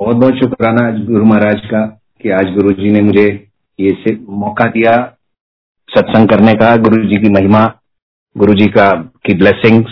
बहुत 0.00 0.16
बहुत 0.16 0.34
शुक्राना 0.34 1.04
गुरु 1.04 1.24
महाराज 1.24 1.60
का 1.66 1.86
कि 2.22 2.30
आज 2.30 2.44
गुरु 2.44 2.70
जी 2.70 2.90
ने 2.90 3.00
मुझे 3.00 3.50
ये 3.80 4.18
मौका 4.28 4.64
दिया 4.64 5.16
सत्संग 5.90 6.28
करने 6.28 6.52
का 6.52 6.76
गुरु 6.76 6.96
जी 6.96 7.16
की 7.16 7.30
महिमा 7.30 7.80
गुरु 8.36 8.54
जी 8.54 8.66
का, 8.66 8.90
की 9.02 9.34
ब्लेसिंग्स 9.34 9.90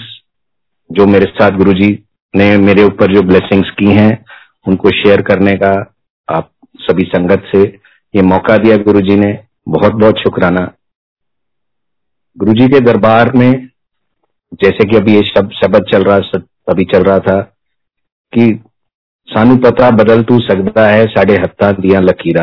जो 0.93 1.07
मेरे 1.07 1.25
साथ 1.25 1.51
गुरु 1.51 1.73
जी 1.73 2.05
ने 2.37 2.57
मेरे 2.57 2.85
ऊपर 2.85 3.15
जो 3.15 3.23
ब्लेसिंग्स 3.23 3.71
की 3.71 3.87
हैं, 3.87 4.25
उनको 4.69 4.91
शेयर 4.91 5.23
करने 5.23 5.53
का 5.53 5.95
आप 6.29 6.51
सभी 6.77 7.05
संगत 7.05 7.43
से 7.55 7.63
ये 8.15 8.23
मौका 8.23 8.57
दिया 8.57 8.77
गुरु 8.77 9.01
जी 9.01 9.17
ने। 9.17 9.45
बहुत 9.69 9.93
बहुत 9.93 10.19
शुक्राना। 10.19 10.73
गुरु 12.39 12.53
जी 12.53 12.69
के 12.69 12.81
दरबार 12.81 13.33
में 13.33 13.69
जैसे 14.55 14.89
कि 14.89 14.97
अभी 14.97 15.15
ये 15.15 15.23
शब्द 15.23 15.51
शब्द 15.51 15.85
चल 15.93 16.03
रहा 16.03 16.17
अभी 16.69 16.85
चल 16.85 17.03
रहा 17.03 17.19
था 17.19 17.41
कि 18.35 18.65
सानू 19.29 19.57
पता 19.57 19.91
बदल 19.91 20.23
तू 20.23 20.39
सकता 20.39 20.87
है 20.89 21.05
साढ़े 21.07 21.35
हत्ता 21.35 21.71
दिया 21.73 22.01
लकीर 22.01 22.39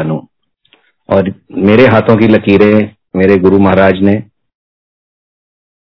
और 1.10 1.34
मेरे 1.52 1.86
हाथों 1.86 2.16
की 2.18 2.28
लकीरें 2.28 2.96
मेरे 3.16 3.38
गुरु 3.38 3.60
महाराज 3.60 3.94
ने। 4.02 4.16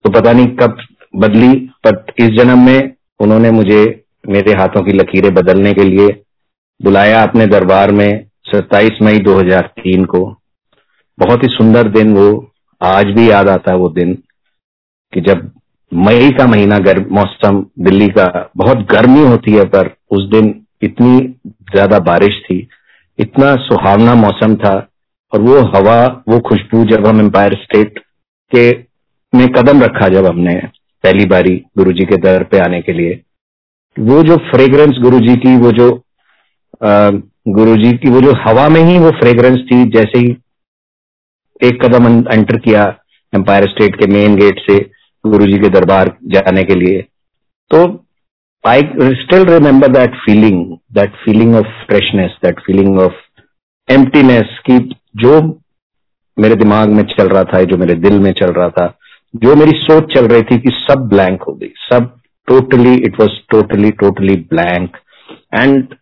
तो 0.05 0.11
पता 0.11 0.33
नहीं 0.33 0.47
कब 0.47 0.77
बदली, 1.16 1.55
पर 1.87 2.05
इस 2.19 2.29
जन्म 2.29 2.66
में 2.66 2.92
उन्होंने 3.20 3.51
मुझे 3.51 4.05
मेरे 4.29 4.53
हाथों 4.53 4.83
की 4.83 4.92
लकीरें 4.92 5.34
बदलने 5.34 5.73
के 5.73 5.84
लिए 5.84 6.09
बुलाया 6.83 7.23
अपने 7.23 7.47
दरबार 7.47 7.92
में 7.92 8.27
27 8.55 9.03
मई 9.03 9.19
2003 9.19 10.05
को। 10.05 10.37
बहुत 11.19 11.42
ही 11.42 11.48
सुंदर 11.48 11.89
दिन 11.89 12.17
वो, 12.17 12.53
आज 12.83 13.05
भी 13.05 13.30
याद 13.30 13.48
आता 13.48 13.73
है 13.73 13.78
वो 13.78 13.89
दिन, 13.89 14.15
कि 15.12 15.20
जब 15.20 15.51
मई 15.95 16.30
का 16.30 16.47
महीना 16.47 16.78
गर्म, 16.78 17.06
मौसम 17.11 17.67
दिल्ली 17.78 18.09
का 18.09 18.51
बहुत 18.56 18.78
गर्मी 18.78 19.27
होती 19.27 19.53
है, 19.53 19.65
पर 19.65 19.95
उस 20.11 20.25
दिन 20.25 20.65
इतनी 20.83 21.19
ज़्यादा 21.73 21.99
बारिश 22.05 22.41
थी, 22.43 22.59
इतना 23.19 23.55
सुहावना 23.61 24.15
मौसम 24.15 24.55
था 24.57 24.75
और 25.33 25.41
वो 25.43 25.61
हवा, 25.69 26.05
वो 26.29 26.39
खुशबू 26.41 26.85
जब 26.87 27.07
हम 27.07 27.20
एम्पायर 27.20 27.55
स्टेट 27.62 27.98
के 28.53 28.70
में 29.33 29.47
कदम 29.53 29.83
रखा 29.83 30.09
जब 30.09 30.27
हमने 30.27 30.55
पहली 31.05 31.25
बारी 31.27 31.55
गुरुजी 31.79 32.05
के 32.05 32.17
दर 32.19 32.43
पे 32.45 32.59
आने 32.59 32.81
के 32.83 32.93
लिए, 32.93 33.20
वो 33.97 34.23
जो 34.23 34.37
फ्रेग्रेंस 34.51 34.98
गुरुजी 35.03 35.35
की, 35.37 35.57
वो 35.57 35.73
जो 35.73 35.91
गुरु 37.48 37.77
जी 37.77 37.92
की, 37.92 38.11
वो 38.11 38.20
जो 38.20 38.33
हवा 38.39 38.69
में 38.69 38.81
ही 38.83 38.98
वो 38.98 39.11
फ्रेग्रेंस 39.20 39.59
थी, 39.70 39.85
जैसे 39.87 40.19
ही 40.19 40.37
एक 41.61 41.85
कदम 41.85 42.07
एंटर 42.33 42.57
किया 42.59 42.85
एम्पायर 43.33 43.69
स्टेट 43.69 43.97
के 43.97 44.07
मेन 44.13 44.37
गेट 44.37 44.61
से 44.61 44.79
गुरु 45.25 45.47
जी 45.47 45.59
के 45.59 45.69
दरबार 45.70 46.17
जाने 46.27 46.63
के 46.65 46.75
लिए 46.75 47.01
तो 47.70 47.87
I 48.64 48.83
still 49.23 49.45
remember 49.45 49.89
that 49.89 50.14
feeling 50.25 50.64
that 50.92 51.14
feeling 51.25 51.55
of 51.56 51.67
freshness 51.87 52.37
that 52.45 52.61
feeling 52.61 52.98
of 52.98 53.12
emptiness 53.89 54.59
की 54.67 54.78
जो 55.17 55.41
मेरे 56.37 56.55
दिमाग 56.55 56.89
में 56.89 57.03
चल 57.03 57.29
रहा 57.29 57.45
था, 57.45 57.62
जो 57.62 57.77
मेरे 57.77 57.95
दिल 57.95 58.19
में 58.20 58.33
चल 58.33 58.53
रहा 58.53 58.69
था, 58.69 58.86
जो 59.34 59.55
मेरी 59.56 59.73
सोच 59.79 60.12
चल 60.14 60.27
रही 60.27 60.42
थी 60.42 60.59
कि 60.59 60.70
सब 60.73 61.09
ब्लैंक 61.09 61.42
हो 61.42 61.53
गई, 61.55 61.73
सब 61.91 62.14
totally 62.48 62.95
it 62.97 63.20
was 63.20 63.39
totally 63.51 63.91
totally 64.03 64.36
blank 64.53 64.97
and 65.55 65.95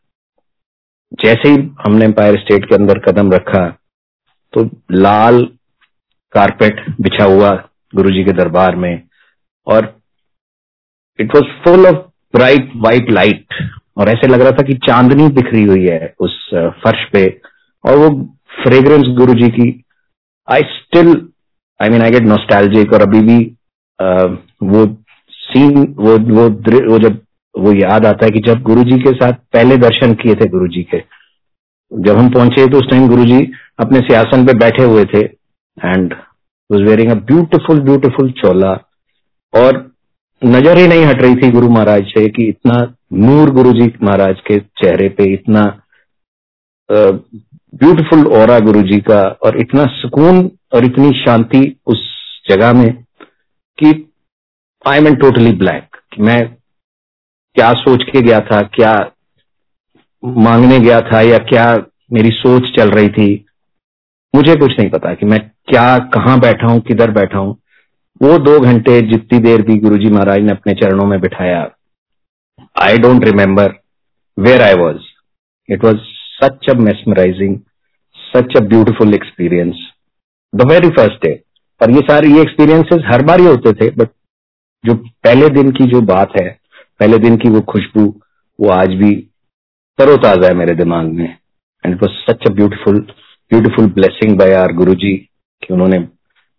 जैसे 1.24 1.48
ही 1.48 1.56
हमने 1.86 2.04
एम्पायर 2.04 2.38
स्टेट 2.40 2.68
के 2.68 2.74
अंदर 2.74 2.98
कदम 2.98 3.32
रखा 3.32 3.66
तो 4.52 4.64
लाल 4.92 5.42
कारपेट 6.32 6.84
बिछा 7.00 7.24
हुआ 7.24 7.50
गुरुजी 7.94 8.24
के 8.24 8.32
दरबार 8.32 8.76
में 8.76 9.02
और 9.66 9.94
it 11.18 11.34
was 11.36 11.52
full 11.64 11.86
of 11.86 12.05
bright 12.34 12.72
white 12.76 13.10
light 13.10 13.54
और 13.96 14.08
ऐसे 14.08 14.26
लग 14.26 14.40
रहा 14.40 14.50
था 14.50 14.66
कि 14.66 14.74
चांदनी 14.86 15.28
बिखरी 15.28 15.62
हुई 15.64 15.86
है 15.86 16.14
उस 16.20 16.38
फर्श 16.54 17.04
पे। 17.12 17.26
और 17.84 17.96
वो 17.96 18.08
फ्रेग्रेंस 18.62 19.06
गुरु 19.18 19.34
जी 19.34 19.48
की 19.48 19.84
I 20.48 20.62
still 20.62 21.28
I 21.80 21.88
mean 21.88 22.02
I 22.02 22.10
get 22.10 22.22
nostalgic 22.22 22.92
और 22.92 23.02
अभी 23.02 23.20
भी 23.20 23.38
uh, 24.00 24.36
वो 24.62 24.86
सीन 25.30 25.94
वो 25.98 26.18
वो 26.34 26.48
वो 26.90 26.98
जब 26.98 27.20
वो 27.54 27.72
याद 27.72 28.06
आता 28.06 28.24
है 28.24 28.30
कि 28.30 28.40
जब 28.40 28.62
गुरुजी 28.62 28.98
के 28.98 29.12
साथ 29.12 29.32
पहले 29.32 29.76
दर्शन 29.76 30.14
किए 30.14 30.34
थे 30.34 30.48
गुरुजी 30.48 30.82
के 30.82 31.02
जब 31.92 32.18
हम 32.18 32.30
पहुँचे 32.30 32.66
तो 32.66 32.78
उस 32.78 32.90
टाइम 32.90 33.08
गुरुजी 33.08 33.40
अपने 33.80 34.00
सियासन 34.00 34.46
पे 34.46 34.54
बैठे 34.54 34.82
हुए 34.82 35.04
थे। 35.04 35.20
And 35.20 36.14
was 36.70 36.82
wearing 36.82 37.10
a 37.10 37.14
beautiful 37.14 37.80
beautiful 37.80 38.30
चोला 38.30 38.72
और 39.54 39.85
नज़र 40.42 40.78
ही 40.78 40.86
नहीं 40.88 41.04
हट 41.04 41.22
रही 41.22 41.34
थी 41.34 41.50
गुरु 41.50 41.68
महाराज 41.68 42.04
से 42.04 42.28
कि 42.28 42.48
इतना 42.48 42.76
नूर 43.12 43.50
गुरु 43.50 43.72
जी 43.72 43.92
महाराज 44.02 44.40
के 44.46 44.58
चेहरे 44.80 45.08
पे 45.08 45.32
इतना 45.34 45.62
ब्यूटीफुल 46.90 48.26
और 48.32 48.60
गुरु 48.64 48.82
जी 48.82 48.98
का 49.00 49.20
और 49.42 49.58
इतना 49.60 49.84
सुकून 49.92 50.50
और 50.74 50.84
इतनी 50.84 51.10
शांति 51.24 51.62
उस 51.86 52.02
जगह 52.48 52.72
में 52.72 52.92
कि 53.78 53.92
आई 54.84 54.98
एम 54.98 55.14
टोटली 55.14 55.52
ब्लैक 55.52 55.96
मैं 56.20 56.38
क्या 57.56 57.72
सोच 57.72 58.02
के 58.02 58.20
गया 58.22 58.40
था, 58.40 58.60
क्या 58.62 58.94
मांगने 60.22 60.78
गया 60.80 61.00
था 61.02 61.20
या 61.20 61.38
क्या 61.50 61.64
मेरी 62.12 62.30
सोच 62.30 62.70
चल 62.76 62.90
रही 62.90 63.08
थी। 63.08 63.28
मुझे 64.34 64.54
कुछ 64.56 64.78
नहीं 64.78 64.90
पता 64.90 65.14
कि 65.14 65.26
मैं 65.26 65.38
क्या, 65.68 65.98
कहाँ 65.98 66.38
बैठा 66.40 66.66
हूँ, 66.66 66.80
किधर 66.80 67.10
बैठा 67.10 67.38
हूँ। 67.38 67.56
वो 68.22 68.38
दो 68.38 68.60
घंटे 68.60 69.00
जितनी 69.00 69.38
देर 69.38 69.62
भी 69.62 69.76
गुरुजी 69.76 70.10
महाराज 70.10 70.38
ने 70.38 70.52
अपने 70.52 70.72
चरणों 70.74 71.06
में 71.06 71.20
बिठाया 71.20 71.70
I 72.82 72.98
don't 72.98 73.24
remember 73.24 73.74
where 74.38 74.62
I 74.62 74.74
was 74.74 74.98
it 75.68 75.84
was 75.84 75.96
such 76.44 76.70
a 76.70 76.74
mesmerising 76.74 77.58
such 78.16 78.56
a 78.56 78.60
beautiful 78.60 79.14
experience 79.14 79.74
the 80.54 80.70
very 80.70 80.88
first 80.88 81.26
day 81.26 81.42
और 81.82 81.90
ये 81.90 82.00
सारे, 82.00 82.28
ये 82.28 82.40
एक्सपीरियंसेस 82.40 83.02
हर 83.06 83.22
बार 83.22 83.40
ही 83.40 83.46
होते 83.46 83.72
थे 83.72 83.90
बट 83.90 84.08
जो 84.84 84.94
पहले 84.94 85.48
दिन 85.48 85.70
की 85.70 85.84
जो 85.84 86.00
बात 86.00 86.32
है, 86.40 86.60
पहले 87.00 87.18
दिन 87.18 87.36
की 87.36 87.50
वो 87.50 87.60
खुशबू, 87.60 88.20
वो 88.60 88.68
आज 88.68 88.88
भी 88.88 89.14
तरोताजा 89.98 90.48
है 90.48 90.54
मेरे 90.54 90.74
दिमाग 90.74 91.06
में. 91.06 91.38
And 91.84 91.94
it 91.94 92.02
was 92.02 92.32
such 92.32 92.50
a 92.50 92.52
beautiful 92.54 92.98
beautiful 93.50 93.86
blessing 93.86 94.38
by 94.38 94.54
our 94.54 94.72
Guru 94.72 94.94
ji 94.94 95.16
कि 95.62 95.74
उन्होंने 95.74 95.98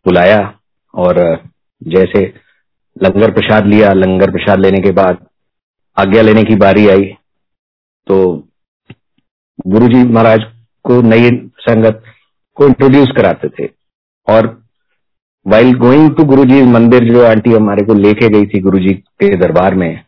बुलाया। 0.05 0.56
और 0.97 1.19
जैसे 1.81 2.21
लंगर 2.97 3.31
प्रसाद 3.31 3.65
लिया, 3.67 3.89
लंगर 3.93 4.31
प्रसाद 4.31 4.59
लेने 4.59 4.81
के 4.83 4.91
बाद 4.93 5.25
आज्ञा 5.97 6.21
लेने 6.21 6.43
की 6.43 6.55
बारी 6.57 6.87
आई 6.89 7.03
तो 8.07 8.15
गुरुजी 9.67 10.03
महाराज 10.05 10.43
को 10.85 11.01
नई 11.03 11.29
संगत 11.59 12.03
को 12.57 12.67
इंट्रोड्यूस 12.67 13.11
कराते 13.17 13.49
थे। 13.49 13.69
और 14.27 14.47
वाइल 15.45 15.73
गोइंग 15.79 16.09
टू 16.15 16.23
गुरु 16.25 16.43
जी 16.45 16.61
मंदिर, 16.65 17.03
जो 17.13 17.25
आंटी 17.25 17.53
हमारे 17.53 17.85
को 17.85 17.93
लेके 17.95 18.29
गई 18.29 18.45
थी 18.45 18.59
गुरु 18.61 18.79
जी 18.79 18.93
के 18.93 19.35
दरबार 19.37 19.75
में, 19.75 20.03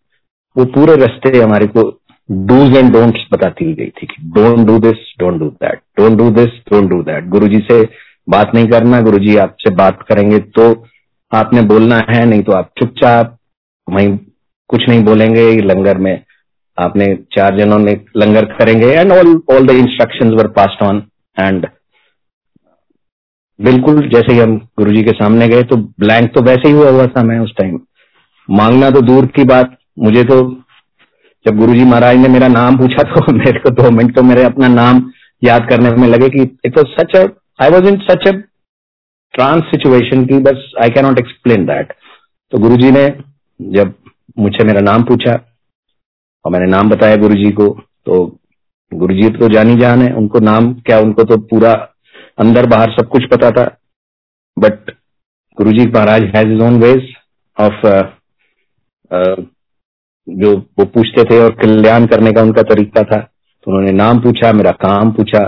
वो 0.56 0.66
पूरे 0.76 0.96
रास्ते 0.96 1.38
हमारे 1.38 1.68
को 1.68 1.90
डूज 2.30 2.76
एंड 2.78 2.92
डोंट्स 2.94 3.26
बताती 3.32 3.74
गई 3.74 3.90
थी 3.98 4.08
कि 4.08 4.24
don't 4.32 4.66
do 4.68 4.78
this 4.80 5.14
don't 5.20 5.40
do 5.40 5.50
that 5.64 5.82
don't 5.98 6.18
do 6.18 6.30
this 6.34 6.60
don't 6.72 6.90
do 6.90 7.02
that 7.04 7.28
Guru 7.30 7.48
ji 7.48 7.60
से 7.72 7.84
बात 8.30 8.52
नहीं 8.56 8.68
करना 8.68 9.02
गुरु 9.02 9.18
जी 9.18 9.38
आपसे 9.38 9.76
बात 9.76 10.00
करेंगे 10.10 10.40
तो 10.40 10.88
आपने 11.34 11.62
बोलना 11.62 12.02
है, 12.10 12.26
नहीं 12.26 12.42
तो 12.42 12.52
आप 12.52 12.72
चुपचाप 12.80 13.38
वहीं 13.90 14.18
कुछ 14.68 14.90
नहीं 14.90 15.04
बोलेंगे, 15.04 15.58
लंगर 15.58 15.98
में 15.98 16.24
आपने 16.80 17.16
चार 17.16 17.58
जनों 17.58 17.80
ने 17.80 18.02
लंगर 18.18 18.46
करेंगे 18.46 18.88
and 18.88 19.12
all 19.12 19.42
all 19.52 19.68
the 19.68 19.72
instructions 19.72 20.34
were 20.34 20.48
passed 20.48 20.84
on 20.84 21.04
and 21.40 21.68
बिल्कुल 23.62 24.10
जैसे 24.10 24.34
ही 24.34 24.40
हम 24.40 24.58
गुरुजी 24.58 25.02
के 25.02 25.12
सामने 25.12 25.48
गए 25.48 25.64
तो 25.64 25.76
ब्लैंक 25.76 26.36
तो 26.36 26.42
वैसे 26.42 26.68
ही 26.68 26.74
हुआ 26.74 26.90
हुआ 26.90 27.06
था 27.06 27.24
मैं 27.24 27.40
उस 27.40 27.54
टाइम 27.58 27.80
मांगना 28.50 28.90
तो 28.90 29.02
दूर 29.02 29.26
की 29.26 29.44
बात, 29.44 29.78
मुझे 30.00 30.24
तो 30.24 30.62
जब 31.48 31.58
गुरुजी 31.58 31.86
महाराज 31.86 32.18
ने 32.18 32.28
मेरा 32.28 32.48
नाम 32.48 32.78
पूछा 32.78 33.04
तो 33.04 33.34
मेरे 33.34 33.60
को 33.60 33.70
दो 33.70 33.92
मिनट 33.92 34.16
तो 34.16 34.24
मेरे 34.24 34.44
अपना 34.44 34.68
नाम 34.68 35.12
याद 35.44 35.70
करने 35.70 35.90
में 35.90 36.08
लगे 36.08 36.30
कि 36.30 36.58
it 36.66 36.78
was 36.78 36.88
such 36.88 37.16
a 37.16 37.26
I 37.60 37.70
was 37.70 37.88
in 37.88 37.98
such 38.02 38.28
a 38.28 38.32
trance 39.34 39.64
situation 39.66 40.26
की 40.26 40.38
बस 40.44 40.72
I 40.84 40.90
can 40.90 41.06
not 41.06 41.20
explain 41.20 41.66
that 41.66 41.94
तो 42.54 42.58
गुरुजी 42.58 42.92
ने 42.92 43.08
जब 43.60 43.94
मुझे 44.40 44.66
मेरा 44.66 44.82
नाम 44.82 45.04
पूछा 45.04 45.34
और 46.46 46.52
मैंने 46.52 46.66
नाम 46.68 46.90
बताया 46.90 47.16
गुरु 47.16 47.36
जी 47.36 47.52
को 47.52 47.68
तो 48.06 48.26
गुरुजी 48.92 49.30
तो 49.30 49.48
जानी 49.50 49.76
जान 49.76 50.02
है 50.02 50.14
उनको 50.16 50.40
नाम 50.40 50.74
क्या, 50.76 51.00
उनको 51.00 51.24
तो 51.24 51.38
पूरा 51.50 51.72
अंदर 52.40 52.66
बाहर 52.70 52.92
सब 52.92 53.08
कुछ 53.08 53.26
पता 53.32 53.50
था। 53.52 53.66
But 54.58 54.92
Guruji 55.58 55.86
Maharaj 55.88 56.24
has 56.36 56.54
is 56.54 56.62
own 56.64 56.80
ways 56.82 57.14
of 57.58 57.86
जो 60.28 60.56
वो 60.80 60.86
पूछते 60.88 61.24
थे 61.30 61.40
और 61.44 61.56
कल्याण 61.62 62.06
करने 62.06 62.32
का 62.32 62.42
उनका 62.42 62.62
तरीका 62.64 63.04
था। 63.04 63.20
तो 63.20 63.72
उन्होंने 63.72 63.92
नाम 63.94 64.20
पूछा, 64.22 64.52
मेरा 64.54 64.72
काम 64.84 65.12
पूछा 65.12 65.46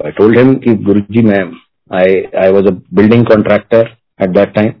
तो 0.00 0.04
आई 0.04 0.10
टोल्ड 0.12 0.38
हिम 0.38 0.54
कि 0.56 0.74
गुरु 0.84 1.00
जी 1.10 1.22
मैं 1.22 1.40
I 1.90 2.20
I 2.42 2.50
was 2.52 2.66
a 2.66 2.70
building 2.94 3.24
contractor 3.26 3.88
at 4.20 4.30
that 4.30 4.52
time 4.54 4.72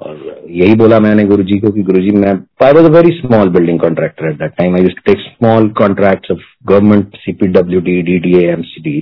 और 0.00 0.44
यही 0.50 0.74
बोला 0.74 0.98
मैंने 1.00 1.24
गुरु 1.24 1.42
जी 1.42 1.58
को 1.60 1.70
कि 1.72 1.82
गुरु 1.82 2.00
जी 2.00 2.10
मैं 2.16 2.32
I 2.64 2.72
was 2.72 2.86
a 2.86 2.90
very 2.90 3.10
small 3.18 3.48
building 3.48 3.80
contractor 3.80 4.28
at 4.28 4.38
that 4.38 4.54
time 4.58 4.76
I 4.76 4.82
use 4.82 4.94
take 5.06 5.18
small 5.20 5.68
contract 5.78 6.30
of 6.32 6.40
government 6.66 7.16
CPWD 7.80 8.00
D 8.02 8.18
D 8.18 8.32
MCD 8.82 9.00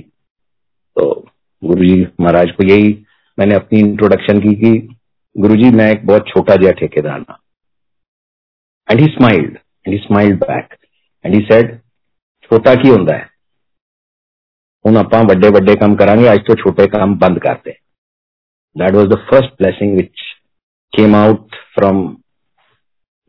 तो 0.97 1.07
गुरु 1.63 1.85
जी 1.85 2.01
महाराज 2.21 2.51
को 2.51 2.63
यही 2.63 2.89
मैंने 3.37 3.55
अपनी 3.55 3.79
इंट्रोडक्शन 3.79 4.39
की 4.39 4.53
कि 4.55 4.71
गुरु 5.35 5.55
जी 5.55 5.69
मैं 5.71 5.91
एक 5.91 6.05
बहुत 6.07 6.27
छोटा 6.27 6.55
जहा 6.55 6.71
ठेकेदार 6.79 7.23
था 7.23 7.39
and 8.87 8.99
he 8.99 9.07
smiled 9.07 9.57
and 9.85 9.93
he 9.93 9.97
smiled 9.99 10.37
back 10.39 10.75
and 11.25 11.35
he 11.35 11.41
said 11.51 11.77
छोटा 12.51 12.75
की 12.75 12.89
होंगे 12.89 13.21
हूँ 14.85 14.97
आप 14.97 15.15
वे 15.31 15.49
वे 15.49 15.75
काम 15.75 15.95
करा 15.95 16.13
आज 16.31 16.39
तो 16.47 16.55
छोटे 16.55 16.85
काम 16.87 17.15
बंद 17.19 17.39
करते 17.43 17.71
that 18.75 18.93
was 18.95 19.07
the 19.09 19.17
first 19.29 19.53
blessing 19.59 19.95
which 19.97 20.21
came 20.93 21.15
out 21.15 21.55
from 21.75 22.01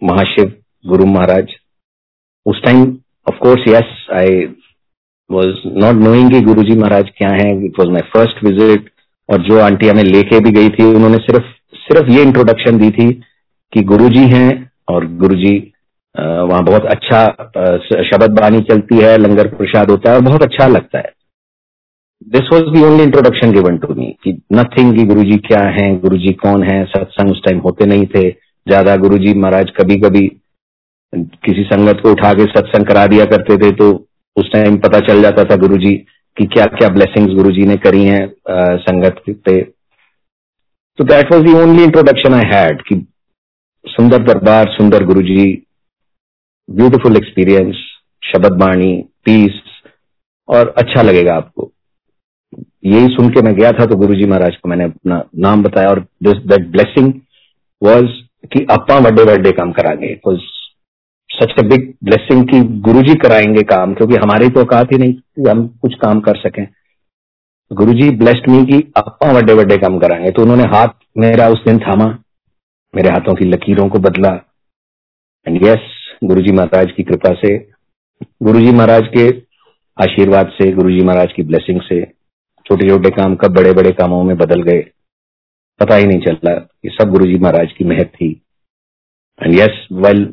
Mahashiv 0.02 0.52
Guru 0.84 1.06
Maharaj 1.06 1.54
उस 2.46 2.62
time 2.64 2.82
of 3.26 3.38
course 3.42 3.64
yes 3.68 3.94
I 4.14 4.44
was 5.30 5.62
not 5.84 6.02
knowing 6.02 6.44
Guru 6.46 6.62
ji 6.62 6.76
Maharaj 6.78 7.10
क्या 7.18 7.30
है। 7.30 7.48
It 7.66 7.78
was 7.78 7.90
my 7.90 8.02
first 8.12 8.44
visit 8.44 8.90
और 9.28 9.42
जो 9.42 9.60
आंटी 9.60 9.88
हमें 9.88 10.02
लेके 10.04 10.40
भी 10.40 10.50
गई 10.52 10.68
थी, 10.68 10.84
उन्होंने 10.84 11.18
सिर्फ़ 11.18 11.46
सिर्फ़ 11.78 12.10
ये 12.10 12.22
इंट्रोडक्शन 12.22 12.78
दी 12.78 12.90
थी 12.90 13.10
कि 13.72 13.82
गुरु 13.84 14.08
जी 14.08 14.26
हैं 14.28 14.50
और 14.88 15.06
गुरु 15.18 15.36
जी 15.36 15.56
वहाँ 16.14 16.62
बहुत 16.64 16.84
अच्छा 16.86 17.24
शब्द 18.10 18.38
बानी 18.40 18.60
चलती 18.70 18.98
है, 18.98 19.16
लंगर 19.18 19.54
प्रसाद 19.56 19.90
होता 19.90 20.10
है 20.10 20.16
और 20.16 20.22
बहुत 20.22 20.42
अच्छा 20.42 20.66
लगता 20.68 20.98
है। 20.98 21.12
This 22.24 22.48
was 22.52 22.62
the 22.64 22.82
only 22.84 23.02
introduction 23.02 23.52
given 23.52 23.76
to 23.78 23.94
me 23.94 24.06
कि 24.24 24.30
नथिंग 24.52 24.94
की 24.96 25.04
गुरु 25.06 25.22
जी 25.22 25.36
क्या 25.40 25.60
है 25.70 25.84
गुरु 26.00 26.16
जी 26.18 26.32
कौन 26.34 26.62
है, 26.64 26.84
सत्संग 26.86 27.30
उस 27.30 27.40
टाइम 27.44 27.58
होते 27.60 27.86
नहीं 27.86 28.06
थे। 28.06 28.30
ज़्यादा 28.66 28.94
गुरु 28.96 29.18
जी 29.18 29.34
महाराज 29.34 29.70
कभी 29.76 29.96
कभी 30.00 30.26
किसी 31.12 31.64
संगत 31.64 32.00
को 32.02 32.10
उठा 32.12 32.32
के 32.34 32.44
सत्संग 32.48 32.86
करा 32.86 33.06
दिया 33.06 33.24
करते 33.26 33.56
थे 33.58 33.70
तो 33.74 33.90
उस 34.36 34.50
टाइम 34.52 34.76
पता 34.78 35.00
चल 35.06 35.22
जाता 35.22 35.44
था 35.44 35.56
गुरु 35.56 35.76
जी 35.78 35.92
कि 36.36 36.46
क्या 36.46 36.64
क्या 36.72 36.88
ब्लेसिंग्स 36.94 37.34
गुरु 37.34 37.52
जी 37.52 37.66
ने 37.66 37.76
करी 37.84 38.04
हैं 38.04 38.24
संगत 38.80 39.22
पे। 39.28 39.60
तो 40.98 41.04
that 41.04 41.32
was 41.32 41.44
the 41.44 41.52
only 41.54 41.84
introduction 41.84 42.34
I 42.34 42.50
had 42.52 42.82
कि 42.82 42.94
सुंदर 43.84 44.22
दरबार, 44.24 44.66
सुंदर 44.70 45.04
गुरु 45.04 45.22
जी 45.22 45.46
ब्यूटिफुल 46.68 47.16
एक्सपीरियंस 47.16 47.86
शब्द 48.22 48.58
बाणी 48.60 48.92
पीस 49.24 49.62
और 50.48 50.74
अच्छा 50.78 51.02
लगेगा 51.02 51.34
आपको। 51.36 51.70
यही 52.86 53.06
सुन 53.08 53.28
के 53.28 53.42
मैं 53.42 53.54
गया 53.54 53.70
था 53.72 53.84
तो 53.86 53.96
गुरुजी 53.96 54.26
महाराज 54.26 54.56
को 54.56 54.68
मैंने 54.68 54.84
अपना 54.84 55.22
नाम 55.38 55.62
बताया 55.62 55.88
और 55.88 56.00
दैट 56.22 56.66
ब्लेसिंग 56.72 57.12
वाज 57.82 58.04
कि 58.52 58.64
अपा 58.70 58.98
बड़े 59.00 59.24
बड़े 59.24 59.52
काम 59.52 59.72
कराएँगे। 59.72 60.14
सच 61.30 61.58
अ 61.58 61.62
बिग 61.66 61.92
ब्लेसिंग 62.04 62.46
कि 62.48 62.60
गुरुजी 62.82 63.14
कराएँगे 63.18 63.62
काम, 63.64 63.94
क्योंकि 63.94 64.16
हमारी 64.16 64.48
तो 64.48 64.60
औकात 64.60 64.92
ही 64.92 64.98
नहीं 64.98 65.12
कि 65.12 65.50
हम 65.50 65.66
कुछ 65.82 65.94
काम 65.94 66.20
कर 66.20 66.36
सकें। 66.36 66.66
गुरुजी 67.70 68.10
ब्लेस्ड 68.16 68.48
मी 68.50 68.64
कि 68.64 68.80
अपा 68.96 69.32
बड़े 69.32 69.54
बड़े 69.54 69.76
काम 69.76 69.98
कराएँगे। 69.98 70.30
तो 70.30 70.42
उन्होंने 70.42 70.64
हाथ 70.64 70.88
मेरा 71.18 71.48
उस 71.48 71.64
दिन 71.66 71.78
थामा, 71.78 72.06
मेरे 72.94 73.08
हाथों 73.08 73.34
की 73.34 73.44
लकीरों 73.44 73.88
को 73.88 73.98
बदला। 73.98 74.34
एंड 75.46 75.64
यस 75.66 75.88
गुरुजी 76.24 76.52
महाराज 76.52 76.92
की 76.92 77.02
कृपा 77.02 77.32
से, 77.36 77.56
गुरुजी 78.42 78.72
महाराज 78.72 79.08
के 79.16 79.28
आशीर्वाद 79.98 80.52
से, 80.52 80.70
गुरुजी 80.72 81.04
महाराज 81.04 81.32
की 81.32 81.42
ब्लेसिंग 81.42 81.80
से 81.80 82.00
छोटे 82.66 82.88
छोटे 82.88 83.10
काम 83.10 83.34
कब 83.36 83.54
बड़े 83.54 83.72
बड़े 83.72 83.90
कामों 83.92 84.22
में 84.24 84.36
बदल 84.36 84.62
गए। 84.62 84.80
पता 85.80 85.94
ही 85.94 86.06
नहीं 86.06 86.20
चलता 86.20 86.52
ये 86.84 86.90
सब 86.90 87.10
गुरु 87.10 87.26
जी 87.26 87.38
महाराज 87.38 87.72
की 87.72 87.84
मेहर 87.84 88.04
थी। 88.04 88.30
And 89.40 89.54
yes 89.54 89.86
well 89.92 90.24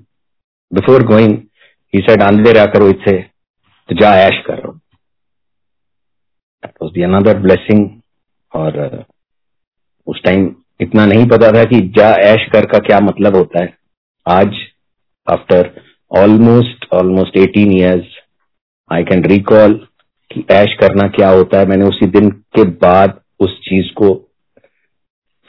before 0.72 1.04
going 1.04 1.38
he 1.94 2.02
said 2.02 2.22
आंधे 2.22 2.52
रहा 2.52 2.66
करो 2.66 2.88
इसे 2.90 3.18
तो 3.90 3.96
जा 3.96 4.16
ऐश 4.18 4.44
करो 4.48 4.72
दैट 6.64 6.94
दी 6.94 7.02
अनदर 7.02 7.38
ब्लेसिंग 7.38 7.88
और 8.54 8.78
uh, 8.88 9.04
उस 10.08 10.22
टाइम 10.24 10.56
इतना 10.82 11.06
नहीं 11.06 11.26
पता 11.28 11.52
था 11.52 11.64
कि 11.64 11.80
जा 11.98 12.10
ऐश 12.24 12.48
कर 12.54 12.66
का 12.66 12.80
क्या 12.80 13.00
मतलब 13.00 13.36
होता 13.36 13.64
है। 13.64 13.78
आज 14.26 14.56
after 15.28 15.70
almost 16.12 16.86
almost 16.94 17.38
eighteen 17.38 17.72
years 17.72 18.18
I 18.92 19.04
can 19.04 19.24
recall 19.24 19.74
कि 20.34 20.46
ऐश 20.52 20.74
करना 20.80 21.08
क्या 21.08 21.30
होता 21.30 21.60
है? 21.60 21.66
मैंने 21.66 21.86
उसी 21.86 22.06
दिन 22.08 22.30
के 22.30 22.64
बाद 22.64 23.20
उस 23.40 23.60
चीज़ 23.60 23.94
को 23.94 24.14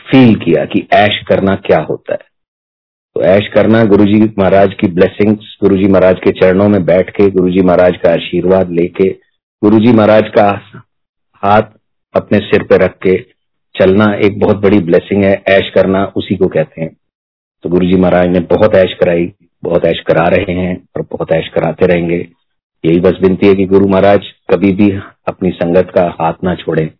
फील 0.00 0.34
किया 0.34 0.64
कि 0.64 0.86
ऐश 0.92 1.22
करना 1.28 1.54
क्या 1.56 1.78
होता 1.80 2.12
है। 2.12 2.32
तो 3.16 3.22
ऐश 3.22 3.48
करना 3.54 3.82
गुरुजी 3.84 4.20
महाराज 4.38 4.74
की 4.74 4.88
ब्लेसिंग्स 4.88 5.56
गुरुजी 5.62 5.88
महाराज 5.88 6.18
के 6.24 6.30
चरणों 6.30 6.68
में 6.68 6.84
बैठ 6.84 7.10
के, 7.10 7.30
गुरुजी 7.30 7.62
महाराज 7.62 7.96
का 7.96 8.10
आशीर्वाद 8.10 8.70
लेके, 8.70 9.08
गुरुजी 9.62 9.92
महाराज 9.92 10.24
का 10.38 10.48
हाथ 11.34 11.62
अपने 12.14 12.38
सिर 12.38 12.62
पे 12.62 12.76
रख 12.76 12.98
के 13.02 13.16
चलना 13.74 14.14
एक 14.14 14.38
बहुत 14.40 14.56
बड़ी 14.56 14.78
ब्लेसिंग 14.78 15.24
है। 15.24 15.42
ऐश 15.48 15.70
करना 15.74 16.04
उसी 16.16 16.36
को 16.36 16.46
कहते 16.46 16.80
हैं। 16.80 16.96
तो 17.62 17.70
गुरुजी 17.70 17.96
महाराज 17.96 18.26
ने 18.26 18.40
बहुत 18.40 18.74
ऐश 18.74 18.92
कराई, 18.94 19.32
बहुत 19.64 19.84
ऐश 19.86 20.00
करा 20.00 20.24
रहे 20.28 20.52
हैं 20.52 20.76
और 20.96 21.06
बहुत 21.12 21.32
ऐश 21.32 21.48
कराते 21.48 21.86
रहेंगे। 21.86 22.28
यही 22.84 23.00
बस 23.00 23.18
विनती 23.22 23.46
है 23.46 23.54
कि 23.54 23.64
गुरु 23.66 23.86
महाराज, 23.88 24.26
कभी 24.52 24.72
भी 24.72 24.90
अपनी 25.28 25.50
संगत 25.50 25.92
का 25.94 26.02
हाथ 26.20 26.32
ना 26.44 26.54
छोड़े 26.54 26.90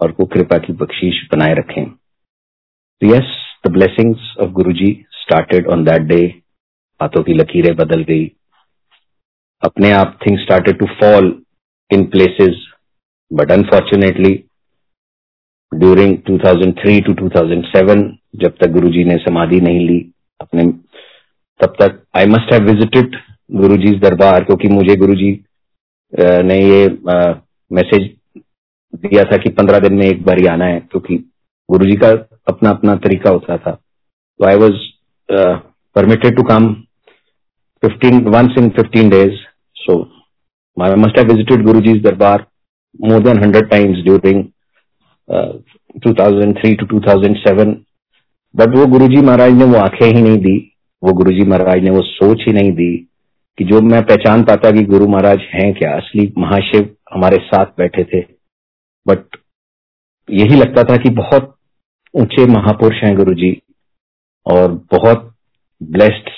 और 0.00 0.12
को 0.12 0.24
कृपा 0.24 0.58
की 0.58 0.72
बख्शीश 0.72 1.28
बनाए 1.32 1.54
रखें। 1.54 1.84
तो 1.84 3.14
yes 3.14 3.30
the 3.66 3.70
blessings 3.70 4.34
of 4.40 4.50
Guru 4.50 4.72
ji 4.72 5.06
started 5.10 5.66
on 5.66 5.84
that 5.84 6.02
day 6.02 6.20
हाथों 7.00 7.22
की 7.22 7.34
लकीरें 7.34 7.74
बदल 7.76 8.02
गई। 8.02 8.26
अपने 9.62 9.92
आप 9.92 10.18
thing 10.26 10.38
started 10.38 10.78
to 10.78 10.86
fall 10.86 11.42
in 11.90 12.04
places 12.04 12.66
but 13.32 13.52
unfortunately 13.52 14.34
during 15.72 16.16
2003 16.30 17.00
to 17.06 17.14
2007 17.14 18.04
जब 18.36 18.56
तक 18.56 18.70
गुरुजी 18.70 19.04
ने 19.04 19.16
समाधि 19.16 19.60
नहीं 19.60 19.88
ली, 19.88 19.98
अपने, 20.40 20.64
तब 21.60 21.76
तक 21.82 22.02
I 22.16 22.26
must 22.26 22.52
have 22.52 22.62
visited 22.62 23.16
Guru 23.50 23.76
ji 23.76 23.94
दरबार, 23.98 24.44
क्योंकि 24.44 24.68
मुझे 24.68 24.96
गुरु 24.96 25.14
जी 25.14 25.30
ने 26.44 26.58
ये 26.58 26.86
मैसेज 27.70 28.08
दिया 28.94 29.22
था 29.24 29.36
कि 29.36 29.50
पंद्रह 29.52 29.78
दिन 29.78 29.94
में 29.94 30.04
एक 30.06 30.22
बार 30.24 30.40
ही 30.40 30.46
आना 30.46 30.64
है, 30.64 30.78
क्योंकि 30.80 31.16
गुरु 31.68 31.90
जी 31.90 31.96
का 31.96 32.08
अपना 32.48 32.70
अपना 32.70 32.94
तरीका 32.98 33.30
होता 33.30 33.56
था। 33.56 33.70
तो 33.70 34.46
I 34.46 34.56
was 34.56 34.78
permitted 35.96 36.36
to 36.36 36.42
come 36.44 36.72
fifteen 37.82 38.24
once 38.28 38.58
in 38.58 38.68
fifteen 38.76 39.10
days 39.10 39.36
so 39.76 40.00
I 40.76 40.94
must 40.98 41.18
visited 41.30 41.64
Guru 41.66 41.80
ji 41.80 41.98
दरबार 42.00 42.46
more 43.00 43.22
than 43.22 43.42
hundred 43.44 43.70
times 43.70 44.04
during 44.04 44.44
2003 46.06 46.76
to 46.80 46.86
2007 46.88 47.74
but 48.54 48.76
वो 48.76 48.86
गुरुजी 48.92 49.20
महाराज 49.22 49.52
ने 49.52 49.64
वो 49.64 49.76
आँखें 49.78 50.06
ही 50.06 50.22
नहीं 50.22 50.36
दी, 50.38 50.56
वो 51.02 51.12
गुरुजी 51.12 51.44
महाराज 51.48 51.82
ने 51.84 51.90
वो 51.90 52.00
सोच 52.04 52.44
ही 52.46 52.52
नहीं 52.52 52.72
दी 52.72 52.90
कि 53.60 53.64
जो 53.64 53.80
मैं 53.80 54.02
पहचान 54.02 54.42
पाता 54.42 54.70
कि 54.70 54.82
गुरु 54.82 55.06
महाराज 55.06 55.38
हैं 55.40 55.74
क्या, 55.74 55.96
असली 55.96 56.32
महाशिव 56.38 56.96
हमारे 57.14 57.36
साथ 57.36 57.66
बैठे 57.66 58.04
थे। 58.04 58.20
बट 59.08 59.36
यही 60.30 60.56
लगता 60.56 60.82
था 60.82 60.96
कि 60.96 61.10
बहुत 61.10 61.56
ऊँचे 62.14 62.46
महापुरुष 62.46 63.04
हैं 63.04 63.16
गुरु 63.16 63.34
जी 63.34 63.62
और 64.46 64.72
बहुत 64.72 65.34
ब्लेस्ड 65.82 66.30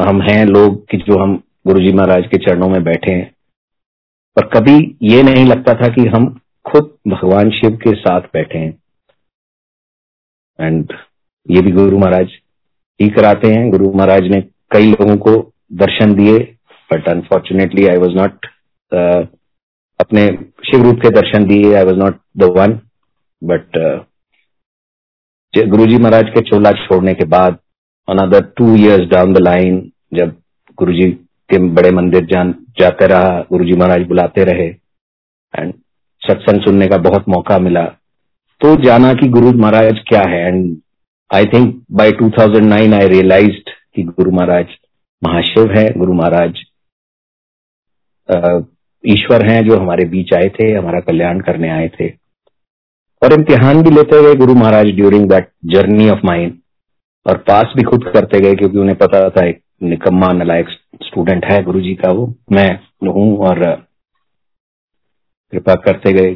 हम 0.00 0.22
हैं 0.22 0.46
लोग 0.46 0.88
कि 0.90 0.96
जो 0.96 1.22
हम 1.22 1.42
गुरु 1.66 1.80
जी 1.80 1.92
महाराज 1.92 2.26
के 2.26 2.38
चरणों 2.38 2.68
में 2.68 2.84
बैठे 2.84 3.12
हैं। 3.12 3.34
पर 4.36 4.46
कभी 4.46 4.96
ये 5.02 5.22
नहीं 5.22 5.46
लगता 5.46 5.72
था 5.72 5.88
कि 5.88 6.06
हम 6.06 6.40
खुद 6.64 6.98
भगवान 7.08 7.50
शिव 7.50 7.76
के 7.76 7.94
साथ 7.94 8.20
बैठे 8.20 8.58
हैं। 8.58 8.82
एंड 10.60 10.92
ये 11.50 11.60
भी 11.60 11.70
गुरु 11.70 11.98
महाराज 11.98 12.28
ही 13.02 13.08
कराते 13.08 13.48
हैं। 13.48 13.70
गुरु 13.70 13.92
महाराज 13.92 14.22
ने 14.22 14.40
कई 14.70 14.90
लोगों 14.90 15.16
को 15.16 15.52
दर्शन 15.72 16.14
दिए। 16.14 16.51
But 16.92 17.08
unfortunately 17.08 17.86
I 17.86 17.96
was 17.96 18.16
not 18.16 18.46
अपने 20.00 20.26
शिव 20.66 20.82
रूप 20.82 21.00
के 21.02 21.10
दर्शन 21.10 21.44
दिए 21.46 21.74
I 21.74 21.84
was 21.84 21.98
not 21.98 22.18
the 22.38 22.52
one 22.58 22.78
but 23.42 23.78
Guru 25.54 25.86
ji 25.86 25.96
Maharaj 25.96 26.28
के 26.34 26.40
चोला 26.40 26.70
छोड़ने 26.84 27.14
के 27.14 27.24
बाद 27.28 27.58
another 28.08 28.44
two 28.56 28.74
years 28.76 29.08
down 29.08 29.32
the 29.32 29.38
line 29.38 29.80
जब 30.14 30.36
गुरु 30.78 30.92
जी 30.92 31.10
के 31.50 31.58
बड़े 31.74 31.90
मंदिर 31.90 32.24
जान 32.24 32.54
जाते 32.78 33.06
रहा 33.06 33.40
गुरु 33.50 33.64
जी 33.64 33.76
महाराज 33.76 34.06
बुलाते 34.08 34.44
रहे 34.44 34.68
एंड 35.54 35.74
सत्संग 36.22 36.60
सुनने 36.60 36.86
का 36.86 36.96
बहुत 36.96 37.28
मौका 37.28 37.58
मिला 37.58 37.84
तो 38.60 38.74
जाना 38.82 39.12
कि 39.14 39.28
गुरु 39.28 39.52
महाराज 39.52 39.98
क्या 40.08 40.22
है 40.28 40.46
and 40.48 40.76
I 41.30 41.44
think 41.44 41.84
by 41.92 42.10
2009 42.22 42.92
I 42.94 43.08
realised 43.08 43.70
कि 43.94 44.02
गुरु 44.02 44.30
महाराज 44.30 44.66
महाशिव 45.22 45.72
है, 45.72 45.86
गुरु 45.96 46.12
महाराज 46.12 46.62
ईश्वर 49.04 49.44
हैं 49.46 49.62
जो 49.64 49.76
हमारे 49.76 50.04
बीच 50.06 50.32
आए 50.34 50.48
थे, 50.50 50.72
हमारा 50.72 51.00
कल्याण 51.00 51.40
करने 51.40 51.68
आए 51.70 51.88
थे। 51.90 52.08
और 53.22 53.32
इम्तिहान 53.32 53.82
भी 53.82 53.90
लेते 53.90 54.16
हुए 54.16 54.34
Guru 54.36 54.54
Maharaj 54.54 54.86
during 54.96 55.28
that 55.30 55.50
journey 55.72 56.08
of 56.10 56.20
mind 56.24 56.58
और 57.26 57.36
पास 57.48 57.72
भी 57.76 57.82
खुद 57.82 58.04
करते 58.14 58.40
गए 58.40 58.54
क्योंकि 58.54 58.78
उन्हें 58.78 58.96
पता 58.98 59.28
था 59.30 59.46
एक 59.46 59.60
निकम्मा, 59.82 60.32
नलायक 60.32 60.68
स्टूडेंट 61.02 61.44
है 61.44 61.62
गुरु 61.62 61.80
जी 61.80 61.94
का 61.94 62.10
वो। 62.10 62.26
मैं 62.52 62.68
हूँ 63.06 63.36
और 63.38 63.64
कृपा 65.52 65.74
करते 65.84 66.12
गए, 66.12 66.34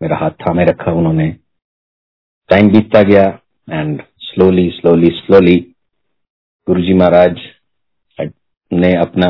मेरा 0.00 0.16
हाथ 0.16 0.30
थामे 0.42 0.64
रखा 0.64 0.92
उन्होंने। 0.92 1.28
टाइम 2.50 2.68
बीतता 2.68 3.02
गया 3.02 3.24
एंड 3.68 4.02
स्लोली 4.20 4.68
स्लोली 4.70 5.10
स्लोली 5.16 5.56
गुरु 6.68 6.82
जी 6.82 6.94
महाराज 6.94 7.38
ने 8.70 8.94
अपना 8.96 9.26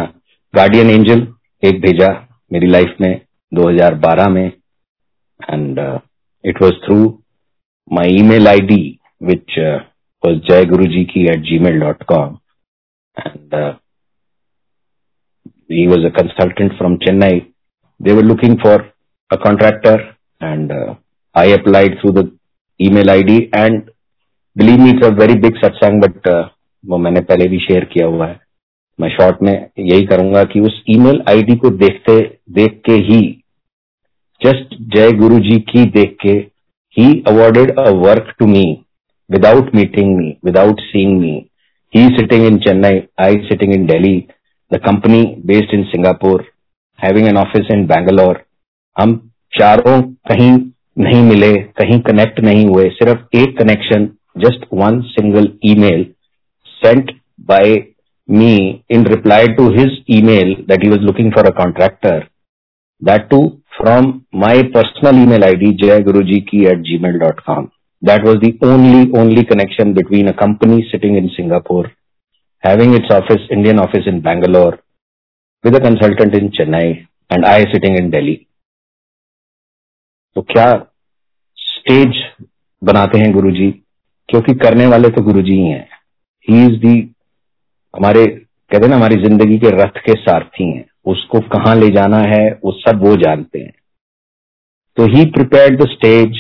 गार्डियन 0.55 0.91
एंजल 0.91 1.27
एक 1.63 1.81
भेजा 1.81 2.09
मेरी 2.53 2.67
लाइफ 2.67 2.97
में 3.01 3.21
2012 3.53 4.29
में 4.29 4.47
and 4.47 5.79
it 6.45 6.63
was 6.63 6.75
through 6.85 6.97
my 7.93 8.11
email 8.23 8.49
ID 8.67 8.81
which 9.23 9.59
was 10.23 10.39
Jai 10.51 10.65
Guru 10.65 10.85
ji 10.85 11.05
की 11.05 11.25
at 11.27 11.41
Gmail 11.59 11.81
dot 11.81 12.03
com 12.03 12.39
and 13.17 13.55
was 15.91 16.07
a 16.07 16.09
consultant 16.21 16.77
from 16.79 16.97
Chennai 16.97 17.41
they 18.01 18.13
were 18.13 18.23
looking 18.23 18.57
for 18.57 18.91
a 19.31 19.37
contractor 19.37 20.07
and 20.43 20.73
I 21.35 21.53
applied 21.53 22.01
through 22.01 22.13
the 22.13 22.31
email 22.91 23.11
ID 23.23 23.39
and 23.55 23.83
believe 24.57 24.81
me 24.81 24.91
it's 24.91 25.07
a 25.07 25.11
very 25.15 25.35
big 25.41 25.57
सत्संग 25.65 26.03
but 26.03 26.29
वो 26.85 26.99
मैंने 26.99 27.21
पहले 27.21 27.49
भी 27.49 27.59
share 27.59 27.85
किया 27.85 28.07
हुआ 28.07 28.27
है। 28.27 28.41
मैं 29.01 29.09
short 29.09 29.43
में 29.43 29.53
यही 29.79 30.05
करूँगा 30.07 30.43
कि 30.45 30.61
उस 30.61 30.83
ईमेल 30.91 31.23
आईडी 31.29 31.57
को 31.57 31.71
देखते 31.71 32.21
देख 32.51 32.81
के 32.85 32.93
ही 32.93 33.21
जस्ट 34.45 34.75
जय 34.97 35.13
गुरु 35.13 35.39
जी 35.39 35.59
की 35.59 35.85
देख 35.85 36.17
के 36.23 36.33
ही 36.97 37.23
awarded 37.29 37.79
a 37.79 37.91
work 37.91 38.35
to 38.39 38.47
me 38.47 38.79
without 39.31 39.75
meeting 39.75 40.17
me 40.17 40.37
without 40.45 40.81
seeing 40.81 41.21
me 41.21 41.47
he 41.95 42.05
sitting 42.07 42.47
in 42.47 42.59
Chennai 42.59 43.01
I 43.21 43.37
sitting 43.37 43.75
in 43.75 43.87
Delhi 43.87 44.25
the 44.73 44.77
company 44.77 45.23
based 45.47 45.75
in 45.75 45.85
Singapore 45.85 46.45
having 47.05 47.29
an 47.29 47.37
office 47.37 47.71
in 47.73 47.87
Bangalore 47.87 48.43
हम 48.97 49.31
चारों 49.53 50.03
कहीं 50.03 50.53
नहीं 50.99 51.23
मिले, 51.23 51.53
कहीं 51.55 52.01
कनेक्ट 52.01 52.41
नहीं 52.41 52.67
हुए, 52.67 52.89
सिर्फ़ 52.89 53.37
एक 53.37 53.59
connection 53.59 54.07
just 54.39 54.67
one 54.75 55.01
single 55.01 55.49
email 55.65 56.07
sent 56.67 57.11
by 57.41 57.75
me 58.29 58.85
in 58.89 59.05
reply 59.05 59.47
to 59.47 59.71
his 59.71 59.89
email 60.09 60.55
that 60.67 60.83
he 60.83 60.89
was 60.89 60.99
looking 61.01 61.33
for 61.33 61.41
a 61.41 61.53
contractor. 61.53 62.29
That 63.01 63.31
too 63.31 63.63
from 63.77 64.27
my 64.33 64.63
personal 64.75 65.23
email 65.23 65.45
ID, 65.45 65.79
jayagurujiki 65.79 66.67
at 66.67 66.79
gmail.com. 66.79 67.73
That 68.03 68.23
was 68.23 68.37
the 68.43 68.59
only, 68.63 69.11
only 69.17 69.45
connection 69.45 69.95
between 69.95 70.29
a 70.29 70.35
company 70.35 70.87
sitting 70.93 71.17
in 71.17 71.31
Singapore, 71.37 71.91
having 72.59 72.95
its 72.95 73.07
office, 73.11 73.43
Indian 73.51 73.79
office 73.79 74.05
in 74.07 74.21
Bangalore, 74.21 74.79
with 75.65 75.75
a 75.75 75.81
consultant 75.81 76.35
in 76.35 76.51
Chennai, 76.51 77.07
and 77.31 77.45
I 77.45 77.65
sitting 77.73 77.97
in 77.97 78.11
Delhi. 78.11 78.45
तो 80.35 80.43
क्या 80.43 80.67
stage 81.57 82.23
बनाते 82.85 83.19
हैं 83.19 83.33
गुरुजी 83.33 83.71
क्योंकि 84.29 84.53
करने 84.55 84.87
वाले 84.87 85.09
तो 85.09 85.23
गुरुजी 85.23 85.53
ही 85.53 85.69
हैं 85.69 85.89
he 86.49 86.65
is 86.67 86.77
the 86.81 86.95
हमारे, 87.95 88.25
कहते 88.27 88.85
हैं 88.85 88.89
ना, 88.89 88.97
हमारी 88.97 89.17
ज़िंदगी 89.23 89.59
के 89.59 89.71
रथ 89.73 89.99
के 90.07 90.15
सारथी 90.15 90.65
हैं। 90.67 90.85
उसको 91.07 91.41
कहाँ 91.49 91.75
ले 91.77 91.89
जाना 91.91 92.19
है, 92.29 92.45
वो 92.65 92.73
सब 92.75 93.03
वो 93.03 93.15
जानते 93.17 93.59
हैं। 93.59 93.73
तो 94.97 95.07
ही 95.07 95.25
प्रिपेयर 95.31 95.77
द 95.77 95.89
स्टेज 95.89 96.39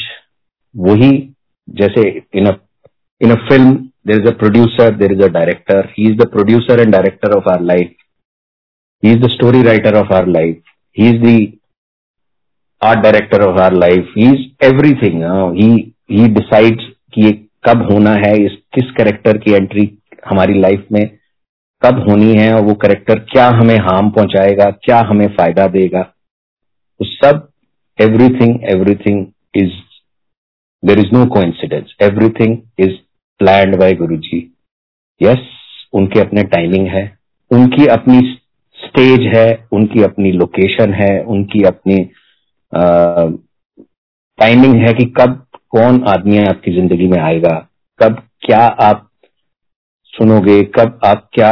वही, 0.74 1.10
जैसे 1.68 2.08
in 2.34 2.46
a 2.46 2.56
in 3.20 3.30
a 3.30 3.34
film 3.48 3.74
there 4.06 4.20
is 4.20 4.26
a 4.28 4.36
producer 4.38 4.94
there 4.96 5.12
is 5.12 5.22
a 5.22 5.28
director 5.28 5.88
he 5.98 6.08
is 6.10 6.16
the 6.16 6.26
producer 6.32 6.80
and 6.80 6.92
director 6.92 7.36
of 7.36 7.48
our 7.50 7.60
life 7.62 7.94
he 9.02 9.12
is 9.12 9.18
the 9.20 9.28
story 9.30 9.62
writer 9.62 9.96
of 9.96 10.12
our 10.14 10.26
life 10.28 10.62
he 10.96 11.08
is 11.08 11.22
the 11.22 11.52
art 12.82 13.00
director 13.00 13.42
of 13.42 13.60
our 13.60 13.72
life 13.74 14.12
he 14.18 14.26
is 14.26 14.64
everything 14.66 15.22
he 16.10 16.26
decides 16.34 16.84
कि 17.14 17.24
ये 17.24 17.32
कब 17.68 17.82
होना 17.92 18.10
है, 18.10 18.32
इस, 18.44 18.52
किस 18.74 18.90
character 18.96 19.38
की 19.38 19.52
entry 19.52 19.90
हमारी 20.28 20.60
life 20.60 20.86
में 20.92 21.17
कब 21.82 21.98
होनी 22.08 22.32
है 22.34 22.52
और 22.54 22.62
वो 22.62 22.74
करेक्टर 22.76 23.18
क्या 23.32 23.46
हमें 23.50 23.76
हार्म 23.78 24.10
पहुंचाएगा, 24.10 24.70
क्या 24.84 24.98
हमें 25.00 25.26
फ़ायदा 25.36 25.66
देगा। 25.68 26.02
तो 26.02 27.04
सब 27.04 27.48
everything 27.98 28.64
everything 28.70 29.26
is 29.54 29.72
there 30.82 30.98
is 30.98 31.14
no 31.14 31.24
coincidence 31.42 31.94
everything 32.02 32.56
is 32.78 32.96
planned 33.40 33.76
by 33.78 33.94
Guru 33.94 34.16
ji 34.18 34.40
yes 35.20 35.46
उनके 35.92 36.20
अपने 36.20 36.42
टाइमिंग 36.44 36.86
है, 36.86 37.04
उनकी 37.50 37.86
अपनी 37.88 38.20
स्टेज 38.78 39.20
है, 39.34 39.66
उनकी 39.72 40.02
अपनी 40.02 40.32
लोकेशन 40.32 40.92
है, 40.94 41.20
उनकी 41.24 41.62
अपनी 41.64 41.96
टाइमिंग 44.38 44.74
है 44.82 44.92
कि 44.94 45.04
कब 45.18 45.44
कौन 45.70 46.02
आदमी 46.08 46.38
आपकी 46.40 46.72
ज़िंदगी 46.74 47.06
में 47.06 47.18
आएगा, 47.20 47.56
कब 47.98 48.22
क्या 48.42 48.58
आप 48.58 49.07
सुनोगे 50.18 50.62
कब 50.76 50.98
आप 51.04 51.28
क्या, 51.32 51.50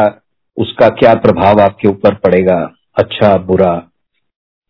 उसका 0.56 0.88
क्या 1.00 1.12
प्रभाव 1.14 1.60
आपके 1.60 1.88
ऊपर 1.88 2.14
पड़ेगा? 2.14 2.56
अच्छा 2.96 3.36
बुरा। 3.46 3.74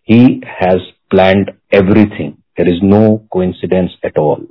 He 0.09 0.19
has 0.47 0.83
plan 1.11 1.45
everything 1.75 2.33
there 2.59 2.69
is 2.69 2.83
no 2.85 3.17
coincidence 3.43 3.97
at 4.05 4.19
all 4.19 4.47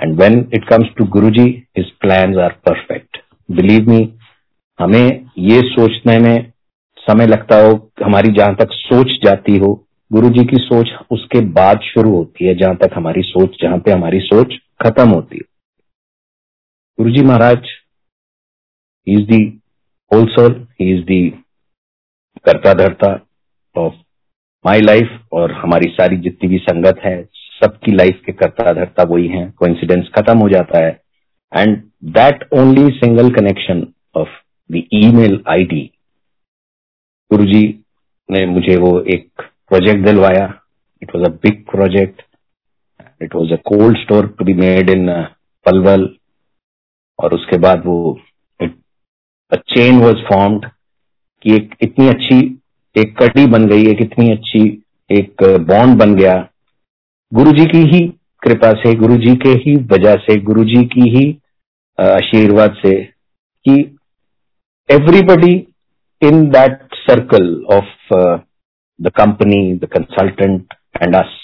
and 0.00 0.20
when 0.20 0.38
it 0.54 0.68
comes 0.68 0.88
to 0.96 1.04
Guru 1.10 1.30
ji 1.30 1.44
his 1.78 1.90
plan 2.00 2.38
are 2.40 2.52
perfect 2.68 3.18
believe 3.48 3.90
me 3.90 4.02
हमें 4.78 5.30
ये 5.38 5.60
सोचने 5.64 6.18
में 6.18 6.52
समय 6.98 7.26
लगता 7.26 7.56
हो, 7.56 7.72
हमारी 8.04 8.32
जहाँ 8.32 8.54
तक 8.54 8.72
सोच 8.72 9.18
जाती 9.24 9.56
हो 9.58 9.72
गुरु 10.10 10.28
जी 10.28 10.44
की 10.44 10.56
सोच 10.56 10.90
उसके 11.10 11.40
बाद 11.52 11.80
शुरू 11.84 12.10
होती 12.10 12.46
है, 12.46 12.54
जहाँ 12.54 12.76
तक 12.76 12.90
हमारी 12.96 13.22
सोच, 13.22 13.56
जहाँ 13.62 13.78
पे 13.78 13.90
हमारी 13.90 14.20
सोच 14.20 14.54
खत्म 14.82 15.08
होती 15.08 15.36
है। 15.36 15.42
गुरु 16.98 17.10
जी 17.10 17.22
महाराज 17.22 17.68
He 19.06 19.14
is 19.14 19.26
the 19.28 19.40
whole 20.10 20.28
soul. 20.34 20.54
He 20.78 20.92
is 20.92 21.04
the 21.06 21.22
करता 22.44 22.72
धरता 22.74 23.08
ऑफ़ 23.76 23.94
माई 24.64 24.80
लाइफ 24.80 25.10
और 25.32 25.52
हमारी 25.52 25.90
सारी 25.90 26.16
जितनी 26.16 26.48
भी 26.48 26.58
संगत 26.58 27.00
है, 27.04 27.22
सबकी 27.62 27.92
लाइफ 27.92 28.20
के 28.26 28.32
करता 28.32 28.72
धरता 28.72 29.02
वही 29.10 29.26
है। 29.28 29.44
कोइंसिडेंस 29.58 30.08
खत्म 30.16 30.38
हो 30.38 30.48
जाता 30.48 30.84
है। 30.84 30.90
And 31.52 31.76
that 32.16 32.48
only 32.52 32.90
single 32.96 33.30
connection 33.34 33.86
of 34.16 34.28
the 34.70 34.82
email 34.94 35.42
ID 35.48 35.84
Guruji 37.30 37.62
ने 38.28 38.44
मुझे 38.46 38.76
वो 38.76 39.00
एक 39.14 39.42
प्रोजेक्ट 39.68 40.04
दिलवाया। 40.06 40.46
It 41.02 41.14
was 41.16 41.24
a 41.26 41.32
big 41.42 41.64
project 41.70 42.22
it 43.22 43.34
was 43.34 43.52
a 43.52 43.56
cold 43.66 43.98
store 43.98 44.26
to 44.38 44.44
be 44.44 44.54
made 44.54 44.90
in 44.90 45.10
Palwal 45.66 46.08
और 47.18 47.34
उसके 47.34 47.58
बाद 47.58 47.86
वो 47.86 47.98
चेन 49.54 49.98
वॉज़ 50.00 50.22
फॉर्म्ड 50.28 50.66
कि 51.44 51.54
एक 51.54 51.74
इतनी 51.82 52.08
अच्छी 52.08 52.38
एक 52.96 53.16
कड़ी 53.18 53.46
बन 53.46 53.66
गई, 53.66 53.86
एक 53.86 54.00
इतनी 54.00 54.30
अच्छी 54.32 54.60
एक 55.10 55.42
बॉन्ड 55.68 55.98
बन 55.98 56.14
गया। 56.14 56.36
गुरु 57.32 57.52
जी 57.52 57.64
की 57.66 57.78
ही 57.94 58.00
कृपा 58.42 58.70
से 58.82 58.94
गुरु 58.94 59.16
जी 59.16 59.34
के 59.36 59.50
ही 59.60 59.74
वजह 59.92 60.16
से 60.26 60.36
गुरु 60.40 60.64
जी 60.64 60.82
की 60.84 61.08
ही 61.16 61.24
आशीर्वाद 61.98 62.74
से 62.82 62.92
कि 63.66 63.74
everybody 64.88 65.54
in 66.22 66.44
that 66.50 66.78
circle 66.94 67.46
of 67.72 68.14
the 69.00 69.10
company 69.16 69.62
the 69.74 69.88
consultant 69.92 70.74
and 71.02 71.16
us 71.16 71.38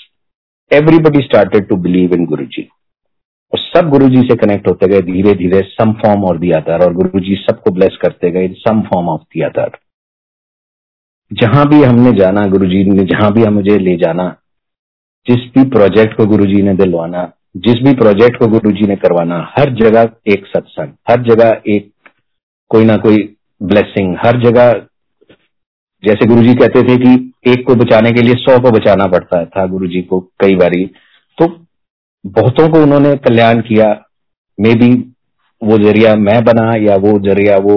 everybody 0.71 1.25
started 1.25 1.69
to 1.69 1.76
believe 1.87 2.14
in 2.14 2.25
Guru 2.26 2.45
ji 2.47 2.69
और 3.52 3.59
सब 3.59 3.88
गुरु 3.88 4.09
जी 4.09 4.23
से 4.23 4.37
कनेक्ट 4.37 4.69
होते 4.69 4.87
गए, 4.88 5.00
धीरे 5.00 5.35
धीरे 5.35 5.61
सम 5.62 5.92
फॉर्म 5.92 6.25
और 6.25 6.38
दी 6.38 6.50
अदर 6.50 6.85
और 6.85 6.92
गुरु 6.95 7.21
जी 7.21 7.35
सबको 7.35 7.71
ब्लेस 7.71 7.99
करते 8.02 8.30
गए 8.30 8.49
some 8.59 8.80
form 8.83 9.09
of 9.09 9.23
the 9.23 9.40
other 9.40 9.78
जहाँ 11.30 11.69
भी 11.69 11.83
हमने 11.83 12.12
जाना 12.12 12.47
गुरु 12.47 12.66
जी 12.66 12.85
ने, 12.85 13.04
जहाँ 13.04 13.33
भी 13.33 13.42
हम 13.42 13.54
मुझे 13.54 13.78
ले 13.78 13.97
जाना, 13.97 14.25
जिस 15.26 15.40
भी 15.54 15.64
प्रोजेक्ट 15.71 16.16
को 16.16 16.26
गुरु 16.26 16.47
जी 16.47 16.62
ने 16.62 16.75
दिलवाना, 16.75 17.33
जिस 17.57 17.83
भी 17.83 17.95
प्रोजेक्ट 17.95 18.38
को 18.38 18.47
गुरु 18.47 18.71
जी 18.71 18.87
ने 18.87 18.97
करवाना, 18.97 19.38
हर 19.59 19.75
जगह 19.75 20.11
एक 20.26 20.47
सत्संग, 20.47 20.92
हर 21.11 21.23
जगह 21.23 21.61
एक 21.66 21.92
कोई 22.71 22.85
ना 22.85 22.97
कोई 22.97 23.37
ब्लेसिंग 23.62 24.16
हर 24.25 24.40
जगह 24.40 24.73
जैसे 26.02 26.26
गुरु 26.26 26.42
जी 26.42 26.54
कहते 26.54 26.83
थे 26.83 26.97
कि 26.97 27.50
एक 27.50 27.66
को 27.66 27.75
बचाने 27.75 28.11
के 28.12 28.23
लिए 28.23 28.35
सौ 28.35 28.59
को 28.59 28.71
बचाना 28.71 29.07
पड़ता 29.07 29.45
था 29.45 29.66
गुरु 29.66 29.87
जी 29.87 30.02
को, 30.02 30.21
कई 30.21 30.54
बारी 30.57 30.85
बहुतों 32.24 32.68
को 32.68 32.82
उन्होंने 32.82 33.14
कल्याण 33.18 33.60
किया। 33.60 33.88
मे 34.58 34.74
बी 34.74 34.90
वो 35.62 35.78
ज़रिया 35.78 36.14
मैं 36.16 36.42
बना 36.44 36.70
या 36.80 36.96
वो 36.96 37.18
ज़रिया 37.18 37.56
वो 37.58 37.76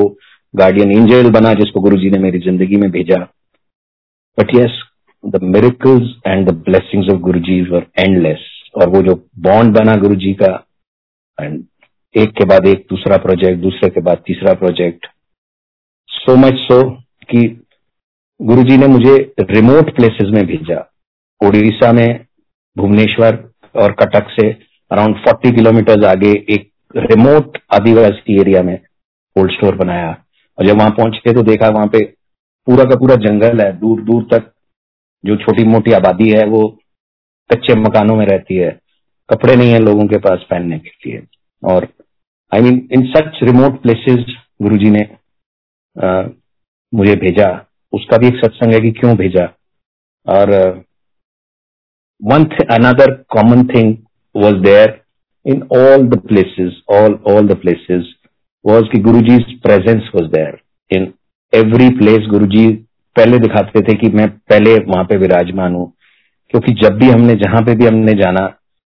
गार्डियन 0.54 0.92
एंजल 0.92 1.30
बना 1.32 1.54
जिसको 1.54 1.82
गुरु 1.82 1.98
जी 1.98 2.10
ने 2.10 2.20
मेरी 2.20 2.40
ज़िंदगी 2.40 2.78
में 2.78 2.90
भेजा। 2.92 3.18
But 4.38 4.56
yes 4.56 4.82
the 5.24 5.40
miracles 5.44 6.16
and 6.28 6.50
the 6.50 6.54
blessings 6.66 7.10
of 7.14 7.20
Guru 7.22 7.40
ji 7.40 7.62
were 7.62 7.86
endless 8.00 8.50
और 8.76 8.90
वो 8.90 9.02
जो 9.02 9.16
बॉन्ड 9.40 9.78
बना 9.78 9.96
गुरु 9.96 10.16
जी 10.16 10.34
का 10.34 10.54
एंड 11.38 11.64
एक 12.16 12.32
के 12.32 12.46
बाद 12.46 12.68
एक, 12.68 12.86
दूसरा 12.90 13.18
प्रोजेक्ट 13.18 13.62
दूसरे 13.62 13.90
के 13.90 14.02
बाद 14.02 14.24
तीसरा 14.28 14.54
प्रोजेक्ट 14.54 15.08
सो 16.10 16.36
मच 16.36 16.58
सो 16.62 16.82
कि 17.32 17.48
गुरुजी 18.40 18.78
ने 18.78 18.88
मुझे 18.88 19.16
रिमोट 19.40 19.96
प्लेसेस 19.96 20.30
में 20.34 20.46
भेजा। 20.46 20.78
ओडिशा 21.42 21.92
में, 21.94 22.26
भुवनेश्वर 22.76 23.36
और 23.76 23.92
कटक 23.92 24.30
से 24.32 24.50
अराउंड 24.92 25.16
40 25.26 25.56
किलोमीटर 25.56 26.06
आगे 26.06 26.32
एक 26.54 26.70
रिमोट 26.96 27.58
आदिवासी 27.74 28.40
एरिया 28.42 28.62
में 28.64 28.78
कोल्ड 28.78 29.52
स्टोर 29.52 29.76
बनाया। 29.76 30.10
और 30.58 30.66
जब 30.66 30.78
वहाँ 30.78 30.92
पहुँचे 30.92 31.34
तो 31.34 31.42
देखा 31.44 31.70
वहाँ 31.70 31.88
पे 31.88 32.04
पूरा 32.68 32.84
का 32.84 32.96
पूरा 32.96 33.16
जंगल 33.24 33.62
है। 33.62 33.72
दूर 33.80 34.02
दूर 34.02 34.24
तक 34.34 34.52
जो 35.24 35.36
छोटी 35.36 35.64
मोटी 35.64 35.92
आबादी 35.92 36.30
है 36.30 36.46
वो 36.48 36.68
कच्चे 37.50 37.76
मकानों 37.76 38.16
में 38.16 38.26
रहती 38.26 38.56
है। 38.56 38.70
कपड़े 39.30 39.56
नहीं 39.56 39.72
है 39.72 39.80
लोगों 39.80 40.08
के 40.08 40.18
पास 40.18 40.46
पहनने 40.50 40.80
के 40.80 40.90
लिए। 41.06 41.22
और 41.64 41.88
I 42.52 42.62
mean 42.62 42.88
in 42.94 43.06
such 43.12 43.40
remote 43.44 43.82
places 43.82 44.26
Guruji 44.62 44.90
ने 44.90 45.08
आ, 45.96 46.24
मुझे 46.94 47.16
भेजा। 47.16 47.50
उसका 47.94 48.18
भी 48.18 48.28
एक 48.28 48.36
सत्संग 48.36 48.74
है 48.74 48.80
कि 48.80 48.92
क्यों 48.92 49.16
भेजा? 49.18 49.46
और 50.28 50.52
one 52.24 52.44
another 52.72 53.12
common 53.30 53.64
thing 53.68 53.96
was 54.36 54.56
there 54.56 55.00
in 55.46 55.62
all 55.78 56.08
the 56.08 56.20
places 56.28 56.82
all 56.90 57.20
all 57.28 57.48
the 57.48 57.56
places 57.56 58.14
was 58.66 58.84
कि 58.84 59.00
Guru 59.00 59.22
ji 59.22 59.56
presence 59.64 60.10
was 60.16 60.30
there 60.32 60.60
in 60.92 61.14
every 61.54 61.90
place 61.90 62.28
Guru 62.30 62.46
ji 62.46 62.68
पहले 63.16 63.40
दिखाते 63.40 63.82
थे 63.82 63.94
कि 63.94 64.10
मैं 64.10 64.30
पहले 64.50 64.76
वहाँ 64.76 65.04
पे 65.04 65.18
विराजमान 65.18 65.76
हूँ। 65.76 65.92
क्योंकि 66.50 66.72
जब 66.74 66.98
भी 66.98 67.10
हमने, 67.10 67.36
जहाँ 67.36 67.62
पे 67.62 67.76
भी 67.76 67.86
हमने 67.86 68.14
जाना, 68.14 68.48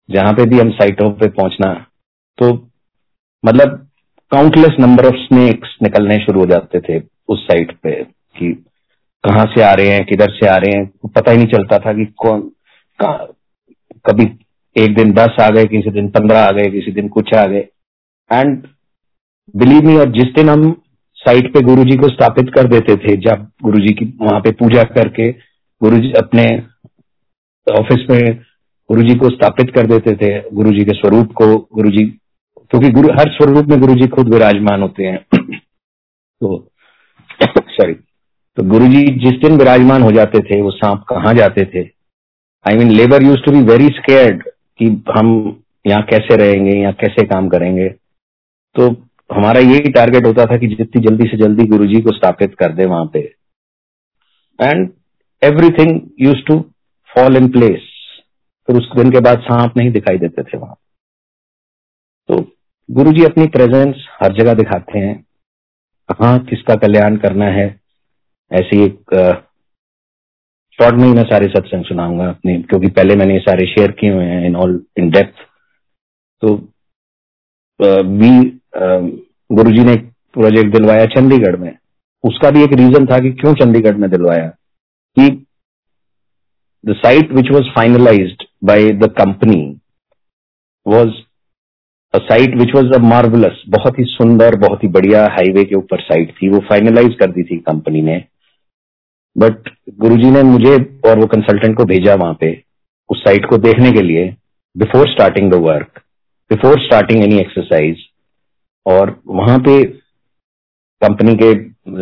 जहाँ 0.10 0.34
पे 0.34 0.46
भी 0.46 0.60
हम 0.60 0.70
साइटों 0.72 1.10
पे 1.12 1.28
पहुँचना 1.30 1.74
तो 2.38 2.54
मतलब 3.44 3.88
काउंटलेस 4.32 4.76
नंबर 4.80 5.06
ऑफ़ 5.06 5.16
स्नेक्स 5.16 5.78
निकलने 5.84 6.18
शुरू 6.18 6.40
हो 6.40 6.46
जाते 6.46 6.80
थे 6.80 7.02
उस 7.28 7.44
साइट 7.44 7.72
पे 7.84 7.92
कि 8.38 8.52
कहाँ 9.24 9.46
से 9.46 9.62
आ 9.64 9.74
रहे 9.74 9.88
हैं, 9.88 10.06
किधर 10.06 10.32
से 10.32 10.48
आ 10.48 10.56
रहे 10.56 10.78
हैं, 10.78 10.86
पता 11.16 11.32
ही 11.32 11.38
नहीं 11.38 11.48
चलता 11.48 11.78
था 11.78 11.94
कि 11.94 12.06
कौन 12.18 12.42
कभी 14.10 14.46
एक 14.78 14.96
दिन 14.96 15.12
दस 15.12 15.30
आ 15.42 15.50
गए, 15.50 15.66
किसी 15.66 15.92
दिन 15.92 16.10
पंद्रह 16.10 16.40
आ 16.40 16.52
गए, 16.52 16.72
किसी 16.72 16.92
दिन 16.92 17.08
कुछ 17.08 17.34
आ 17.34 17.46
गए। 17.46 17.68
एंड 18.34 18.68
बिलीव 19.56 19.82
मी 19.82 19.98
और 19.98 20.12
जिस 20.12 20.24
दिन 20.24 20.50
हम 20.50 20.82
साइट 21.16 21.54
पे 21.54 21.62
गुरुजी 21.62 21.98
को 21.98 22.08
स्थापित 22.08 22.50
कर 22.50 22.68
देते 22.68 22.96
थे, 22.96 23.16
जब 23.16 23.48
गुरुजी 23.64 23.94
की 23.94 24.06
वहाँ 24.06 24.42
पे 24.42 24.52
पूजा 24.52 24.84
करके 24.84 25.32
गुरुजी 25.84 26.12
अपने 26.12 26.64
ऑफ़िस 27.72 28.06
में 28.12 28.40
गुरुजी 28.92 29.16
को 29.16 29.30
स्थापित 29.30 29.72
कर 29.76 29.88
देते 29.88 30.16
थे, 30.16 30.50
गुरुजी 30.54 30.86
के 30.86 30.92
स्वरूप 30.92 31.32
को, 31.32 31.58
गुरुजी, 31.58 32.06
क्योंकि 32.70 32.90
गुरु, 32.90 33.14
हर 33.14 33.30
स्वरूप 33.30 33.66
में 33.66 33.80
गुरुजी 33.80 34.08
खुद 34.08 34.34
विराजमान 34.34 34.82
होते 34.82 35.04
हैं। 35.04 35.26
तो 36.42 36.72
सॉरी 37.60 37.94
तो 38.56 38.64
गुरुजी 38.64 39.20
जिस 39.20 39.34
दिन 39.34 39.58
विराजमान 39.58 40.02
हो 40.02 40.12
जाते 40.12 40.40
थे, 40.40 40.62
वो 40.62 40.72
सांप 40.72 41.04
कहाँ 41.10 41.34
जाते 41.34 41.66
थे? 41.66 42.01
I 42.66 42.78
mean 42.78 42.92
labour 42.92 43.24
used 43.24 43.42
to 43.42 43.52
be 43.52 43.62
very 43.64 43.88
scared 43.96 44.44
कि 44.80 44.86
हम 45.18 45.30
यहाँ 45.88 46.04
कैसे 46.04 46.36
रहेंगे, 46.36 46.78
यहाँ 46.80 46.94
कैसे 46.94 47.26
काम 47.26 47.48
करेंगे। 47.50 47.88
तो 48.76 48.90
हमारा 49.30 49.60
यही 49.60 49.92
टारगेट 49.92 50.26
होता 50.26 50.46
था 50.46 50.58
कि 50.58 50.68
जितनी 50.68 51.02
जल्दी 51.02 51.30
से 51.30 51.38
जल्दी 51.38 51.68
गुरुजी 51.68 52.02
को 52.02 52.12
स्थापित 52.12 52.56
कर 52.56 52.74
दे 52.74 52.86
वहाँ 52.86 53.06
पे। 53.06 53.20
And 54.60 54.90
everything 55.42 56.00
used 56.20 56.46
to 56.48 56.60
fall 57.10 57.38
in 57.38 57.48
place 57.52 57.90
फिर 58.68 58.78
उस 58.78 58.90
दिन 58.96 59.12
के 59.12 59.20
बाद 59.20 59.40
सांप 59.42 59.78
नहीं 59.78 59.92
दिखाई 59.92 60.18
देते 60.18 60.44
थे 60.44 60.58
वहाँ। 60.58 60.76
तो 62.30 62.42
गुरुजी 62.90 63.24
अपनी 63.24 63.48
प्रेजेंस 63.48 64.08
हर 64.24 64.34
जगह 64.34 64.54
दिखाते 64.54 65.00
हैं। 65.00 65.16
कहा 66.10 66.38
किसका 66.50 66.76
कल्याण 66.76 67.18
करना 67.18 67.46
है? 67.52 67.66
ऐसी 68.52 68.84
एक 68.86 69.16
शॉर्ट 70.80 70.96
में 70.96 71.04
ही 71.04 71.14
मैं 71.14 71.24
सारे 71.24 71.48
सत्संग 71.50 71.84
सुनाऊँगा 71.86 72.28
अपने, 72.30 72.62
क्योंकि 72.62 72.88
पहले 72.90 73.16
मैंने 73.16 73.34
ये 73.34 73.40
सारे 73.40 73.66
शेयर 73.68 73.92
किए 73.92 74.12
हुए 74.12 74.26
हैं 74.26 74.46
इन 74.46 74.56
ऑल 74.56 74.82
इन 75.00 75.10
डेप्थ 75.10 75.44
तो 76.44 76.56
बी 77.80 78.32
गुरुजी 79.50 79.84
ने 79.84 79.96
प्रोजेक्ट 80.34 80.72
दिलवाया 80.72 81.06
चंडीगढ़ 81.14 81.56
में। 81.58 81.72
उसका 82.24 82.50
भी 82.52 82.64
एक 82.64 82.74
रीजन 82.74 83.06
था 83.06 83.20
कि 83.20 83.32
क्यों 83.34 83.54
चंडीगढ़ 83.56 83.96
में 83.96 84.10
दिलवाया? 84.10 84.48
कि 84.48 85.30
the 86.84 86.94
site 86.96 87.32
which 87.32 87.52
was 87.52 87.70
finalise 87.76 88.36
by 88.64 88.90
the 89.00 89.12
company 89.18 89.62
was 90.86 91.10
a 92.14 92.20
site 92.20 92.56
which 92.58 92.76
was 92.76 92.94
a 92.94 93.00
marvellous 93.04 93.62
बहुत 93.70 94.00
ही 94.00 94.04
सुंदर, 94.08 94.56
बहुत 94.60 94.84
ही 94.84 94.88
बढ़िया 94.90 95.24
हाईवे 95.32 95.64
के 95.64 95.76
ऊपर 95.76 96.02
साइट 96.02 96.32
थी। 96.36 96.50
वो 96.50 96.60
फाइनलाइज 96.70 97.16
कर 97.20 97.32
दी 97.32 97.44
थी 97.44 97.58
कंपनी 97.62 98.02
ने। 98.02 98.24
बट 99.36 99.70
गुरुजी 100.00 100.32
ने 100.32 100.42
मुझे 100.44 100.76
और 101.10 101.20
वो 101.20 101.26
कंसल्टेंट 101.28 101.76
को 101.78 101.86
भेजा 101.86 102.16
वहाँ 102.16 102.34
पे, 102.42 102.52
उस 103.10 103.24
साइट 103.24 103.46
को 103.50 103.58
देखने 103.60 103.92
के 103.92 104.02
लिए 104.02 104.26
before 104.76 105.10
starting 105.10 105.52
the 105.52 105.56
work 105.62 106.02
before 106.52 106.80
starting 106.82 107.24
any 107.24 107.40
exercise 107.40 107.98
और 108.86 109.20
वहाँ 109.28 109.58
पे 109.60 109.84
कंपनी 111.02 111.36
के, 111.36 111.54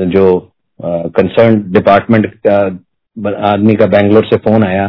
जो 0.07 0.39
कंसर्न 0.79 1.61
डिपार्टमेंट 1.71 2.33
का 2.47 2.57
आदमी 3.47 3.75
का 3.75 3.85
बैंगलोर 3.87 4.25
से 4.25 4.37
फ़ोन 4.39 4.63
आया 4.63 4.87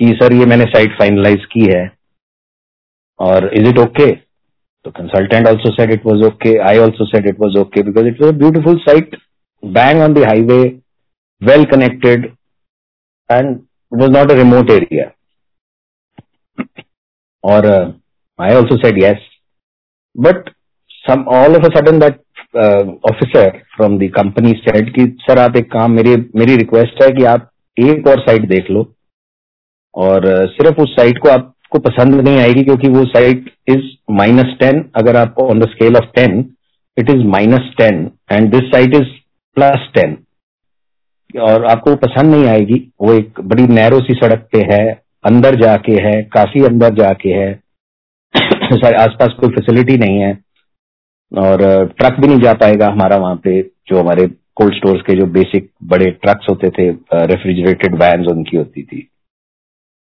कि, 0.00 0.06
सर, 0.22 0.32
ये 0.32 0.46
मैंने 0.46 0.64
साइट 0.66 0.98
फाइनलाइज 0.98 1.44
की 1.52 1.64
है, 1.66 1.90
और 3.20 3.50
इज़ 3.54 3.68
इट 3.68 3.78
ओके 3.78 4.10
तो 4.84 4.90
consultant 4.90 5.46
also 5.48 5.70
said 5.72 5.90
it 5.92 6.06
was 6.06 6.22
okay 6.26 6.56
I 6.68 6.78
also 6.78 7.04
said 7.06 7.26
it 7.26 7.36
was 7.40 7.58
okay 7.58 7.82
because 7.82 8.06
it 8.06 8.20
was 8.22 8.32
a 8.32 8.38
beautiful 8.38 8.78
site 8.80 9.16
bang 9.62 10.00
on 10.02 10.14
the 10.14 10.24
highway 10.24 10.62
well 11.46 11.64
connected 11.70 12.24
and 13.30 13.50
it 13.50 14.00
was 14.00 14.10
not 14.12 14.30
a 14.30 14.34
remote 14.34 14.70
area 14.70 15.10
और 17.44 17.66
I 18.38 18.54
also 18.54 18.76
said 18.78 19.02
yes 19.02 19.30
but 20.16 20.50
some 21.04 21.24
all 21.28 21.54
of 21.54 21.64
a 21.64 21.70
sudden 21.72 21.98
that 21.98 22.20
uh, 22.54 22.84
officer 23.04 23.46
from 23.76 23.98
the 23.98 24.08
company 24.10 24.54
कि 24.90 25.06
sir 25.20 25.38
आप 25.38 25.56
एक 25.56 25.70
काम 25.72 25.92
मेरी 25.92 26.16
मेरी 26.36 26.56
request 26.56 27.02
है 27.02 27.10
कि 27.10 27.24
आप 27.24 27.50
एक 27.76 28.06
और 28.08 28.20
साइट 28.20 28.48
देख 28.48 28.70
लो 28.70 28.86
और 29.94 30.26
uh, 30.26 30.48
सिर्फ़ 30.50 30.80
उस 30.82 30.94
साइट 30.96 31.18
को 31.18 31.28
आपको 31.28 31.78
पसंद 31.80 32.20
नहीं 32.20 32.38
आएगी 32.38 32.62
क्योंकि 32.62 32.88
वो 32.88 33.04
साइट 33.06 33.50
इज़ 33.68 33.90
माइनस 34.12 34.56
टेन 34.60 34.84
अगर 34.96 35.16
आप 35.16 35.38
on 35.40 35.60
the 35.60 35.68
scale 35.70 35.96
of 35.96 36.10
ten 36.16 36.38
it 36.96 37.10
is 37.10 37.24
minus 37.28 37.70
ten 37.78 38.10
and 38.32 38.50
this 38.54 38.70
site 38.70 38.94
is 38.94 39.12
plus 39.56 39.88
ten 39.94 40.16
और 41.40 41.64
आपको 41.64 41.96
पसंद 41.96 42.34
नहीं 42.34 42.46
आएगी। 42.46 42.92
वो 43.00 43.12
एक 43.12 43.40
बड़ी 43.40 43.66
नैरो 43.66 44.00
सी 44.00 44.14
सड़क 44.14 44.48
पे 44.52 44.58
है, 44.58 45.02
अंदर 45.24 45.54
जाके 45.54 45.92
है, 45.92 46.22
काफ़ी 46.22 46.64
अंदर 46.64 46.94
जाके 46.94 47.30
है। 47.30 47.60
आसपास 48.94 49.32
कोई 49.40 49.48
फैसिलिटी 49.48 49.96
नहीं 49.98 50.18
है। 50.18 50.44
और 51.38 51.86
ट्रक 51.86 52.20
भी 52.20 52.28
नहीं 52.28 52.40
जा 52.40 52.52
पाएगा 52.52 52.88
हमारा 52.88 53.16
वहाँ 53.16 53.36
पे, 53.36 53.62
जो 53.62 54.00
हमारे 54.00 54.26
कोल्ड 54.54 54.74
स्टोर्स 54.74 55.02
के 55.02 55.14
जो 55.14 55.26
बेसिक 55.26 55.70
बड़े 55.84 56.10
ट्रक्स 56.10 56.46
होते 56.50 56.70
थे 56.70 56.90
रेफ्रिजरेटेड 57.14 57.94
वैन 57.94 58.26
उनकी 58.26 58.56
होती 58.56 58.82
थी। 58.82 59.08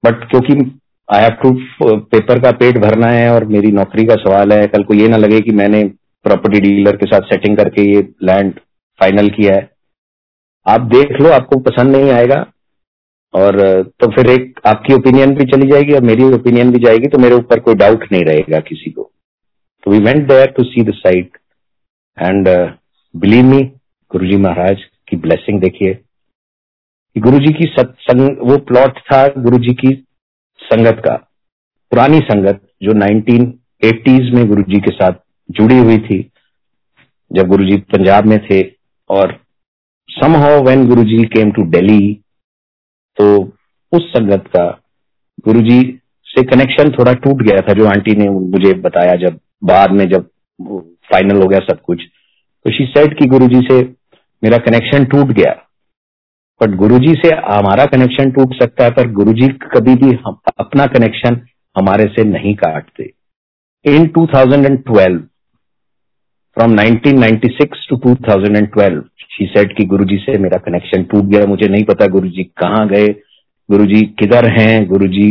बट 0.06 0.30
क्योंकि 0.30 0.80
आई 1.14 1.22
हैव 1.22 1.32
टू 1.32 1.60
पेपर 1.84 2.40
का 2.40 2.52
पेट 2.52 2.78
भरना 2.78 3.08
है 3.08 3.34
और 3.34 3.46
मेरी 3.46 3.72
नौकरी 3.72 4.06
का 4.06 4.16
सवाल 4.16 4.52
है, 4.52 4.68
कल 4.68 4.84
को 4.84 4.94
ये 4.94 5.08
ना 5.08 5.18
लगे 5.18 5.42
कि 5.42 5.52
मैंने 5.52 5.84
प्रॉपर्टी 6.24 6.60
डीलर 6.60 6.96
के 6.96 7.06
साथ 7.06 7.22
सेटिंग 7.22 7.58
करके 7.58 7.96
ये 7.96 8.10
लैंड 8.24 8.54
फाइनल 9.00 9.30
किया 9.30 9.56
है। 9.56 9.77
आप 10.68 10.82
देख 10.94 11.12
लो, 11.22 11.30
आपको 11.32 11.60
पसंद 11.62 11.96
नहीं 11.96 12.12
आएगा, 12.12 12.46
और 13.34 13.60
तो 14.00 14.08
फिर 14.12 14.30
एक 14.32 14.60
आपकी 14.68 14.94
ओपिनियन 14.94 15.34
भी 15.36 15.46
चली 15.46 15.70
जाएगी 15.70 15.94
और 15.94 16.02
मेरी 16.04 16.24
ओपिनियन 16.36 16.72
भी 16.72 16.80
जाएगी 16.86 17.08
तो 17.08 17.18
मेरे 17.18 17.36
ऊपर 17.36 17.60
कोई 17.60 17.76
डाउट 17.76 18.06
नहीं 18.12 18.24
रहेगा 18.26 18.60
किसी 18.68 18.92
को। 18.92 19.12
तो 19.84 19.92
we 19.92 20.00
went 20.00 20.28
there 20.32 20.48
to 20.58 20.64
see 20.64 20.84
the 20.84 20.94
site 20.98 21.38
and 22.18 22.48
believe 23.16 23.46
me 23.46 23.62
Guru 24.12 24.28
ji 24.28 24.38
Maharaj 24.38 24.84
की 25.08 25.18
ब्लेसिंग 25.18 25.62
देखिए। 25.62 25.98
गुरु 27.16 27.40
जी 27.40 27.54
की 27.54 27.66
सत्संग 27.72 28.38
वो 28.42 28.58
प्लॉट 28.66 29.00
था 29.02 29.26
गुरु 29.40 29.58
जी 29.58 29.74
की 29.76 29.94
संगत 30.62 31.02
का, 31.06 31.16
पुरानी 31.92 32.20
संगत 32.22 32.62
जो 32.84 32.92
1980s 32.94 34.34
में 34.34 34.48
गुरु 34.48 34.64
जी 34.64 34.80
के 34.80 34.92
साथ 34.92 35.14
जुड़ी 35.50 35.78
हुई 35.78 35.98
थी, 36.00 36.20
जब 37.32 37.48
गुरु 37.48 37.66
जी 37.66 37.78
पंजाब 37.94 38.26
में 38.26 38.40
थे 38.46 38.62
और 39.10 39.32
somehow 40.10 40.62
when 40.64 40.88
Guruji 40.88 41.24
came 41.26 41.52
to 41.52 41.64
Delhi 41.64 42.14
तो 43.18 43.26
उस 43.92 44.10
संगत 44.10 44.44
का 44.48 44.66
गुरुजी 45.46 45.80
से 46.28 46.44
कनेक्शन 46.44 46.92
थोड़ा 46.92 47.14
टूट 47.14 47.42
गया 47.42 47.62
था, 47.62 47.74
जो 47.74 47.86
आंटी 47.86 48.16
ने 48.16 48.30
मुझे 48.30 48.74
बताया 48.74 49.16
जब 49.16 49.40
बाद 49.64 49.92
में 49.92 50.06
जब 50.10 50.30
फाइनल 51.12 51.42
हो 51.42 51.48
गया 51.48 51.60
सब 51.60 51.82
कुछ। 51.82 52.02
तो 52.66 52.72
शी 52.72 52.86
सेट 52.86 53.18
कि 53.20 53.26
गुरुजी 53.26 53.62
से 53.62 53.82
मेरा 54.44 54.58
कनेक्शन 54.58 55.06
टूट 55.06 55.28
गया। 55.28 55.54
बट 56.62 56.76
गुरुजी 56.76 57.14
से 57.14 57.36
हमारा 57.36 57.86
कनेक्शन 57.86 58.32
टूट 58.32 58.54
सकता 58.54 58.84
है, 58.84 58.92
पर 58.92 59.12
गुरुजी 59.12 59.48
कभी 59.48 59.96
भी 59.96 60.16
हम, 60.26 60.40
अपना 60.60 60.86
कनेक्शन 60.86 61.42
हमारे 61.76 62.06
से 62.06 62.24
नहीं 62.24 62.56
काटते। 62.56 63.14
In 63.86 64.08
2012 64.10 65.20
from 66.58 66.72
1996 66.74 67.88
to 67.90 67.98
2012 67.98 69.02
she 69.32 69.46
said 69.46 69.76
कि 69.78 69.84
गुरुजी 69.86 70.16
से 70.18 70.38
मेरा 70.38 70.58
कनेक्शन 70.58 71.04
टूट 71.04 71.24
गया, 71.24 71.46
मुझे 71.46 71.68
नहीं 71.68 71.84
पता 71.84 72.06
गुरुजी 72.08 72.44
कहाँ 72.44 72.88
गए। 72.90 73.08
गुरुजी 73.70 74.02
किधर 74.20 74.48
हैं? 74.60 74.88
गुरुजी 74.88 75.28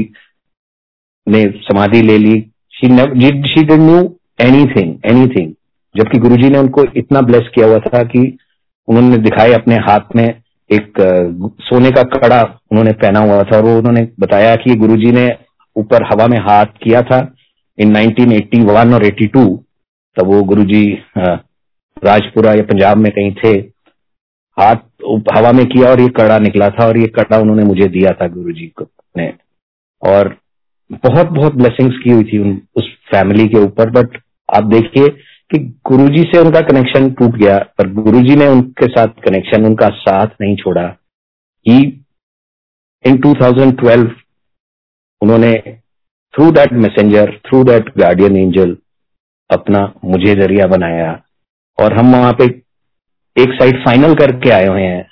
ने 1.27 1.45
समाधि 1.62 2.03
ले 2.03 2.19
ली। 2.19 2.35
She 2.71 2.89
she 3.49 3.65
knew 3.75 3.99
anything 4.41 4.95
anything 5.11 5.53
जबकि 5.95 6.19
गुरुजी 6.19 6.51
ने 6.51 6.59
उनको 6.59 6.85
इतना 6.97 7.21
ब्लेस 7.21 7.51
किया 7.55 7.67
हुआ 7.67 7.79
था 7.79 8.03
कि 8.05 8.39
उन्होंने 8.89 9.17
दिखाए 9.17 9.53
अपने 9.53 9.75
हाथ 9.75 10.17
में 10.17 10.25
एक 10.71 10.93
सोने 11.61 11.91
का 11.91 12.03
कड़ा 12.03 12.41
उन्होंने 12.43 12.93
पहना 12.93 13.19
हुआ 13.19 13.43
था 13.43 13.57
और 13.57 13.65
उन्होंने 13.65 14.09
बताया 14.21 14.55
कि 14.55 14.75
गुरुजी 14.75 15.12
ने 15.12 15.29
ऊपर 15.77 16.05
हवा 16.05 16.27
में 16.27 16.39
हाथ 16.39 16.67
किया 16.83 17.03
था। 17.03 17.19
इन 17.79 17.95
1981 17.95 18.95
और 18.95 19.05
82 19.05 19.65
तब 20.16 20.26
वो 20.26 20.42
गुरु 20.42 20.64
जी 20.64 20.85
राजपुरा 22.05 22.52
या 22.52 22.62
पंजाब 22.62 22.96
में 22.96 23.11
कहीं 23.12 23.35
थे। 23.35 23.59
हाथ, 24.57 24.76
हवा 25.37 25.52
में 25.52 25.64
किया 25.66 25.90
और 25.90 26.00
ये 26.00 26.09
कड़ा 26.09 26.38
निकला 26.38 26.68
था 26.68 26.87
और 26.87 26.98
ये 26.98 27.07
कड़ा 27.07 27.38
उन्होंने 27.38 27.64
मुझे 27.64 27.87
दिया 27.88 28.12
था 28.12 28.29
गुरुजी 28.29 28.66
को 28.76 28.87
ने। 29.16 29.33
और 30.02 30.37
बहुत 30.92 31.26
बहुत 31.26 31.55
ब्लेसिंग्स 31.55 31.96
की 32.05 32.11
हुई 32.11 32.24
थी 32.24 32.38
उन, 32.38 32.61
उस 32.76 32.88
फैमिली 33.11 33.46
के 33.48 33.59
ऊपर। 33.59 33.90
बट 33.90 34.18
आप 34.55 34.64
देखिए 34.64 35.09
कि 35.50 35.59
गुरुजी 35.87 36.22
से 36.22 36.38
उनका 36.38 36.61
कनेक्शन 36.61 37.11
टूट 37.11 37.37
गया, 37.37 37.59
पर 37.59 37.92
गुरुजी 37.92 38.37
ने 38.37 38.46
उनके 38.46 38.87
साथ 38.87 39.07
कनेक्शन 39.26 39.66
उनका 39.66 39.88
साथ 39.88 40.26
नहीं 40.40 40.57
छोड़ा। 40.57 40.87
ही 41.66 41.79
इन 43.05 43.16
2012 43.18 44.11
उन्होंने 45.22 45.52
through 46.35 46.50
that 46.50 46.72
messenger 46.72 47.31
through 47.46 47.62
that 47.64 47.88
guardian 47.98 48.37
angel 48.37 48.76
अपना 49.51 49.81
मुझे 50.05 50.35
ज़रिया 50.35 50.67
बनाया। 50.67 51.11
और 51.79 51.99
हम 51.99 52.13
वहाँ 52.13 52.33
पे 52.33 52.45
एक 53.37 53.53
साइड 53.53 53.85
फाइनल 53.85 54.15
करके 54.15 54.51
आए 54.51 54.67
हुए 54.67 54.83
हैं। 54.83 55.07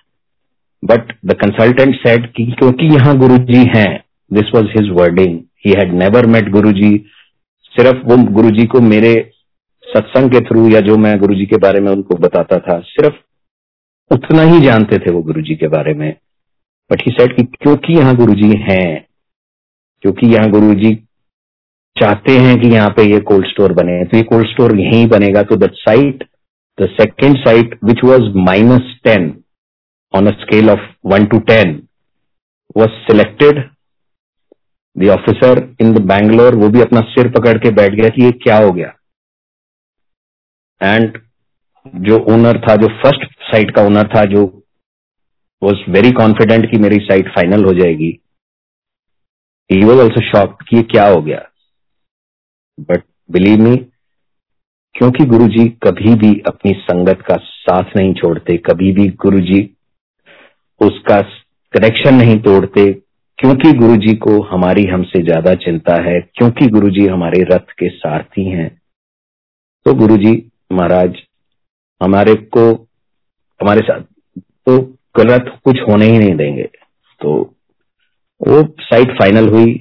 बट 0.83 1.13
द 1.27 1.35
कंसल्टेंट 1.35 1.95
सेड 1.97 2.33
कि 2.33 2.45
क्योंकि 2.53 2.87
यहाँ 2.87 3.17
गुरु 3.19 3.37
जी 3.47 3.65
हैं 3.77 3.91
this 4.31 4.55
was 4.55 4.67
his 4.71 4.91
wording 4.93 5.39
he 5.67 5.73
had 5.73 5.93
never 5.95 6.27
met 6.27 6.51
Guru 6.51 6.73
ji 6.73 6.91
सिर्फ़ 7.75 8.07
वो 8.07 8.17
गुरु 8.33 8.51
जी 8.51 8.67
को 8.67 8.81
मेरे 8.81 9.13
सत्संग 9.87 10.31
के 10.31 10.41
थ्रू 10.41 10.69
या 10.69 10.81
जो 10.81 10.97
मैं 10.97 11.19
गुरु 11.19 11.35
जी 11.35 11.47
के 11.47 11.57
बारे 11.57 11.81
में 11.81 11.91
उनको 11.93 12.15
बताता 12.17 12.59
था, 12.59 12.79
सिर्फ़ 12.81 13.15
उतना 14.11 14.43
ही 14.43 14.61
जानते 14.61 14.99
थे 14.99 15.11
वो 15.11 15.23
गुरु 15.23 15.43
जी 15.43 15.55
के 15.55 15.69
बारे 15.69 15.95
में। 15.95 16.11
बट 16.91 17.03
ही 17.07 17.13
सेट 17.13 17.37
कि 17.37 17.43
क्योंकि 17.55 17.93
यहाँ 17.93 18.15
गुरु 18.17 18.35
जी 18.35 18.51
हैं, 18.61 19.07
क्योंकि 20.05 20.27
यहाँ 20.27 20.51
गुरु 20.51 20.75
जी 20.75 20.95
चाहते 21.97 22.33
हैं 22.39 22.57
कि 22.61 22.69
यहाँ 22.69 22.91
पे 22.91 23.03
ये 23.05 23.19
कोल्ड 23.23 23.47
स्टोर 23.49 23.73
बने। 23.73 24.05
तो 24.05 24.17
ये 24.17 24.23
कोल्ड 24.23 24.49
स्टोर 24.49 24.77
यहीं 24.79 25.07
बनेगा। 25.09 25.43
तो 25.43 25.57
the 25.57 25.71
site 25.75 26.25
the 26.79 26.89
second 26.93 27.37
site 27.39 27.79
which 27.85 28.01
was 28.05 28.25
minus 28.47 28.95
ten 29.05 29.33
on 30.15 30.27
a 30.27 30.31
scale 30.41 30.71
of 30.71 30.81
one 31.07 31.27
to 31.27 31.39
ten 31.51 31.77
was 32.77 32.91
selected 33.07 33.63
the 34.97 35.09
officer 35.11 35.63
in 35.81 35.93
the 35.95 36.01
Bangalore 36.07 36.55
वो 36.55 36.69
भी 36.69 36.81
अपना 36.81 37.01
सिर 37.13 37.31
पकड़ 37.31 37.57
के 37.59 37.71
बैठ 37.75 37.95
गया 37.95 38.09
कि 38.09 38.25
ये 38.25 38.31
क्या 38.43 38.59
हो 38.59 38.73
गया। 38.73 38.93
एंड 40.81 41.19
जो 41.87 42.19
ओनर 42.35 42.61
था, 42.61 42.77
जो 42.77 42.89
फ़र्स्ट 43.03 43.25
साइट 43.45 43.75
का 43.77 43.83
ओनर 43.83 44.09
था, 44.09 44.25
जो 44.25 44.45
वॉज़ 45.63 45.91
वेरी 45.91 46.11
कॉन्फिडेंट 46.13 46.71
कि 46.71 46.79
मेरी 46.79 46.99
साइट 47.05 47.29
फाइनल 47.35 47.65
हो 47.65 47.73
जाएगी 47.75 48.13
ही 49.71 49.85
वॉज़ 49.85 50.01
ऑल्सो 50.01 50.21
शॉक 50.31 50.63
कि 50.63 50.77
ये 50.77 50.83
क्या 50.83 51.07
हो 51.09 51.21
गया। 51.23 51.43
बट 52.81 53.03
बिलीव 53.31 53.61
मी 53.61 53.77
क्योंकि 54.95 55.25
गुरुजी 55.25 55.65
कभी 55.85 56.15
भी 56.15 56.29
अपनी 56.47 56.73
संगत 56.81 57.23
का 57.29 57.37
साथ 57.37 57.97
नहीं 57.97 58.13
छोड़ते, 58.15 58.57
कभी 58.57 58.93
भी 58.93 59.09
गुरुजी 59.23 59.63
उसका 60.81 61.21
कनेक्शन 61.75 62.15
नहीं 62.15 62.39
तोड़ते, 62.41 62.93
क्योंकि 63.39 63.73
गुरुजी 63.73 64.13
को 64.17 64.41
हमारी 64.43 64.85
हमसे 64.85 65.23
ज़्यादा 65.23 65.55
चिंता 65.55 66.01
है, 66.03 66.21
क्योंकि 66.35 66.67
गुरुजी 66.67 67.07
हमारे 67.07 67.43
रथ 67.43 67.73
के 67.79 67.89
सारथी 67.89 68.45
हैं। 68.45 68.69
तो 69.87 69.95
गुरुजी 69.95 70.33
महाराज, 70.73 71.17
हमारे 72.01 72.35
को, 72.35 72.71
हमारे 73.61 73.81
साथ 73.81 74.01
तो 74.67 74.79
गलत 75.17 75.53
कुछ 75.65 75.81
होने 75.81 76.07
ही 76.07 76.19
नहीं 76.19 76.35
देंगे। 76.37 76.69
तो 77.21 77.35
वो 78.41 78.63
साइट 78.81 79.19
फाइनल 79.19 79.49
हुई 79.49 79.75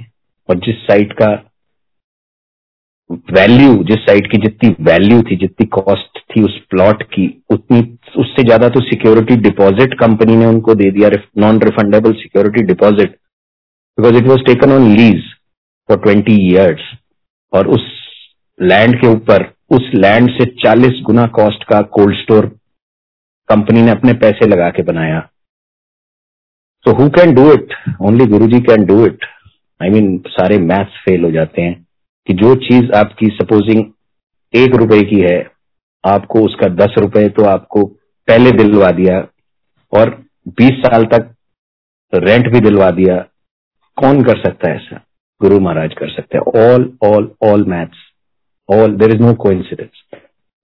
और 0.49 0.60
जिस 0.60 0.75
साइट 0.84 1.13
का 1.13 1.34
वैल्यू 3.10 3.74
जिस 3.84 4.00
साइट 4.00 4.32
की 4.32 4.38
जितनी 4.38 4.70
वैल्यू 4.82 5.22
थी, 5.22 5.36
जितनी 5.36 5.66
कॉस्ट 5.68 6.20
थी 6.30 6.42
उस 6.44 6.58
प्लॉट 6.70 7.04
की, 7.06 7.26
उतनी, 7.52 7.80
उससे 8.18 8.44
ज़्यादा 8.44 8.70
तो 8.70 8.82
सिक्योरिटी 8.82 9.36
डिपॉजिट 9.42 9.94
कंपनी 10.00 10.36
ने 10.36 10.46
उनको 10.46 10.76
दे 10.76 10.89
दिया 10.92 11.10
non 11.39 11.60
refundable 11.62 12.13
security 12.13 12.63
deposit 12.66 13.18
because 13.98 14.16
it 14.18 14.28
was 14.28 14.44
taken 14.46 14.72
on 14.72 14.88
lease 14.96 15.24
for 15.89 15.98
twenty 16.04 16.36
years 16.48 16.82
और 17.54 17.68
उस 17.68 17.92
लैंड 18.60 19.00
के 19.02 19.08
ऊपर, 19.08 19.44
उस 19.72 19.89
लैंड 19.96 20.30
से 20.32 20.46
40 20.58 21.02
गुना 21.06 21.26
कॉस्ट 21.36 21.63
का 21.63 21.82
कोल्ड 21.98 22.18
स्टोर 22.18 22.46
कंपनी 23.50 23.82
ने 23.82 23.92
अपने 23.92 24.13
पैसे 24.20 24.48
लगा 24.48 24.70
के 24.70 24.84
बनाया। 24.84 25.20
So 26.86 26.94
who 26.96 27.10
can 27.12 27.34
do 27.36 27.52
it 27.54 27.74
only 28.02 28.26
Guru 28.28 28.48
ji 28.48 28.60
can 28.62 28.86
do 28.86 29.06
it 29.06 29.26
I 29.82 29.89
mean 29.89 30.18
सारे 30.30 30.58
मैथ्स 30.62 31.02
फेल 31.06 31.24
हो 31.24 31.32
जाते 31.32 31.62
हैं। 31.62 31.83
कि 32.27 32.33
जो 32.33 32.53
चीज़ 32.55 32.91
आपकी 32.91 33.27
सपोजिंग 33.27 33.83
एक 34.53 34.75
रुपए 34.75 35.01
की 35.01 35.19
है, 35.21 35.51
आपको 36.03 36.45
उसका 36.45 36.67
दस 36.75 36.95
रुपए 36.97 37.27
तो 37.29 37.45
आपको 37.45 37.86
पहले 38.27 38.51
दिलवा 38.51 38.91
दिया 38.91 39.17
और 39.93 40.09
बीस 40.47 40.79
साल 40.79 41.05
तक 41.05 41.33
रेंट 42.13 42.51
भी 42.53 42.59
दिलवा 42.59 42.89
दिया। 42.91 43.17
कौन 43.97 44.23
कर 44.23 44.38
सकता 44.38 44.69
है 44.69 44.75
ऐसा? 44.75 45.01
गुरु 45.41 45.59
महाराज 45.59 45.93
कर 45.93 46.09
सकते 46.09 46.38
हैं। 46.38 46.43
All 46.63 46.97
all 47.03 47.31
all 47.43 47.65
maths 47.65 47.97
all 48.69 48.95
there 48.95 49.15
is 49.15 49.21
no 49.21 49.33
को 49.33 49.49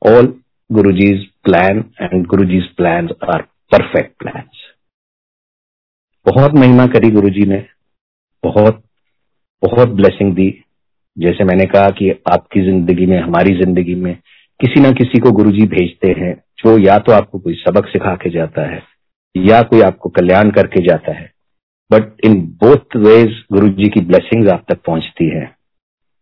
all 0.10 0.34
guru 0.72 0.92
ji's 0.92 1.26
plan 1.44 1.84
and 2.02 2.26
guru 2.28 2.46
ji's 2.46 2.68
plan 2.76 3.10
are 3.34 3.42
perfect 3.72 4.18
plan 4.20 4.50
बहुत 6.26 6.54
महिमा 6.54 6.86
करी 6.88 7.10
गुरु 7.12 7.30
जी 7.30 7.46
ने। 7.46 7.66
बहुत 8.44 8.84
बहुत 9.64 9.90
ब्लेसिंग 9.90 10.34
दी। 10.36 10.50
जैसे 11.20 11.44
मैंने 11.44 11.66
कहा 11.66 11.90
कि 11.92 12.10
आपकी 12.34 12.62
ज़िंदगी 12.62 13.06
में, 13.06 13.20
हमारी 13.20 13.56
ज़िंदगी 13.56 13.96
में 13.96 14.14
किसी 14.60 14.80
ना 14.80 14.92
किसी 14.92 15.20
को 15.20 15.32
गुरुजी 15.32 15.66
भेजते 15.68 16.12
हैं, 16.20 16.34
जो 16.60 16.78
या 16.78 16.98
तो 17.00 17.12
आपको 17.12 17.40
कोई 17.40 17.54
सबक 17.58 17.88
सिखा 17.88 18.16
के 18.16 18.30
जाता 18.30 18.70
है, 18.70 18.82
या 19.36 19.62
कोई 19.64 19.82
आपको 19.82 20.10
कल्याण 20.10 20.52
करके 20.52 20.82
जाता 20.84 21.12
है। 21.12 21.30
बट 21.92 22.26
इन 22.26 22.40
बोथ 22.64 22.96
वेज 22.98 23.44
गुरु 23.54 23.70
जी 23.74 23.90
की 23.90 24.02
ब्लेसिंग 24.02 24.48
आप 24.50 24.66
तक 24.70 24.82
पहुँचती 24.88 25.30
है। 25.30 25.44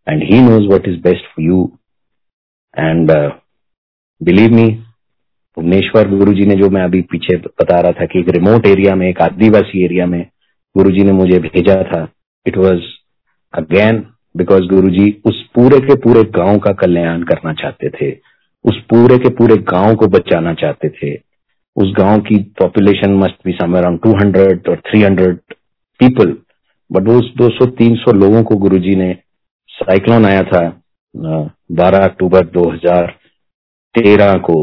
And 0.08 0.24
he 0.24 0.42
knows 0.42 0.68
what 0.68 0.88
is 0.88 1.00
best 1.02 1.26
for 1.26 1.46
you 1.46 1.72
and 2.78 3.12
believe 4.22 4.54
me 4.54 4.68
Bhubaneswar 5.58 6.10
Guru 6.10 6.34
ji 6.34 6.46
ने 6.46 6.56
जो 6.56 6.70
मैं 6.70 6.82
अभी 6.82 7.02
पीछे 7.12 7.36
बता 7.38 7.80
रहा 7.80 7.92
था 7.92 8.06
कि 8.06 8.20
एक 8.20 8.30
रिमोट 8.30 8.68
एरिया 8.68 8.96
में, 8.96 9.08
एक 9.10 9.22
आदिवासी 9.22 9.84
एरिया 9.86 10.06
में 10.06 10.22
गुरु 10.76 10.92
जी 10.92 11.04
ने 11.04 11.12
मुझे 11.14 11.40
भेजा 11.40 11.82
था। 11.84 12.08
इट 12.46 12.58
वॉज़ 12.58 12.82
अगेन 13.54 14.06
बिकॉज़ 14.38 14.66
गुरु 14.68 14.90
जी 14.92 15.06
उस 15.26 15.44
पूरे 15.56 15.80
के 15.80 15.96
पूरे 15.98 16.24
गाँव 16.36 16.58
का 16.60 16.72
कल्याण 16.82 17.24
करना 17.24 17.54
चाहते 17.54 17.90
थे। 17.92 18.12
उस 18.66 18.80
पूरे 18.90 19.18
के 19.18 19.30
पूरे 19.36 19.56
गाँव 19.70 19.96
को 19.96 20.08
बचाना 20.10 20.54
चाहते 20.54 20.90
थे। 20.92 21.14
उस 21.78 21.94
गाँव 21.98 22.20
की 22.22 22.38
population 22.60 23.14
must 23.16 23.36
be 23.46 23.52
somewhere 23.54 23.84
around 23.84 24.00
two 24.04 24.12
hundred 24.20 24.68
और 24.70 24.82
थ्री 24.88 25.02
हंड्रेड 25.02 25.38
पीपल 26.00 26.36
बट 26.92 27.08
उस 27.10 27.32
200-300 27.38 28.14
लोगों 28.16 28.44
को 28.44 28.56
गुरुजी 28.58 28.96
ने 28.96 29.14
साइक्लोन 29.70 30.26
आया 30.26 30.42
था 30.44 30.62
12 31.76 32.04
अक्टूबर 32.04 32.46
2013 32.58 34.40
को 34.42 34.56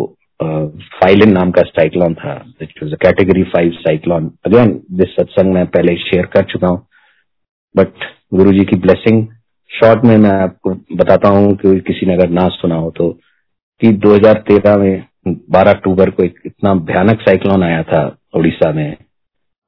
फाइलिन 0.95 1.33
नाम 1.33 1.51
का 1.51 1.63
साइक्लोन 1.69 2.15
था 2.15 2.35
category 2.63 3.43
five 3.53 3.71
cyclone 3.79 4.31
again 4.47 4.73
this 4.93 5.15
सत्संग 5.17 5.53
मैं 5.55 5.67
पहले 5.67 5.97
शेयर 6.01 6.27
कर 6.27 6.45
चुका 6.53 6.69
हूँ। 6.69 6.87
बट 7.75 8.05
गुरु 8.35 8.53
जी 8.53 8.65
की 8.65 8.77
ब्लेसिंग 8.79 9.27
शॉर्ट 9.71 10.05
में 10.05 10.17
मैं 10.17 10.31
आपको 10.31 10.71
बताता 10.97 11.29
हूँ 11.29 11.55
कि 11.57 11.79
किसी 11.81 12.07
ने 12.07 12.15
अगर 12.15 12.29
ना 12.29 12.49
सुना 12.49 12.75
हो 12.75 12.91
तो 12.91 13.11
कि 13.81 13.89
2013 14.07 14.77
में 14.77 15.07
12 15.53 15.75
अक्टूबर 15.75 16.11
को 16.11 16.23
एक 16.23 16.35
इतना 16.47 16.75
भयानक 16.75 17.21
साइक्लोन 17.21 17.63
आया 17.63 17.83
था 17.83 18.17
उड़ीसा 18.35 18.73
में 18.73 18.97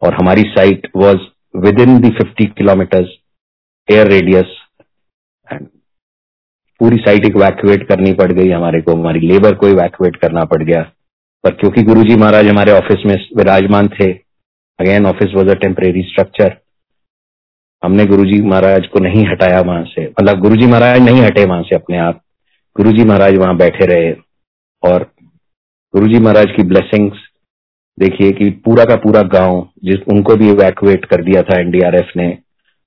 और 0.02 0.14
हमारी 0.14 0.42
site 0.48 0.90
was 0.96 1.16
within 1.80 1.98
the 2.00 2.08
50 2.08 2.46
kilometres 2.58 3.08
air 3.88 4.06
radius 4.06 4.56
and 5.52 5.66
पूरी 6.80 6.96
साइट 6.96 7.24
इवैक्यूएट 7.24 7.88
करनी 7.88 8.12
पड़ 8.12 8.32
गई 8.32 8.50
हमारे 8.50 8.80
को। 8.80 8.92
हमारी 8.92 9.20
लेबर 9.20 9.54
को 9.54 9.68
इवैक्यूएट 9.68 10.16
करना 10.16 10.44
पड़ 10.44 10.62
गया। 10.62 10.82
पर 11.44 11.50
क्योंकि 11.50 11.82
गुरुजी 11.82 12.16
महाराज 12.16 12.46
हमारे 12.46 12.72
ऑफ़िस 12.72 13.06
में 13.06 13.16
विराजमान 13.36 13.88
थे 13.88 14.12
again 14.78 15.06
office 15.06 15.34
was 15.36 15.48
a 15.48 15.54
temporary 15.54 16.02
structure 16.02 16.56
हमने 17.86 18.04
गुरुजी 18.06 18.40
महाराज 18.42 18.86
को 18.86 19.00
नहीं 19.00 19.24
हटाया 19.26 19.60
वहाँ 19.60 19.84
से। 19.84 20.04
मतलब 20.04 20.40
गुरुजी 20.40 20.66
महाराज 20.66 21.00
नहीं 21.00 21.20
हटे 21.22 21.44
वहाँ 21.44 21.62
से 21.62 21.76
अपने 21.76 21.98
आप। 21.98 22.20
गुरुजी 22.76 23.04
महाराज 23.04 23.36
वहाँ 23.38 23.56
बैठे 23.56 23.86
रहे 23.86 24.10
और 24.82 25.02
गुरुजी 25.94 26.18
महाराज 26.18 26.46
की 26.56 26.62
ब्लेसिंग्स 26.62 27.18
देखिए 27.98 28.30
कि 28.30 28.48
पूरा 28.64 28.84
का 28.84 28.96
पूरा 28.96 29.20
गाँव 29.34 29.68
जिस, 29.84 30.00
उनको 30.08 30.34
भी 30.36 30.48
इवैक्यूएट 30.50 31.04
कर 31.04 31.22
दिया 31.24 31.42
था 31.42 31.60
एनडीआरएफ 31.60 32.10
ने। 32.16 32.26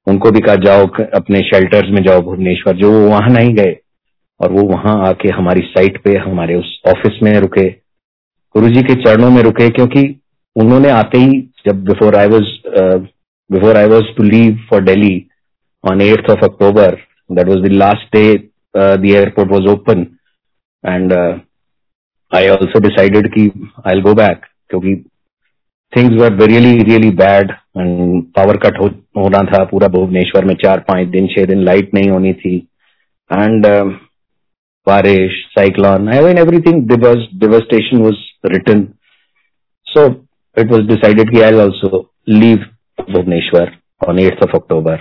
उनको 0.08 0.32
भी 0.32 0.40
कहा, 0.40 0.56
जाओ 0.56 0.86
अपने 1.16 1.40
शेल्टर्स 1.42 1.90
में 1.90 2.02
जाओ 2.04 2.22
भुवनेश्वर। 2.22 2.76
जो 2.76 2.92
वो 2.92 3.08
वहाँ 3.10 3.30
नहीं 3.30 3.54
गए 3.54 3.76
और 4.40 4.52
वो 4.52 4.68
वहाँ 4.68 4.96
आके 5.08 5.30
हमारी 5.30 5.62
साइट 5.68 6.02
पे, 6.04 6.18
हमारे 6.18 6.56
उस 6.56 6.82
ऑफ़िस 6.88 7.20
में 7.24 7.32
रुके। 7.40 7.70
गुरु 8.56 8.68
जी 8.68 8.82
के 8.84 8.94
चरणों 9.04 9.30
में 9.30 9.42
रुके 9.44 9.70
क्योंकि 9.70 10.04
उन्होंने 10.56 10.90
आते 10.92 11.18
ही, 11.18 11.42
जब 11.68 11.84
before 11.86 12.16
I 12.16 12.28
was 12.28 13.08
before 13.51 13.77
I 13.77 13.87
was 13.87 14.15
to 14.17 14.23
leave 14.23 14.59
for 14.71 14.83
Delhi 14.83 15.15
on 15.85 16.01
eighth 16.01 16.31
of 16.31 16.45
October 16.45 16.99
that 17.31 17.49
was 17.49 17.63
the 17.63 17.73
last 17.75 18.17
day 18.17 18.27
the 18.77 19.05
airport 19.07 19.51
was 19.51 19.67
open 19.69 20.07
and 20.85 21.13
I 22.33 22.49
also 22.49 22.81
decided 22.81 23.29
की 23.29 23.51
आई 23.87 24.01
गो 24.01 24.15
बैक 24.15 24.47
क्योंकि 24.71 24.95
things 25.93 26.21
were 26.21 26.43
really 26.43 26.83
really 26.83 27.11
bad 27.17 27.51
and 27.51 28.23
power 28.37 28.57
cut 28.57 28.81
हो, 28.81 28.87
होना 29.17 29.43
था 29.43 29.65
पूरा 29.65 29.89
भुवनेश्वर 29.89 30.45
में 30.45 30.55
चार 30.55 30.81
पांच 30.89 31.09
दिन 31.09 31.27
छह 31.27 31.45
दिन 31.45 31.65
लाइट 31.65 31.95
नहीं 31.95 32.11
होनी 32.11 32.33
थी 32.33 32.57
एंड 33.31 33.67
uh, 33.67 33.93
बारिश 34.87 35.45
cyclone 35.49 36.09
I 36.09 36.21
mean 36.21 36.39
everything 36.39 36.83
devastation 36.89 38.03
was 38.03 38.15
written 38.47 38.83
so 39.87 40.07
it 40.57 40.73
was 40.73 40.87
decided 40.87 41.31
कि 41.31 41.41
I 41.41 41.55
also 41.59 42.01
leave 42.29 42.65
Bhubaneswar 43.02 43.78
on 44.08 44.20
eighth 44.20 44.44
of 44.44 44.56
October 44.56 44.98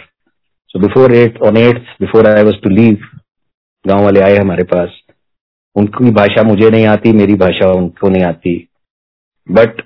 so 0.69 0.79
before 0.79 1.15
eight 1.15 1.39
on 1.43 1.57
eighth 1.57 2.01
before 2.01 2.29
I 2.29 2.43
was 2.43 2.57
to 2.57 2.71
leave 2.71 3.07
गाँव 3.87 4.05
वाले 4.05 4.21
आए 4.21 4.37
हमारे 4.37 4.65
पास। 4.65 5.01
उनकी 5.77 6.11
भाषा 6.11 6.43
मुझे 6.43 6.71
नहीं 6.71 6.87
आती, 6.87 7.13
मेरी 7.13 7.35
भाषा 7.35 7.71
उनको 7.71 8.09
नहीं 8.09 8.23
आती। 8.23 8.69
बट 9.51 9.83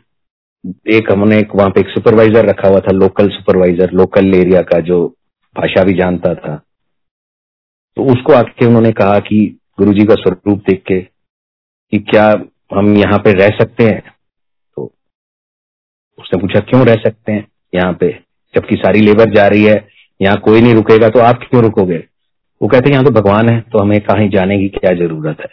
एक 0.88 1.12
हमने 1.12 1.38
एक 1.38 1.54
वहाँ 1.54 1.70
पे 1.70 1.80
एक 1.80 1.88
सुपरवाइजर 1.88 2.46
रखा 2.46 2.68
हुआ 2.68 2.78
था 2.78 2.92
लोकल 2.92 3.28
सुपरवाइजर 3.28 3.90
लोकल 3.90 4.34
एरिया 4.34 4.60
का 4.60 4.80
जो 4.80 5.06
भाषा 5.56 5.84
भी 5.84 5.92
जानता 5.92 6.34
था। 6.34 6.56
तो 7.96 8.04
उसको 8.04 8.32
आके 8.32 8.66
उन्होंने 8.66 8.92
कहा 8.92 9.18
कि 9.18 9.58
गुरुजी 9.78 10.04
का 10.04 10.14
स्वरूप 10.14 10.58
देख 10.58 10.82
के 10.82 11.00
कि 11.92 11.98
क्या 11.98 12.28
हम 12.74 12.96
यहाँ 12.96 13.18
पे 13.18 13.32
रह 13.32 13.48
सकते 13.48 13.84
हैं? 13.84 14.00
तो 14.76 14.92
उसने 16.18 16.40
पूछा, 16.40 16.60
क्यों 16.60 16.86
रह 16.86 16.94
सकते 16.94 17.32
हैं? 17.32 17.51
यहाँ 17.72 17.92
पे, 17.92 18.08
जबकि 18.54 18.76
सारी 18.76 19.00
लेबर 19.00 19.34
जा 19.34 19.46
रही 19.46 19.64
है, 19.64 19.88
यहाँ 20.20 20.36
कोई 20.36 20.60
नहीं 20.60 20.74
रुकेगा 20.74 21.08
तो 21.08 21.20
आप 21.20 21.46
क्यों 21.50 21.62
रुकोगे? 21.62 21.96
वो 22.60 22.68
कहते 22.68 22.84
हैं, 22.86 22.92
यहाँ 22.92 23.04
तो 23.04 23.10
भगवान 23.10 23.48
है 23.48 23.60
तो 23.60 23.78
हमें 23.78 24.00
कहीं 24.00 24.28
जाने 24.30 24.58
की 24.58 24.68
क्या 24.68 24.94
ज़रूरत 24.94 25.40
है? 25.40 25.46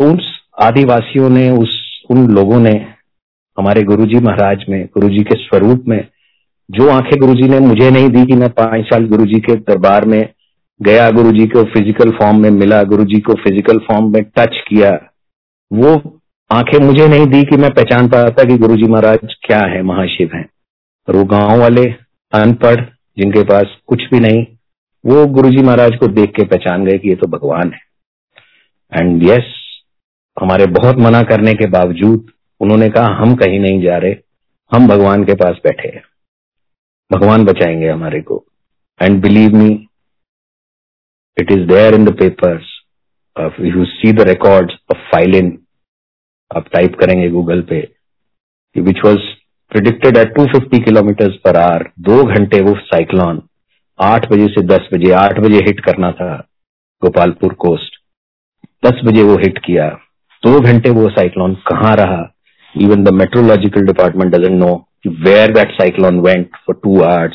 तो 0.00 0.12
उस 0.14 0.30
आदिवासियों 0.62 1.30
ने, 1.30 1.50
उस, 1.50 2.02
उन 2.10 2.26
लोगों 2.28 2.60
ने, 2.60 2.72
हमारे 3.58 3.82
गुरुजी 3.82 4.20
महाराज 4.20 4.64
में, 4.68 4.84
गुरुजी 4.86 5.22
के 5.22 5.36
स्वरूप 5.36 5.84
में, 5.88 6.08
जो 6.70 6.88
आँखें 6.90 7.18
गुरुजी 7.20 7.48
ने 7.48 7.58
मुझे 7.60 7.90
नहीं 7.90 8.08
दी 8.08 8.24
कि 8.26 8.34
मैं 8.34 8.48
पाँच 8.50 8.84
साल 8.84 9.06
गुरुजी 9.06 9.40
के 9.40 9.54
दरबार 9.54 10.04
में 10.04 10.20
गया, 10.80 11.10
गुरुजी 11.10 11.46
को 11.46 11.62
फ़िज़िकल 11.64 12.10
फॉर्म 12.10 12.40
में 12.42 12.50
मिला, 12.50 12.82
गुरुजी 12.82 13.20
को 13.20 13.34
फ़िज़िकल 13.34 13.78
फॉर्म 13.78 14.12
में 14.12 14.22
टच 14.38 14.62
किया, 14.68 14.90
वो 15.70 16.20
आँखें 16.50 16.78
मुझे 16.78 17.08
नहीं 17.08 17.26
दी 17.26 17.42
कि 17.42 17.56
मैं 17.56 17.70
पहचान 17.70 18.08
पाता 18.08 18.44
कि 18.44 18.58
गुरुजी 18.58 18.88
महाराज 18.88 19.34
क्या 19.42 19.58
है, 19.58 19.82
महाशिव 19.82 20.30
हैं। 20.34 20.48
और 21.08 21.16
वो 21.16 21.24
गाँव 21.24 21.60
वाले 21.60 21.82
अनपढ़ 22.32 22.80
जिनके 23.18 23.42
पास 23.42 23.76
कुछ 23.86 24.02
भी 24.12 24.20
नहीं 24.20 24.44
वो 25.04 25.26
गुरुजी 25.26 25.62
महाराज 25.62 25.96
को 26.00 26.06
देख 26.06 26.30
के 26.30 26.44
पहचान 26.44 26.84
गए 26.84 26.98
कि 26.98 27.08
ये 27.08 27.14
तो 27.14 27.26
भगवान 27.26 27.72
है। 27.72 27.80
एंड 28.92 29.22
यस 29.22 29.30
yes, 29.30 29.44
हमारे 30.36 30.66
बहुत 30.66 30.96
मना 30.96 31.22
करने 31.22 31.52
के 31.52 31.66
बावजूद 31.68 32.30
उन्होंने 32.60 32.88
कहा 32.88 33.14
हम 33.14 33.34
कहीं 33.34 33.60
नहीं 33.60 33.80
जा 33.82 33.98
रहे 33.98 34.14
हम 34.72 34.88
भगवान 34.88 35.24
के 35.24 35.34
पास 35.34 35.56
बैठे 35.64 35.88
हैं। 35.88 36.02
भगवान 37.10 37.44
बचाएँगे 37.44 37.88
हमारे 37.88 38.20
को। 38.20 38.44
And 39.00 39.20
believe 39.22 39.50
me 39.50 39.70
it 41.36 41.52
is 41.52 41.66
there 41.66 41.94
in 41.94 42.04
the 42.04 42.16
papers 42.18 42.74
you 43.60 43.84
see 43.84 44.12
the 44.12 44.28
records 44.28 44.74
of 44.92 44.98
Phailin 45.12 45.58
आप 46.56 46.68
टाइप 46.68 46.94
करेंगे 47.00 47.28
गूगल 47.30 47.62
पे 47.62 47.80
which 48.76 49.04
was 49.04 49.18
predicted 49.70 50.16
at 50.16 50.32
250 50.38 50.84
kilometre 50.84 51.30
per 51.44 51.56
hour 51.56 51.82
दो 52.00 52.22
घंटे 52.24 52.60
वो 52.60 52.74
साइक्लोन 52.74 53.42
आठ 54.00 54.26
बजे 54.32 54.46
से 54.46 54.62
दस 54.62 54.88
बजे, 54.94 55.10
आठ 55.12 55.40
बजे 55.40 55.56
हिट 55.56 55.80
करना 55.80 56.10
था 56.12 56.36
गोपालपुर 57.02 57.54
कोस्ट 57.54 57.98
दस 58.86 59.00
बजे 59.04 59.22
वो 59.22 59.34
हिट 59.34 59.58
किया, 59.58 59.88
दो 60.42 60.60
घंटे 60.60 60.90
वो 60.90 61.08
साइक्लोन 61.08 61.54
कहाँ 61.54 61.94
रहा? 61.96 62.32
Even 62.74 63.02
the 63.02 63.12
meteorological 63.18 63.86
department 63.90 64.34
doesn't 64.36 64.58
know 64.62 64.72
where 65.26 65.52
that 65.52 65.76
cyclone 65.80 66.22
went 66.22 66.58
for 66.64 66.76
two 66.86 66.96
hours 67.02 67.34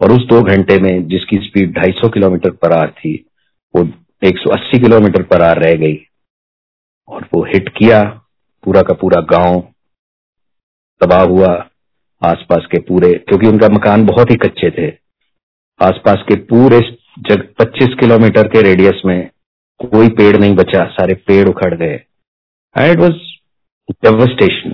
और 0.00 0.12
उस 0.12 0.26
दो 0.26 0.42
घंटे 0.42 0.78
में 0.78 1.08
जिसकी 1.08 1.36
स्पीड 1.36 1.78
250 1.78 2.12
किलोमीटर 2.14 2.50
पर 2.50 2.72
आर 2.72 2.90
थी, 2.90 3.26
वो 3.76 3.84
180 4.24 4.80
किलोमीटर 4.82 5.22
पर 5.22 5.42
आर 5.42 5.58
रह 5.58 5.74
गई। 5.74 5.98
और 7.08 7.28
वो 7.34 7.44
हिट 7.44 7.68
किया, 7.68 8.04
पूरा 8.64 8.82
का 8.82 8.94
पूरा 8.94 9.20
गाँव 9.20 9.69
तबाह 11.00 11.22
हुआ 11.22 11.68
आसपास 12.22 12.66
के 12.72 12.80
पूरे, 12.80 13.12
क्योंकि 13.14 13.46
उनका 13.46 13.68
मकान 13.68 14.06
बहुत 14.06 14.30
ही 14.30 14.36
कच्चे 14.36 14.70
थे। 14.70 14.88
आसपास 15.80 16.24
के 16.28 16.34
पूरे 16.34 16.80
जग 17.18 17.48
25 17.58 17.94
किलोमीटर 18.00 18.48
के 18.48 18.62
रेडियस 18.62 19.02
में 19.06 19.30
कोई 19.80 20.08
पेड़ 20.08 20.36
नहीं 20.36 20.54
बचा, 20.54 20.84
सारे 20.84 21.14
पेड़ 21.14 21.48
उखड़ 21.48 21.74
गए। 21.74 22.00
And 22.78 22.92
it 22.92 22.98
was 22.98 23.12
devastation 23.90 24.70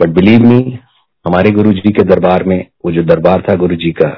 but 0.00 0.08
believe 0.08 0.40
me 0.40 0.78
हमारे 1.26 1.50
गुरु 1.50 1.72
जी 1.72 1.92
के 1.92 2.02
दरबार 2.02 2.44
में, 2.44 2.66
वो 2.84 2.92
जो 2.92 3.02
दरबार 3.02 3.42
था 3.48 3.54
गुरु 3.54 3.76
जी 3.76 3.90
का, 3.90 4.08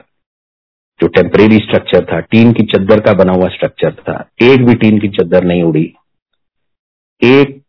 जो 1.01 1.07
टेम्परेरी 1.07 1.57
स्ट्रक्चर 1.57 2.05
था, 2.05 2.20
टीन 2.20 2.53
की 2.53 2.62
चद्दर 2.62 3.01
का 3.01 3.12
बना 3.12 3.33
हुआ 3.33 3.49
स्ट्रक्चर 3.49 3.94
था, 3.94 4.31
एक 4.42 4.66
भी 4.66 4.75
टीन 4.75 4.99
की 4.99 5.09
चद्दर 5.09 5.44
नहीं 5.44 5.62
उड़ी। 5.62 5.94
एक 7.23 7.62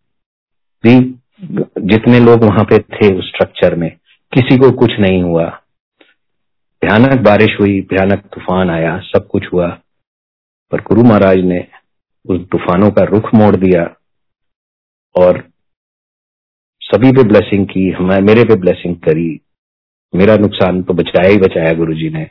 भी 0.83 1.20
जितने 1.41 2.19
लोग 2.19 2.43
वहाँ 2.43 2.63
पे 2.63 2.77
थे 2.79 3.13
उस 3.15 3.27
स्ट्रक्चर 3.27 3.75
में, 3.75 3.89
किसी 4.33 4.57
को 4.57 4.71
कुछ 4.71 4.91
नहीं 4.99 5.21
हुआ। 5.23 5.45
भयानक 6.81 7.21
बारिश 7.21 7.57
हुई, 7.59 7.79
भयानक 7.81 8.25
तूफ़ान 8.33 8.69
आया, 8.69 8.97
सब 8.99 9.27
कुछ 9.27 9.47
हुआ। 9.53 9.67
पर 10.71 10.81
गुरु 10.81 11.03
महाराज 11.03 11.37
ने 11.37 11.67
उस 12.25 12.45
तूफानों 12.51 12.89
का 12.91 13.03
रुख 13.03 13.33
मोड़ 13.35 13.55
दिया 13.55 13.83
और 15.15 15.43
सभी 16.81 17.11
पे 17.11 17.23
ब्लेसिंग 17.23 17.65
की, 17.65 17.89
हमारे, 17.89 18.21
मेरे 18.21 18.43
पे 18.43 18.55
ब्लेसिंग 18.55 18.95
करी। 18.95 19.41
मेरा 20.13 20.35
नुकसान 20.35 20.81
तो 20.83 20.93
बचाया 20.93 21.29
ही 21.29 21.37
बचाया 21.37 21.73
गुरु 21.73 21.93
जी 21.93 22.09
ने, 22.09 22.23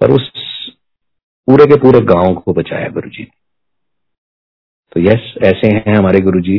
पर 0.00 0.10
उस 0.10 0.30
पूरे 1.48 1.66
के 1.66 1.76
पूरे 1.76 2.00
गाँव 2.00 2.34
को 2.34 2.52
बचाया 2.52 2.88
गुरु 2.88 3.10
जी 3.10 3.24
तो 4.92 5.00
यस 5.00 5.34
ऐसे 5.44 5.68
हैं 5.68 5.96
हमारे 5.96 6.20
गुरु 6.20 6.40
जी। 6.40 6.58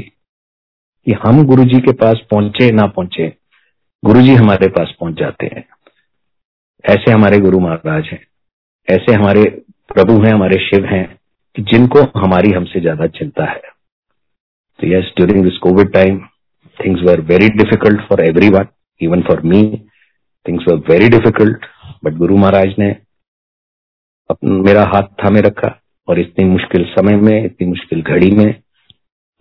कि 1.08 1.14
हम 1.24 1.44
गुरु 1.46 1.64
जी 1.64 1.80
के 1.82 1.92
पास 2.02 2.22
पहुँचे 2.32 2.72
ना 2.72 2.86
पहुँचे 2.88 3.28
गुरु 4.04 4.22
जी 4.22 4.36
हमारे 4.36 4.68
पास 4.68 4.94
पहुँच 5.00 5.20
जाते 5.20 5.46
हैं। 5.46 5.66
ऐसे 6.86 7.12
हमारे 7.12 7.40
गुरु 7.40 7.60
महाराज 7.60 8.10
हैं, 8.12 8.20
ऐसे 8.88 9.14
हमारे 9.14 9.44
प्रभु 9.94 10.14
हैं, 10.24 10.34
हमारे 10.34 10.58
शिव 10.60 10.86
हैं, 10.86 11.06
कि 11.56 11.62
जिनको 11.62 12.02
हमारी 12.20 12.52
हमसे 12.52 12.80
ज़्यादा 12.82 13.08
चिंता 13.18 13.46
है। 13.46 13.62
तो 14.80 14.88
yes 14.88 15.12
during 15.18 15.44
this 15.44 15.58
COVID 15.58 15.94
time 15.94 16.22
things 16.78 17.02
were 17.04 17.22
very 17.22 17.48
difficult 17.50 18.00
for 18.08 18.16
everyone, 18.22 18.68
even 19.02 19.24
for 19.24 19.36
me. 19.44 19.60
Things 20.46 20.64
were 20.68 20.78
very 20.88 21.10
difficult, 21.10 21.66
but 22.04 22.18
guru 22.18 22.38
maharaj 22.38 22.78
ने 22.80 22.96
मेरा 24.64 24.84
हाथ 24.94 25.04
थामे 25.24 25.42
रखा 25.42 25.70
और 26.08 26.20
इतनी 26.20 26.46
मुश्किल 26.46 26.86
समय 26.90 27.16
में, 27.16 27.46
इतनी 27.46 27.68
मुश्किल 27.68 28.02
घड़ी 28.02 28.32
में 28.32 28.62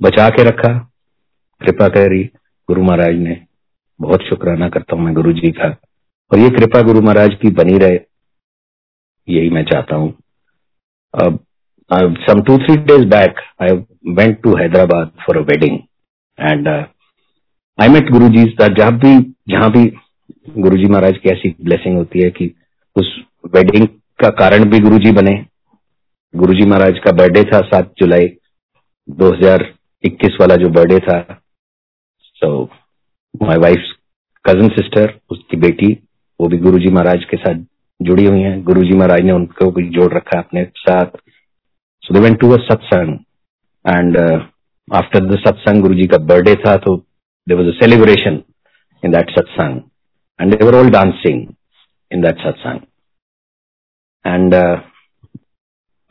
बचा 0.01 0.29
के 0.29 0.43
रखा। 0.43 0.92
कृपा 1.63 1.89
करी 1.91 2.23
गुरु 2.69 2.83
महाराज 2.85 3.17
ने 3.19 3.37
बहुत 4.01 4.23
शुक्राना 4.23 4.69
करता 4.69 4.97
हूँ 4.97 5.05
मैं 5.05 5.15
गुरु 5.15 5.33
जी 5.33 5.51
का। 5.53 5.69
और 6.31 6.39
ये 6.39 6.51
कृपा 6.51 6.83
गुरु 6.83 7.01
महाराज 7.03 7.35
की 7.43 7.51
बनी 7.53 7.79
रहे, 7.79 7.99
यही 9.29 9.51
मैं 9.51 9.65
चाहता 9.65 9.97
हूँ। 9.97 10.13
अब 11.15 12.15
some 12.21 12.41
two 12.43 12.57
three 12.59 12.77
days 12.85 13.05
back 13.09 13.41
I 13.63 13.77
went 14.15 14.41
to 14.43 14.55
Hyderabad 14.57 15.11
for 15.21 15.39
a 15.39 15.41
wedding 15.43 15.79
and 16.39 16.69
I 16.69 17.89
met 17.89 18.11
Guru 18.11 18.29
ji 18.29 18.45
जहाँ 18.61 18.93
भी 18.99 19.19
जहाँ 19.51 19.71
भी 19.73 19.85
गुरु 20.59 20.77
जी 20.77 20.87
महाराज 20.87 21.19
की 21.19 21.31
ऐसी 21.31 21.55
ब्लेसिंग 21.61 21.97
होती 21.97 22.23
है 22.23 22.31
कि 22.31 22.55
उस 22.97 23.15
वेडिंग 23.55 23.87
का 24.19 24.29
कारण 24.39 24.65
भी 24.71 24.79
गुरु 24.81 24.99
जी 24.99 25.13
बने। 25.13 25.35
गुरु 26.35 26.55
जी 26.55 26.67
महाराज 26.67 26.99
का 26.99 27.13
बर्थडे 27.13 27.43
था 27.45 27.61
सात 27.63 27.93
जुलाई 27.99 28.29
2021 29.09 30.37
वाला 30.41 30.57
जो 30.57 30.69
बर्थडे 30.71 30.99
था। 31.01 31.19
So 32.45 32.51
my 33.43 33.59
wife 33.65 33.91
cousin 34.45 34.69
sister 34.77 35.13
उसकी 35.31 35.57
बेटी 35.57 35.93
वो 36.41 36.49
भी 36.49 36.59
गुरु 36.59 36.79
जी 36.79 36.91
महाराज 36.95 37.25
के 37.31 37.37
साथ 37.37 37.65
जुड़ी 38.01 38.25
हुई 38.25 38.41
हैं। 38.41 38.63
गुरु 38.65 38.83
जी 38.83 38.97
महाराज 38.99 39.21
ने 39.25 39.33
उनको 39.33 39.71
भी 39.73 39.89
जोड़ 39.89 40.13
रखा 40.13 40.37
है 40.37 40.43
अपने 40.43 40.65
साथ। 40.79 41.17
सो 42.03 42.15
दे 42.15 42.21
वेंट 42.21 42.41
टू 42.41 42.51
अ 42.51 42.57
सत्संग 42.63 43.19
एंड 43.97 44.17
आफ्टर 44.89 45.25
द 45.25 45.39
सत्संग 45.49 45.83
गुरु 45.83 45.95
जी 45.95 46.07
का 46.07 46.19
बर्थडे 46.31 46.55
था 46.67 46.77
तो 46.87 46.97
there 47.47 47.59
was 47.59 47.69
a 47.69 47.79
celebration 47.81 48.43
in 49.05 49.13
that 49.13 49.31
सत्संग 49.39 49.81
and 50.41 50.55
they 50.55 50.65
were 50.65 50.75
all 50.75 50.91
dancing 50.91 51.47
in 52.13 52.23
that 52.23 52.47
सत्संग 52.47 52.81
and 54.25 54.55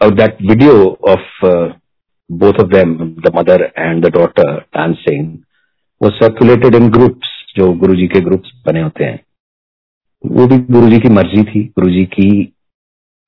uh, 0.02 0.10
that 0.20 0.39
video 0.39 0.98
of 1.13 1.20
uh, 1.44 1.74
both 2.30 2.56
of 2.56 2.70
them, 2.72 3.22
the 3.24 3.32
mother 3.32 3.72
and 3.76 4.04
was 6.03 6.13
circulated 6.13 6.75
in 6.75 6.89
groups, 6.89 7.27
जो 7.55 7.73
गुरु 7.73 7.95
जी 7.95 8.07
के 8.07 8.19
groups 8.19 8.51
बने 8.67 8.81
होते 8.81 9.03
हैं। 9.03 9.19
वो 10.25 10.47
भी 10.47 10.57
गुरु 10.57 10.89
जी 10.89 10.99
की 10.99 11.09
मर्ज़ी 11.09 11.43
थी 11.43 11.63
गुरु 11.63 11.91
जी 11.91 12.05
की 12.05 12.53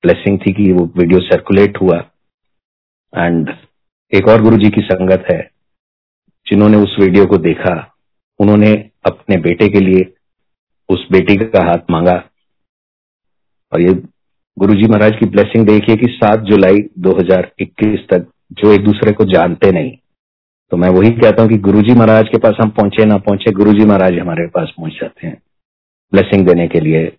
ब्लेसिंग 0.02 0.38
थी 0.38 0.52
कि 0.52 0.72
वो 0.72 0.84
वीडियो 0.84 1.20
सर्कुलेट 1.20 1.78
हुआ। 1.82 1.96
एंड 3.18 3.50
एक 4.14 4.28
और 4.28 4.42
गुरु 4.42 4.56
जी 4.56 4.70
की 4.70 4.80
संगत 4.80 5.24
है, 5.32 5.50
जिन्होंने 6.46 6.76
उस 6.76 6.96
वीडियो 7.00 7.26
को 7.26 7.36
देखा। 7.36 7.94
उन्होंने 8.38 8.90
अपने 9.06 9.36
बेटे 9.36 9.68
के 9.68 9.80
लिए 9.80 10.14
उस 10.88 11.08
बेटी 11.12 11.36
का 11.36 11.66
हाथ 11.66 11.90
मांगा। 11.90 12.24
और 13.72 13.80
ये 13.80 13.92
गुरु 14.58 14.74
जी 14.74 14.88
महाराज 14.88 15.12
की 15.12 15.26
ब्लेसिंग 15.26 15.66
देखिए 15.66 15.96
कि 15.96 16.18
7 16.24 16.38
जुलाई 16.38 16.78
2021 16.98 18.00
तक 18.10 18.30
जो 18.52 18.72
एक 18.72 18.84
दूसरे 18.84 19.12
को 19.12 19.24
जानते 19.24 19.72
नहीं 19.72 19.96
तो 20.70 20.76
मैं 20.76 20.88
वही 20.88 21.10
कहता 21.10 21.42
हूँ 21.42 21.50
कि 21.50 21.56
गुरुजी 21.56 21.94
महाराज 21.94 22.28
के 22.28 22.38
पास 22.38 22.56
हम 22.62 22.70
पहुँचे 22.70 23.04
ना 23.04 23.16
पहुँचे, 23.16 23.52
गुरुजी 23.52 23.84
महाराज 23.84 24.18
हमारे 24.18 24.46
पास 24.46 24.72
पहुँच 24.76 24.92
जाते 24.92 25.26
हैं। 25.26 25.42
ब्लेसिंग 26.12 26.46
देने 26.46 26.68
के 26.68 26.80
लिए। 26.80 27.12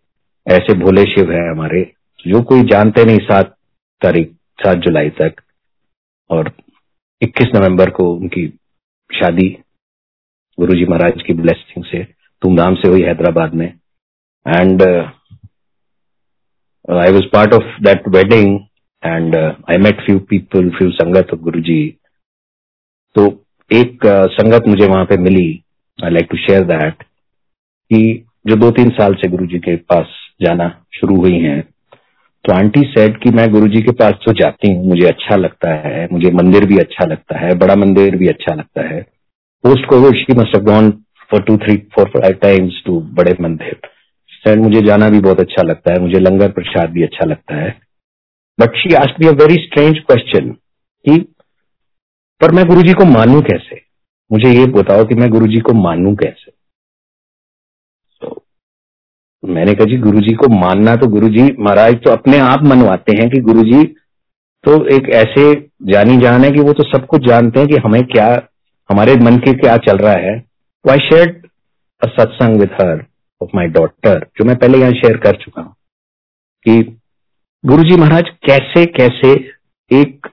ऐसे 0.47 0.73
भोले 0.73 1.03
शिव 1.03 1.31
है 1.31 1.49
हमारे, 1.51 1.91
जो 2.27 2.41
कोई 2.41 2.63
जानते 2.63 3.05
नहीं 3.05 3.17
सात 3.17 3.55
तारीख, 4.01 4.33
सात 4.33 4.77
जुलाई 4.77 5.09
तक। 5.09 5.41
और 6.29 6.51
21 7.21 7.47
नवंबर 7.55 7.89
को 7.89 8.13
उनकी 8.15 8.47
शादी, 9.09 9.47
गुरुजी 10.59 10.85
महाराज 10.85 11.21
की 11.21 11.33
ब्लेसिंग 11.33 11.85
से, 11.85 12.03
धूमधाम 12.43 12.75
से 12.75 12.87
हुई 12.87 13.01
हैदराबाद 13.01 13.53
में। 13.53 13.67
And 14.47 14.81
I 16.89 17.11
was 17.11 17.25
part 17.25 17.53
of 17.53 17.83
that 17.83 18.07
wedding 18.07 18.59
and 19.03 19.35
I 19.35 19.77
met 19.77 20.05
few 20.05 20.19
people 20.19 20.69
few 20.69 20.91
संगत 20.91 21.33
गुरु 21.35 21.59
जी 21.59 21.97
तो 23.15 23.25
एक 23.71 24.05
संगत 24.31 24.67
मुझे 24.67 24.87
वहाँ 24.87 25.05
पे 25.05 25.17
मिली। 25.19 25.47
I 25.99 26.11
like 26.11 26.27
to 26.31 26.37
share 26.37 26.63
that 26.65 27.03
कि 27.91 28.25
जो 28.47 28.55
दो 28.55 28.71
तीन 28.71 28.89
साल 28.91 29.13
से 29.13 29.27
गुरु 29.29 29.45
जी 29.45 29.59
के 29.59 29.75
पास 29.91 30.07
जाना 30.41 30.69
शुरू 30.93 31.15
हुई 31.17 31.37
हैं 31.39 31.61
तो 32.45 32.53
आंटी 32.53 32.81
सेड 32.87 33.17
कि 33.19 33.29
मैं 33.31 33.47
गुरु 33.51 33.67
जी 33.67 33.81
के 33.81 33.91
पास 33.93 34.13
तो 34.25 34.31
जाती 34.33 34.73
हूँ, 34.73 34.85
मुझे 34.87 35.05
अच्छा 35.07 35.35
लगता 35.35 35.73
है, 35.77 36.07
मुझे 36.11 36.31
मंदिर 36.31 36.65
भी 36.65 36.77
अच्छा 36.77 37.05
लगता 37.05 37.39
है, 37.39 37.53
बड़ा 37.55 37.75
मंदिर 37.75 38.15
भी 38.15 38.27
अच्छा 38.27 38.53
लगता 38.53 38.87
है। 38.87 39.01
Post 39.63 39.85
COVID 39.89 40.15
she 40.15 40.33
must 40.39 40.57
gone 40.63 40.91
for 41.31 41.41
two 41.41 41.55
three 41.57 41.75
four 41.95 42.09
five 42.09 42.33
times 42.41 42.81
to 42.85 42.99
बड़े 43.13 43.35
मंदिर। 43.41 43.79
सेड 44.33 44.59
मुझे 44.59 44.81
जाना 44.81 45.09
भी 45.09 45.19
बहुत 45.19 45.39
अच्छा 45.39 45.63
लगता 45.63 45.93
है, 45.93 45.99
मुझे 45.99 46.19
लंगर 46.19 46.51
प्रसाद 46.51 46.89
भी 46.89 47.03
अच्छा 47.03 47.25
लगता 47.25 47.55
है। 47.55 47.69
But 48.59 48.75
she 48.77 48.93
asked 48.95 49.19
be 49.19 49.27
a 49.27 49.31
very 49.41 49.55
strange 49.63 49.99
question 50.01 50.51
कि 51.05 51.17
पर 52.41 52.51
मैं 52.51 52.65
गुरु 52.65 52.81
जी 52.81 52.93
को 52.93 53.05
मानू 53.05 53.41
कैसे? 53.41 53.81
मुझे 54.31 54.49
ये 54.49 54.65
बताओ 54.65 55.03
कि 55.03 55.15
मैं 55.15 55.29
गुरु 55.29 55.47
जी 55.47 55.59
को 55.59 55.73
मानू 55.73 56.15
कैसे? 56.15 56.51
तो 58.21 58.45
मैंने 59.43 59.73
कहा 59.73 59.85
जी 59.85 59.97
गुरु 59.97 60.19
जी 60.19 60.33
को 60.33 60.47
मानना 60.59 60.95
तो 60.95 61.07
गुरु 61.07 61.29
जी 61.29 61.55
महाराज 61.59 61.95
तो 61.95 62.11
अपने 62.11 62.39
आप 62.39 62.63
मनवाते 62.63 63.17
हैं 63.17 63.29
कि 63.29 63.39
गुरु 63.41 63.63
जी 63.63 63.83
तो 64.63 64.85
एक 64.95 65.09
ऐसे 65.09 65.53
जानी 65.83 66.17
जान 66.17 66.43
है 66.43 66.51
कि 66.51 66.61
वो 66.61 66.73
तो 66.73 66.83
सब 66.83 67.05
कुछ 67.05 67.27
जानते 67.27 67.59
हैं 67.59 67.69
कि 67.69 67.75
हमें 67.75 68.03
क्या, 68.03 68.47
हमारे 68.89 69.15
मन 69.15 69.37
के 69.37 69.53
क्या 69.53 69.77
चल 69.77 69.97
रहा 69.97 70.13
है। 70.13 70.39
तो 70.39 70.91
आई 70.91 70.97
शेयर 70.97 71.49
अ 72.01 72.07
सत्संग 72.07 72.59
with 72.59 72.67
her 72.67 73.05
of 73.41 73.49
my 73.55 73.67
daughter 73.67 74.19
जो 74.19 74.45
मैं 74.45 74.55
पहले 74.55 74.77
यहाँ 74.77 74.91
शेयर 74.91 75.17
कर 75.17 75.35
चुका 75.35 75.61
हूँ 75.61 75.75
कि 76.63 76.97
गुरु 77.65 77.83
जी 77.83 77.95
महाराज 77.95 78.29
कैसे 78.45 78.85
कैसे 78.85 79.33
एक 79.91 80.27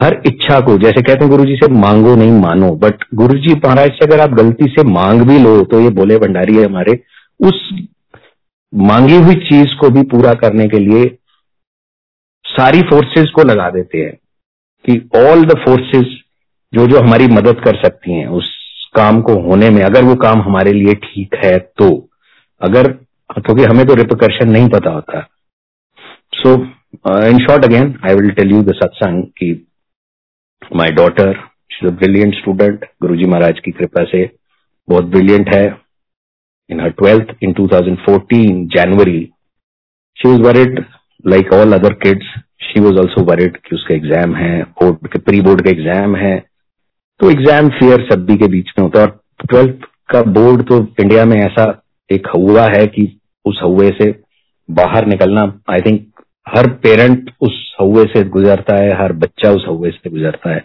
हर 0.00 0.20
इच्छा 0.26 0.58
को, 0.60 0.76
जैसे 0.78 1.02
कहते 1.02 1.24
हैं 1.24 1.30
गुरु 1.30 1.44
जी 1.44 1.54
से, 1.56 1.68
मांगो 1.72 2.14
नहीं 2.16 2.32
मानो। 2.32 2.70
बट 2.76 3.04
गुरु 3.14 3.38
जी 3.38 3.54
महाराज 3.54 3.90
से 3.90 4.04
अगर 4.06 4.20
आप 4.20 4.34
गलती 4.34 4.64
से 4.70 4.82
मांग 4.84 5.22
भी 5.22 5.38
लो 5.38 5.62
तो 5.64 5.80
ये 5.80 5.90
बोले 5.92 6.18
भंडारी 6.18 6.56
है 6.56 6.64
हमारे, 6.64 6.98
उस 7.40 7.86
मांगी 8.72 9.16
हुई 9.16 9.34
चीज़ 9.44 9.74
को 9.80 9.90
भी 9.90 10.02
पूरा 10.06 10.32
करने 10.34 10.66
के 10.68 10.78
लिए 10.78 11.06
सारी 12.44 12.82
फोर्सेस 12.82 13.30
को 13.30 13.42
लगा 13.42 13.68
देते 13.70 13.98
हैं 13.98 14.12
कि 14.84 14.98
ऑल 15.20 15.44
द 15.44 15.56
फोर्सेस 15.58 16.14
जो 16.72 16.86
जो 16.86 17.00
हमारी 17.00 17.26
मदद 17.26 17.60
कर 17.64 17.76
सकती 17.76 18.12
हैं, 18.12 18.26
उस 18.28 18.50
काम 18.94 19.20
को 19.22 19.34
होने 19.40 19.68
में, 19.70 19.82
अगर 19.82 20.02
वो 20.02 20.14
काम 20.16 20.40
हमारे 20.42 20.72
लिए 20.72 20.94
ठीक 20.94 21.34
है 21.44 21.58
तो। 21.78 21.88
अगर, 22.60 22.88
क्योंकि 23.30 23.64
तो 23.64 23.70
हमें 23.70 23.86
तो 23.86 23.94
रिपोकर्शन 23.94 24.48
नहीं 24.48 24.68
पता 24.68 24.90
होता। 24.90 25.20
So 26.32 26.54
in 27.28 27.38
short 27.38 27.64
again 27.64 27.94
I 28.04 28.14
will 28.14 28.30
tell 28.30 28.50
you 28.50 28.62
the 28.62 28.74
सत्संग 28.74 29.22
की 29.38 29.52
my 30.62 30.90
daughter 30.92 31.32
she 31.70 31.90
brilliant 31.90 32.34
student 32.34 32.84
Guru 33.02 33.16
ji 33.16 33.24
Maharaj 33.24 33.58
की 33.64 33.70
कृपा 33.70 34.04
से 34.04 34.24
बहुत 34.88 35.04
ब्रिलियंट 35.06 35.54
है 35.54 35.64
in 36.70 36.80
her 36.80 36.90
twelfth 36.92 37.34
in 37.42 37.52
2014 37.52 38.48
January 38.74 39.20
she 40.16 40.28
was 40.28 40.42
worried 40.42 40.84
like 41.24 41.52
all 41.52 41.72
other 41.72 41.92
kids 42.02 42.32
she 42.62 42.80
was 42.80 42.98
also 42.98 43.24
worried 43.24 43.56
कि 43.56 43.74
उसका 43.76 43.94
exam 43.94 44.34
है 44.36 44.62
बोर्ड 44.80 45.08
के 45.08 45.18
प्री 45.20 45.40
बोर्ड 45.40 45.64
का 45.64 45.70
एग्ज़ाम 45.70 46.16
है 46.16 46.38
तो 47.20 47.30
एग्ज़ाम 47.30 47.68
फेयर 47.70 48.06
सभी 48.10 48.36
के 48.36 48.48
बीच 48.48 48.72
में 48.78 48.82
होता 48.82 49.00
है 49.00 49.06
और 49.06 49.46
ट्वेल्थ 49.46 49.86
का 50.10 50.22
बोर्ड 50.32 50.66
तो 50.68 50.80
इंडिया 51.00 51.24
में 51.24 51.36
ऐसा 51.36 51.64
एक 52.10 52.26
हुआ 52.36 52.66
है 52.68 52.86
कि 52.88 53.08
उस 53.44 53.60
हुए 53.62 53.90
से 54.00 54.14
बाहर 54.68 55.06
निकलना 55.06 55.52
आई 55.70 55.80
थिंक 55.80 56.15
हर 56.46 56.66
पेरेंट 56.82 57.30
उस 57.40 57.54
हवे 57.80 58.02
से 58.06 58.22
गुजरता 58.30 58.74
है, 58.76 58.90
हर 58.98 59.12
बच्चा 59.14 59.50
उस 59.52 59.64
हवे 59.68 59.90
से 59.90 60.10
गुजरता 60.10 60.54
है। 60.54 60.64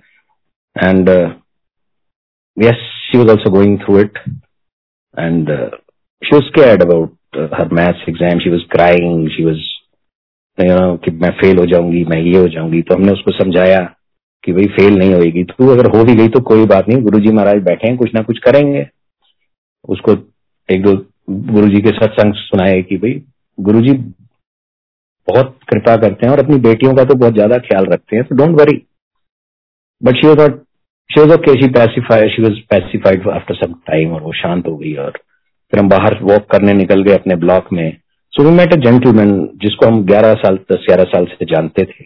And 0.75 1.09
yes 2.57 2.81
she 3.01 3.17
was 3.17 3.29
also 3.29 3.49
going 3.51 3.77
through 3.79 3.99
it 3.99 4.19
and 5.15 5.49
she 6.21 6.35
was 6.35 6.49
scared 6.55 6.81
about 6.81 7.37
her 7.53 7.73
maths 7.73 8.03
exam 8.09 8.39
she 8.39 8.49
was 8.49 8.67
crying 8.71 9.27
she 9.29 9.45
was 9.45 9.69
कि 10.57 11.11
मैं 11.13 11.29
फेल 11.31 11.57
हो 11.57 11.65
जाऊँगी, 11.65 12.03
मैं 12.05 12.21
ये 12.21 12.37
हो 12.37 12.47
जाऊँगी। 12.49 12.81
तो 12.81 12.95
हमने 12.95 13.11
उसको 13.11 13.31
समझाया 13.33 13.79
कि 14.43 14.53
भाई 14.53 14.65
फेल 14.77 14.97
नहीं 14.97 15.13
होगी 15.13 15.43
तो 15.43 15.71
अगर 15.71 15.85
हो 15.95 16.03
भी 16.05 16.15
गई 16.15 16.27
तो 16.29 16.39
कोई 16.43 16.65
बात 16.67 16.87
नहीं। 16.89 17.01
गुरु 17.03 17.19
जी 17.19 17.31
महाराज 17.31 17.61
बैठे 17.63 17.87
हैं, 17.87 17.97
कुछ 17.97 18.13
ना 18.15 18.21
कुछ 18.21 18.39
करेंगे। 18.39 18.85
उसको 19.89 20.15
एक 20.69 20.81
दो 20.83 20.95
गुरु 21.29 21.67
जी 21.67 21.81
के 21.81 21.91
सत्संग 21.91 22.33
सुनाए 22.35 22.81
कि 22.81 22.97
भाई 22.97 23.21
गुरु 23.57 23.81
जी 23.81 23.93
बहुत 25.31 25.57
कृपा 25.69 25.95
करते 26.03 26.25
हैं 26.25 26.33
और 26.33 26.43
अपनी 26.43 26.57
बेटियों 26.67 26.93
का 26.95 27.03
तो 27.03 27.15
बहुत 27.15 27.33
ज़्यादा 27.33 27.57
ख्याल 27.65 27.85
रखते 27.93 28.15
हैं 28.15 28.25
तो 28.25 28.35
don't 28.35 28.59
worry 28.61 28.77
but 30.01 30.21
she 30.21 30.27
was 30.27 30.51
she 31.09 31.19
was 31.19 31.33
okay 31.33 31.59
she 31.61 31.67
pacified 31.73 32.31
she 32.31 32.43
was 32.43 32.59
pacified 32.69 33.27
after 33.31 33.55
some 33.55 33.73
time 33.87 34.13
और 34.13 34.21
वो 34.21 34.33
शांत 34.35 34.67
हो 34.67 34.75
गई 34.77 34.93
और 35.05 35.11
फिर 35.73 35.79
हम 35.79 35.89
बाहर 35.89 36.17
वॉक 36.21 36.45
करने 36.51 36.73
निकल 36.73 37.01
गए 37.03 37.13
अपने 37.13 37.35
ब्लॉक 37.41 37.67
में। 37.73 37.91
So 38.33 38.43
we 38.43 38.51
met 38.55 38.73
a 38.73 38.77
gentleman 38.77 39.29
जिसको 39.61 39.85
हम 39.87 40.01
11 40.05 40.33
साल, 40.41 40.55
दस, 40.71 40.85
ग्यारह 40.87 41.03
साल 41.11 41.25
से 41.25 41.45
जानते 41.45 41.83
थे। 41.85 42.05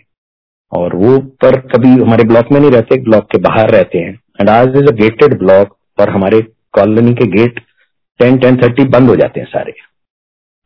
और 0.72 0.96
वो 0.96 1.18
पर 1.44 1.60
कभी 1.74 1.90
हमारे 1.90 2.24
ब्लॉक 2.28 2.52
में 2.52 2.60
नहीं 2.60 2.72
रहते 2.72 3.00
ब्लॉक 3.04 3.26
के 3.32 3.38
बाहर 3.42 3.72
रहते 3.72 4.00
हैं। 4.00 4.14
एंड 4.40 4.50
आज 4.50 4.78
इज़ 4.78 4.92
अ 4.92 4.96
गेटेड 4.96 5.38
ब्लॉक 5.40 5.76
और 5.98 6.10
हमारे 6.10 6.42
कॉलोनी 6.74 7.14
के 7.14 7.28
गेट 7.32 7.60
टेन 8.20 8.38
टेन 8.38 8.58
थर्टी 8.64 8.86
बंद 8.90 9.10
हो 9.10 9.16
जाते 9.16 9.40
हैं 9.40 9.48
सारे। 9.48 9.74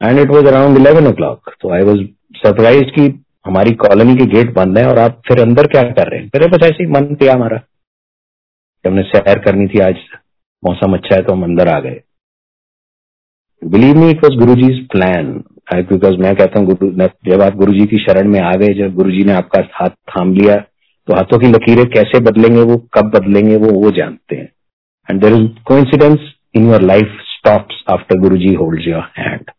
And 0.01 0.19
it 0.19 0.29
was 0.29 0.47
around 0.47 0.77
eleven 0.77 1.07
o'clock 1.13 1.53
तो 1.61 1.73
आई 1.75 1.83
वॉज़ 1.83 2.01
सरप्राइज़ 2.35 2.89
की 2.95 3.05
हमारी 3.45 3.71
कॉलोनी 3.77 4.15
के 4.15 4.25
गेट 4.27 4.53
बंद 4.55 4.77
है 4.77 4.85
और 4.87 4.99
आप 4.99 5.21
फिर 5.27 5.41
अंदर 5.41 5.67
क्या 5.67 5.81
कर 5.83 6.09
रहे 6.09 6.19
हैं? 6.19 6.49
बस 6.49 6.63
ऐसे 6.63 6.83
ही 6.83 6.89
मन 6.91 7.13
किया 7.15 7.33
हमारा 7.33 7.59
हमने 8.85 9.03
सैर 9.05 9.39
करनी 9.39 9.67
थी, 9.67 9.79
आज 9.79 9.95
मौसम 10.63 10.93
अच्छा 10.93 11.15
है 11.15 11.21
तो 11.21 11.33
हम 11.33 11.43
अंदर 11.43 11.67
आ 11.67 11.79
गए। 11.79 12.01
Believe 13.61 13.97
me 13.97 14.09
it 14.11 14.23
was 14.23 14.37
Guru 14.39 14.55
ji 14.55 14.69
plan 14.91 15.31
because 15.71 16.17
मैं 16.17 16.35
कहता 16.35 16.59
हूँ, 16.59 16.67
गुरु 16.67 17.07
जब 17.25 17.41
आप 17.41 17.55
गुरु 17.55 17.73
जी 17.73 17.85
की 17.87 17.97
शरण 17.99 18.29
में 18.29 18.39
आ 18.41 18.53
गए, 18.53 18.73
जब 18.75 18.93
गुरु 18.95 19.11
जी 19.11 19.23
ने 19.23 19.33
आपका 19.33 19.61
हाथ 19.73 19.89
थाम 20.09 20.33
लिया 20.33 20.55
तो 21.07 21.15
हाथों 21.15 21.37
की 21.39 21.47
लकीरें 21.47 21.85
कैसे 21.87 22.19
बदलेंगे, 22.21 22.61
वो 22.61 22.77
कब 22.93 23.11
बदलेंगे, 23.11 23.55
वो 23.55 23.69
वो 23.81 23.91
जानते 23.91 24.35
हैं। 24.35 24.51
And 25.09 25.21
there 25.21 25.33
is 25.33 25.47
coincidence 25.65 26.33
in 26.55 26.69
your 26.69 26.81
life 26.83 27.17
stops 27.27 27.83
after 27.89 28.19
Guru 28.19 28.37
ji 28.37 28.53
hold 28.55 28.87
your 28.87 29.03
hand 29.17 29.51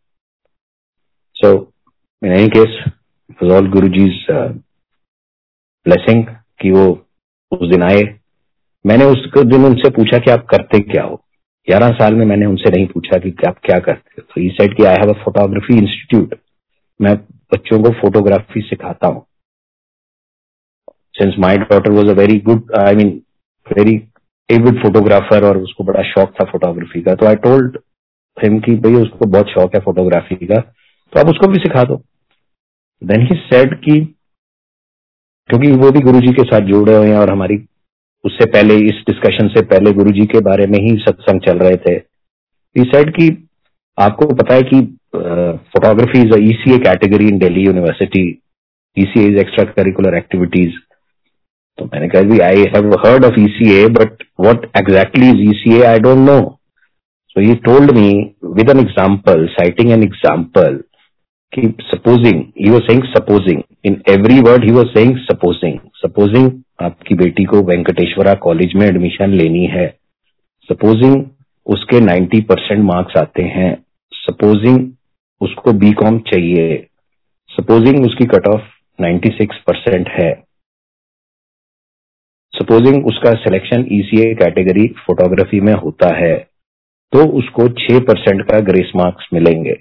so 1.36 1.69
in 2.22 2.32
any 2.32 2.48
case 2.48 2.72
was 3.40 3.52
all 3.56 3.66
Guruji's 3.74 4.16
uh, 4.30 4.48
कि 6.60 6.70
वो 6.70 6.86
उस 7.52 7.68
दिन 7.68 7.82
आए। 7.82 8.00
मैंने 8.84 9.04
उस 9.04 9.22
दिन 9.36 9.64
उनसे 9.64 9.90
पूछा 9.90 10.18
कि 10.18 10.30
आप 10.30 10.44
करते 10.50 10.78
क्या 10.80 11.02
हो? 11.04 11.16
ग्यारह 11.68 11.90
साल 11.90 12.14
में 12.14 12.24
मैंने 12.26 12.46
उनसे 12.46 12.70
नहीं 12.70 12.86
पूछा 12.86 13.18
कि 13.18 13.30
आप 13.48 13.58
क्या 13.64 13.78
करते 13.78 14.14
हो। 14.18 14.22
तो 14.22 14.40
ई 14.40 14.48
सेड 14.50 14.76
कि 14.76 14.84
I 14.84 14.96
have 15.00 15.12
a 15.12 15.16
photography 15.24 15.76
institute 15.76 16.34
मैं 17.00 17.14
बच्चों 17.54 17.82
को 17.82 17.90
फोटोग्राफी 18.00 18.60
सिखाता 18.60 19.06
हूँ। 19.06 19.24
Since 21.14 21.34
my 21.38 21.56
daughter 21.56 21.90
was 21.92 22.08
a 22.08 22.18
very 22.20 22.38
good 22.40 22.74
I 22.78 22.94
mean 22.94 23.10
very 23.66 23.96
avid 24.50 24.82
photographer 24.82 25.48
और 25.48 25.58
उसको 25.58 25.84
बड़ा 25.84 26.02
शौक 26.10 26.34
था 26.34 26.44
फोटोग्राफी 26.52 27.02
का 27.02 27.14
तो 27.14 27.26
आई 27.26 27.36
टोल्ड 27.48 27.78
हिम 28.36 28.60
कि 28.60 28.76
भाई 28.84 29.02
उसको 29.02 29.26
बहुत 29.28 29.48
शौक 29.48 29.74
है 29.74 29.80
फोटोग्राफी 29.80 30.46
का। 30.46 30.60
तो 31.12 31.20
आप 31.20 31.28
उसको 31.28 31.46
भी 31.52 31.58
सिखा 31.58 31.84
दो। 31.84 32.02
देन 33.02 33.22
ही 33.22 33.36
सेड 33.42 33.74
कि 33.80 33.98
क्योंकि 35.48 35.70
वो 35.72 35.90
भी 35.90 36.00
गुरुजी 36.00 36.32
के 36.32 36.42
साथ 36.44 36.66
जुड़े 36.66 36.96
हुए 36.96 37.08
हैं 37.08 37.18
और 37.18 37.30
हमारी 37.30 37.56
उससे 38.24 38.46
पहले, 38.46 38.74
इस 38.76 39.02
डिस्कशन 39.08 39.48
से 39.48 39.62
पहले 39.64 39.92
गुरुजी 39.92 40.26
के 40.32 40.40
बारे 40.48 40.66
में 40.66 40.78
ही 40.78 40.96
सत्संग 40.98 41.40
चल 41.40 41.58
रहे 41.58 41.76
थे। 41.76 41.92
ही 42.76 42.84
सेड 42.90 43.10
कि 43.16 43.28
आपको 43.98 44.26
पता 44.34 44.54
है 44.54 44.62
कि 44.62 44.80
photography 45.14 46.18
is 46.18 46.34
ECA 46.42 46.78
category 46.78 47.28
in 47.28 47.38
Delhi 47.38 47.64
university 47.64 48.22
ECA 48.96 49.26
is 49.28 49.38
extra 49.40 49.64
curricular 49.72 50.16
activities 50.16 50.78
तो 51.78 51.84
मैंने 51.84 52.08
कहा 52.08 52.22
भी 52.30 52.38
I 52.46 52.64
have 52.76 52.92
heard 53.06 53.24
of 53.24 53.40
ECA 53.40 53.86
but 53.98 54.22
what 54.40 54.70
exactly 54.76 55.28
is 55.30 55.42
ECA 55.50 55.82
I 55.86 55.98
don't 56.06 56.18
know 56.28 56.38
so 57.30 57.40
he 57.40 57.54
told 57.66 57.90
me 57.98 58.08
with 58.54 58.70
an 58.70 58.80
example 58.80 59.46
citing 59.52 59.90
an 59.92 60.02
example 60.02 60.80
कि 61.52 61.62
supposing 61.82 62.42
he 62.60 62.70
was 62.70 62.82
saying 62.82 63.04
supposing 63.04 63.62
in 63.84 64.02
every 64.08 64.40
word 64.40 64.64
he 64.64 64.70
was 64.70 64.86
saying 64.88 65.16
supposing 65.20 65.78
supposing 65.96 66.50
आपकी 66.82 67.14
बेटी 67.14 67.44
को 67.44 67.62
Venkateswara 67.62 68.34
college 68.44 68.74
में 68.76 68.86
admission 68.86 69.34
लेनी 69.34 69.64
है। 69.66 69.86
Supposing 70.68 71.24
उसके 71.66 72.00
90 72.00 72.40
percent 72.42 72.84
marks 72.84 73.16
आते 73.16 73.42
हैं। 73.56 73.72
सपोजिंग 74.12 74.88
उसको 75.40 75.72
बी 75.72 75.92
कॉम 75.92 76.18
चाहिए। 76.30 76.78
सपोजिंग 77.50 78.06
उसकी 78.06 78.26
कट 78.26 78.48
ऑफ़ 78.48 78.70
96 78.98 79.58
परसेंट 79.66 80.08
है। 80.10 80.30
सपोजिंग 82.54 83.06
उसका 83.06 83.34
सिलेक्शन 83.42 83.86
ईसीए 83.92 84.34
कैटेगरी 84.34 84.86
फोटोग्राफी 85.06 85.60
में 85.60 85.72
होता 85.74 86.14
है 86.16 86.34
तो 87.12 87.26
उसको 87.38 87.68
6 87.80 88.00
परसेंट 88.08 88.42
का 88.50 88.58
ग्रेस 88.64 88.92
मार्क्स 88.96 89.28
मिलेंगे। 89.34 89.76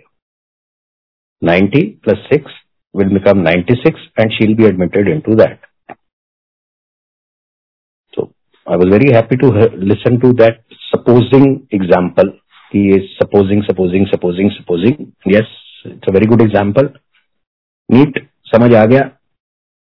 90 1.42 1.82
plus 2.04 2.28
6 2.32 2.52
will 2.96 3.10
become 3.10 3.44
96 3.44 4.00
and 4.18 4.32
she'll 4.34 4.56
be 4.56 4.66
admitted 4.66 5.08
into 5.08 5.36
that. 5.36 5.60
So 8.14 8.34
I 8.68 8.76
was 8.76 8.90
very 8.90 9.12
happy 9.12 9.38
to 9.38 9.48
listen 9.92 10.20
to 10.22 10.34
that 10.34 10.64
supposing 10.90 11.68
example. 11.72 12.34
He 12.72 12.90
is 12.90 13.06
supposing, 13.18 13.64
supposing, 13.64 14.06
supposing, 14.12 14.52
supposing. 14.56 15.14
Yes, 15.26 15.46
it's 15.86 16.08
a 16.08 16.12
very 16.12 16.26
good 16.26 16.42
example. 16.42 16.90
Neat 17.90 18.18
समझ 18.48 18.74
आ 18.76 18.86
गया 18.86 19.10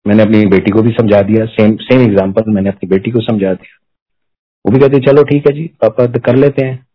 मैंने 0.07 0.23
अपनी 0.23 0.47
बेटी 0.51 0.71
को 0.71 0.83
भी 0.83 0.93
समझा 0.93 1.21
दिया 1.29 1.45
सेम 1.51 1.77
सेम 1.83 2.01
एग्ज़ाम्पल 2.03 2.51
मैंने 2.55 2.69
अपनी 2.69 2.89
बेटी 2.89 3.11
को 3.11 3.21
समझा 3.21 3.53
दिया 3.55 3.79
वो 4.65 4.73
भी 4.73 4.81
कहते 4.81 5.01
चलो 5.07 5.23
ठीक 5.25 5.47
है 5.47 5.53
जी 5.57 5.67
पापा 5.83 6.07
तो 6.13 6.21
कर 6.27 6.37
लेते 6.37 6.65
हैं 6.65 6.87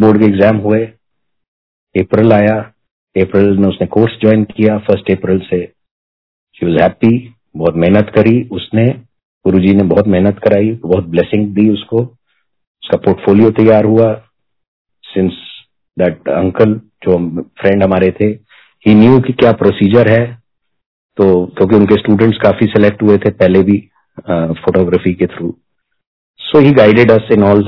बोर्ड 0.00 0.18
के 0.20 0.24
एग्ज़ाम 0.26 0.56
हुए 0.66 0.80
अप्रैल 1.94 2.32
आया। 2.32 2.54
अप्रैल 3.16 3.56
में 3.58 3.68
उसने 3.68 3.86
कोर्स 3.86 4.12
ज्वाइन 4.20 4.44
किया। 4.46 4.76
फ़र्स्ट 4.80 5.10
अप्रैल 5.10 5.38
से 5.40 5.64
शी 6.56 6.66
वॉज़ 6.66 6.80
हैप्पी 6.82 7.16
बहुत 7.56 7.74
मेहनत 7.76 8.12
करी 8.16 8.42
उसने। 8.52 8.86
गुरुजी 9.44 9.74
ने 9.74 9.84
बहुत 9.84 10.06
मेहनत 10.08 10.38
कराई, 10.38 10.70
बहुत 10.82 11.04
ब्लेसिंग 11.04 11.54
दी 11.54 11.68
उसको। 11.70 12.02
उसका 12.02 12.98
पोर्टफोलियो 12.98 13.50
तैयार 13.50 13.84
हुआ। 13.84 14.12
सिंस 15.04 15.32
दैट 15.96 16.28
अंकल 16.30 16.74
जो 17.04 17.18
फ्रेंड 17.60 17.82
हमारे 17.82 18.10
थे 18.20 18.26
ही 18.86 18.94
न्यू 18.94 19.20
कि 19.20 19.32
क्या 19.32 19.52
प्रोसीजर 19.52 20.10
है। 20.10 20.24
तो 21.18 21.24
क्योंकि 21.46 21.76
उनके 21.76 21.94
स्टूडेंट्स 21.94 22.38
काफ़ी 22.42 22.66
सिलेक्ट 22.66 23.02
हुए 23.02 23.16
थे 23.18 23.30
पहले 23.32 23.62
भी 23.62 23.78
फोटोग्राफी 24.60 25.12
के 25.14 25.26
through 25.26 25.54
so 26.40 26.58
he 26.58 26.70
guided 26.72 27.10
us 27.10 27.28
in 27.32 27.42
all 27.44 27.62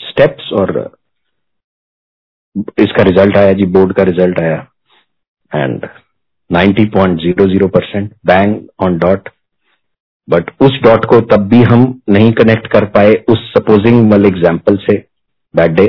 steps 0.00 0.52
और 0.52 0.78
इसका 2.56 3.02
रिज़ल्ट 3.02 3.36
आया 3.36 3.52
जी 3.52 3.66
बोर्ड 3.72 3.92
का 3.96 4.02
रिज़ल्ट 4.02 4.40
आया। 4.40 4.56
And 5.52 5.86
90.00 6.50 7.68
percent 7.70 8.12
bang 8.26 8.56
on 8.84 8.98
dot 8.98 9.28
but 10.28 10.50
उस 10.62 10.78
डॉट 10.82 11.04
को 11.04 11.20
तब 11.30 11.48
भी 11.48 11.62
हम 11.64 11.82
नहीं 12.10 12.32
कनेक्ट 12.34 12.66
कर 12.72 12.84
पाए 12.90 13.12
उस 13.30 13.38
सपोजिंग 13.52 14.10
वाले 14.10 14.28
एग्ज़ाम्पल 14.28 14.76
से 14.82 14.96
दैट 15.54 15.70
डे 15.72 15.86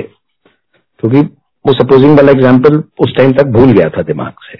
क्योंकि 0.99 1.19
वो 1.65 1.73
सपोजिंग 1.73 2.17
वाला 2.17 2.31
एग्ज़ाम्पल 2.31 2.83
उस 2.99 3.15
टाइम 3.17 3.31
तक 3.33 3.45
भूल 3.53 3.71
गया 3.71 3.89
था 3.89 4.01
दिमाग 4.03 4.33
से। 4.43 4.57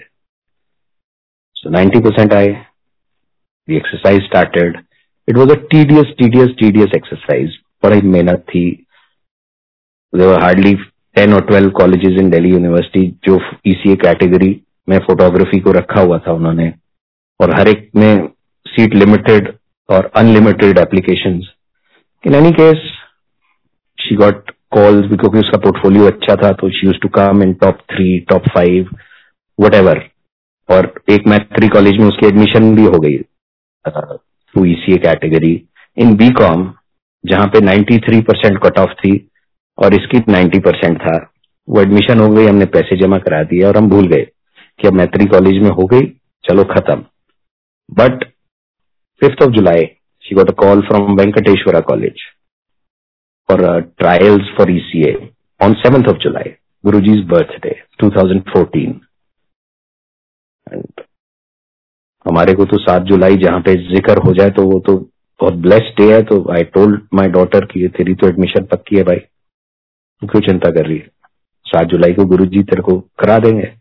सो 1.56 1.70
नाइन्टी 1.70 2.00
परसेंट 2.00 2.32
आए। 2.32 2.48
The 3.68 3.76
exercise 3.76 4.22
started 4.24 4.78
it 5.28 5.36
was 5.36 5.50
a 5.50 5.54
tedious 5.70 6.14
tedious 6.18 6.48
tedious 6.58 6.94
exercise 6.96 7.58
बड़ी 7.82 8.00
मेहनत 8.08 8.44
थी। 8.48 8.64
हार्डली 10.12 10.74
टेन 11.16 11.34
और 11.34 11.40
twelve 11.40 11.70
colleges 11.70 12.18
in 12.20 12.30
Delhi 12.30 12.50
university, 12.50 13.06
जो 13.24 13.40
ईसीए 13.66 13.94
कैटेगरी 13.94 14.60
में 14.88 14.98
फोटोग्राफी 14.98 15.60
को 15.60 15.72
रखा 15.72 16.00
हुआ 16.00 16.18
था 16.18 16.32
उन्होंने। 16.32 16.72
और 17.40 17.54
हर 17.58 17.68
एक 17.68 17.90
में 17.96 18.28
सीट 18.66 18.94
लिमिटेड 18.94 19.52
और 19.88 20.10
unlimited 20.16 20.78
application 20.78 21.40
in 22.24 22.34
any 22.34 22.50
case 22.50 22.82
she 23.98 24.14
got 24.14 24.50
calls 24.70 25.08
क्योंकि 25.08 25.38
उसका 25.38 25.58
पोर्टफोलियो 25.58 26.06
अच्छा 26.06 26.36
था 26.36 26.50
तो 26.52 26.70
she 26.70 26.86
use 26.86 26.96
to 26.96 27.08
come 27.08 27.42
in 27.42 27.52
top 27.54 27.78
three 27.90 28.18
top 28.20 28.48
five 28.48 28.88
what 29.58 30.02
और 30.68 30.92
एक 31.10 31.26
मैथ्री 31.26 31.68
कॉलेज 31.68 32.00
में 32.00 32.06
उसकी 32.06 32.26
एडमिशन 32.26 32.74
भी 32.76 32.84
हो 32.84 32.98
गई 32.98 33.18
through 33.88 34.64
ECA 34.64 34.96
category 34.96 35.62
in 35.96 36.16
B 36.16 36.28
com 36.30 36.72
जहाँ 37.24 37.46
पे 37.46 37.60
93 37.60 38.22
परसेंट 38.22 38.58
कट 38.58 38.78
ऑफ़ 38.78 38.92
थी 38.92 39.28
और 39.78 39.94
इसकी 39.94 40.18
90 40.32 40.60
परसेंट 40.60 40.98
था। 40.98 41.16
वो 41.68 41.80
एडमिशन 41.80 42.20
हो 42.20 42.28
गई 42.28 42.46
हमने 42.46 42.64
पैसे 42.76 42.96
जमा 42.96 43.18
करा 43.18 43.42
दिए 43.42 43.62
और 43.64 43.76
हम 43.76 43.88
भूल 43.88 44.06
गए 44.06 44.24
कि 44.80 44.88
अब 44.88 44.94
मैत्री 44.94 45.26
कॉलेज 45.26 45.62
में 45.62 45.70
हो 45.70 45.86
गई 45.86 46.06
चलो 46.44 46.64
खत्म। 46.64 47.04
But 47.90 48.24
fifth 49.22 49.42
of 49.42 49.50
July 49.50 49.84
she 50.24 50.34
got 50.34 50.50
a 50.50 50.54
call 50.64 50.80
from 50.80 51.14
Venkateswara 51.16 51.80
college 51.80 52.26
uh, 53.48 53.80
trials 54.00 54.46
for 54.56 54.66
ECA 54.66 55.10
on 55.60 55.74
7th 55.76 56.08
of 56.08 56.20
July, 56.20 56.58
Guruji's 56.84 57.24
birthday, 57.24 57.74
2014. 58.02 58.94
And 60.66 61.04
हमारे 62.26 62.54
को 62.54 62.64
तो 62.64 62.78
सात 62.78 63.02
जुलाई 63.02 63.36
जहाँ 63.36 63.60
पे 63.60 63.74
ज़िक्र 63.94 64.18
हो 64.18 64.32
जाए 64.34 64.50
तो 64.50 64.62
वो 64.62 64.78
तो 64.80 64.96
बहुत 65.40 65.54
ब्लेस्ड 65.66 65.96
डे 65.96 66.12
है 66.14 66.22
तो 66.22 66.38
आई 66.52 66.64
टोल्ड 66.64 67.00
माई 67.14 67.28
डॉटर 67.28 67.64
की 67.64 67.88
तेरी 67.88 68.14
तो 68.14 68.28
एडमिशन 68.28 68.64
पक्की 68.64 68.96
है 68.96 69.02
भाई। 69.02 69.20
क्यों 70.24 70.40
चिंता 70.40 70.70
कर 70.70 70.86
रही 70.86 70.98
है? 70.98 71.10
सात 71.66 71.86
जुलाई 71.86 72.12
को 72.12 72.24
गुरुजी 72.24 72.62
तेरे 72.62 72.82
को 72.82 72.98
करा 73.18 73.38
देंगे। 73.38 73.72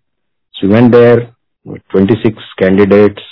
So 0.55 0.67
went 0.67 0.91
there 0.91 1.27
26 1.95 2.53
candidates 2.59 3.23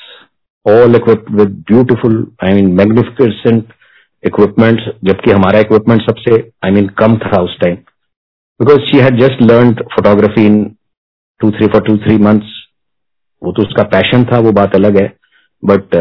all 0.66 0.96
equipped 0.96 1.32
with 1.38 1.56
beautiful, 1.70 2.14
I 2.44 2.50
mean, 2.56 2.68
magnificent 2.80 3.72
equipment 4.26 4.80
जबकि 5.04 5.32
हमारा 5.32 5.60
इक्विपमेंट 5.60 6.02
सबसे 6.02 6.36
आई 6.66 6.72
मीन 6.72 6.88
कम 6.88 7.18
था 7.18 7.42
उस 7.42 7.58
time 7.60 7.76
because 8.60 8.80
she 8.80 8.98
had 8.98 9.20
just 9.20 9.42
learn 9.42 9.74
photography 9.74 10.46
in 10.46 10.64
two 11.42 11.50
three 11.52 11.68
four 11.68 11.82
two 11.82 11.98
three 11.98 12.18
months 12.18 12.54
वो 13.44 13.52
तो 13.52 13.62
उसका 13.62 13.84
पैशन 13.84 14.24
था 14.24 14.40
वो 14.40 14.52
बात 14.52 14.76
अलग 14.76 15.02
है। 15.02 15.08
बट 15.64 15.96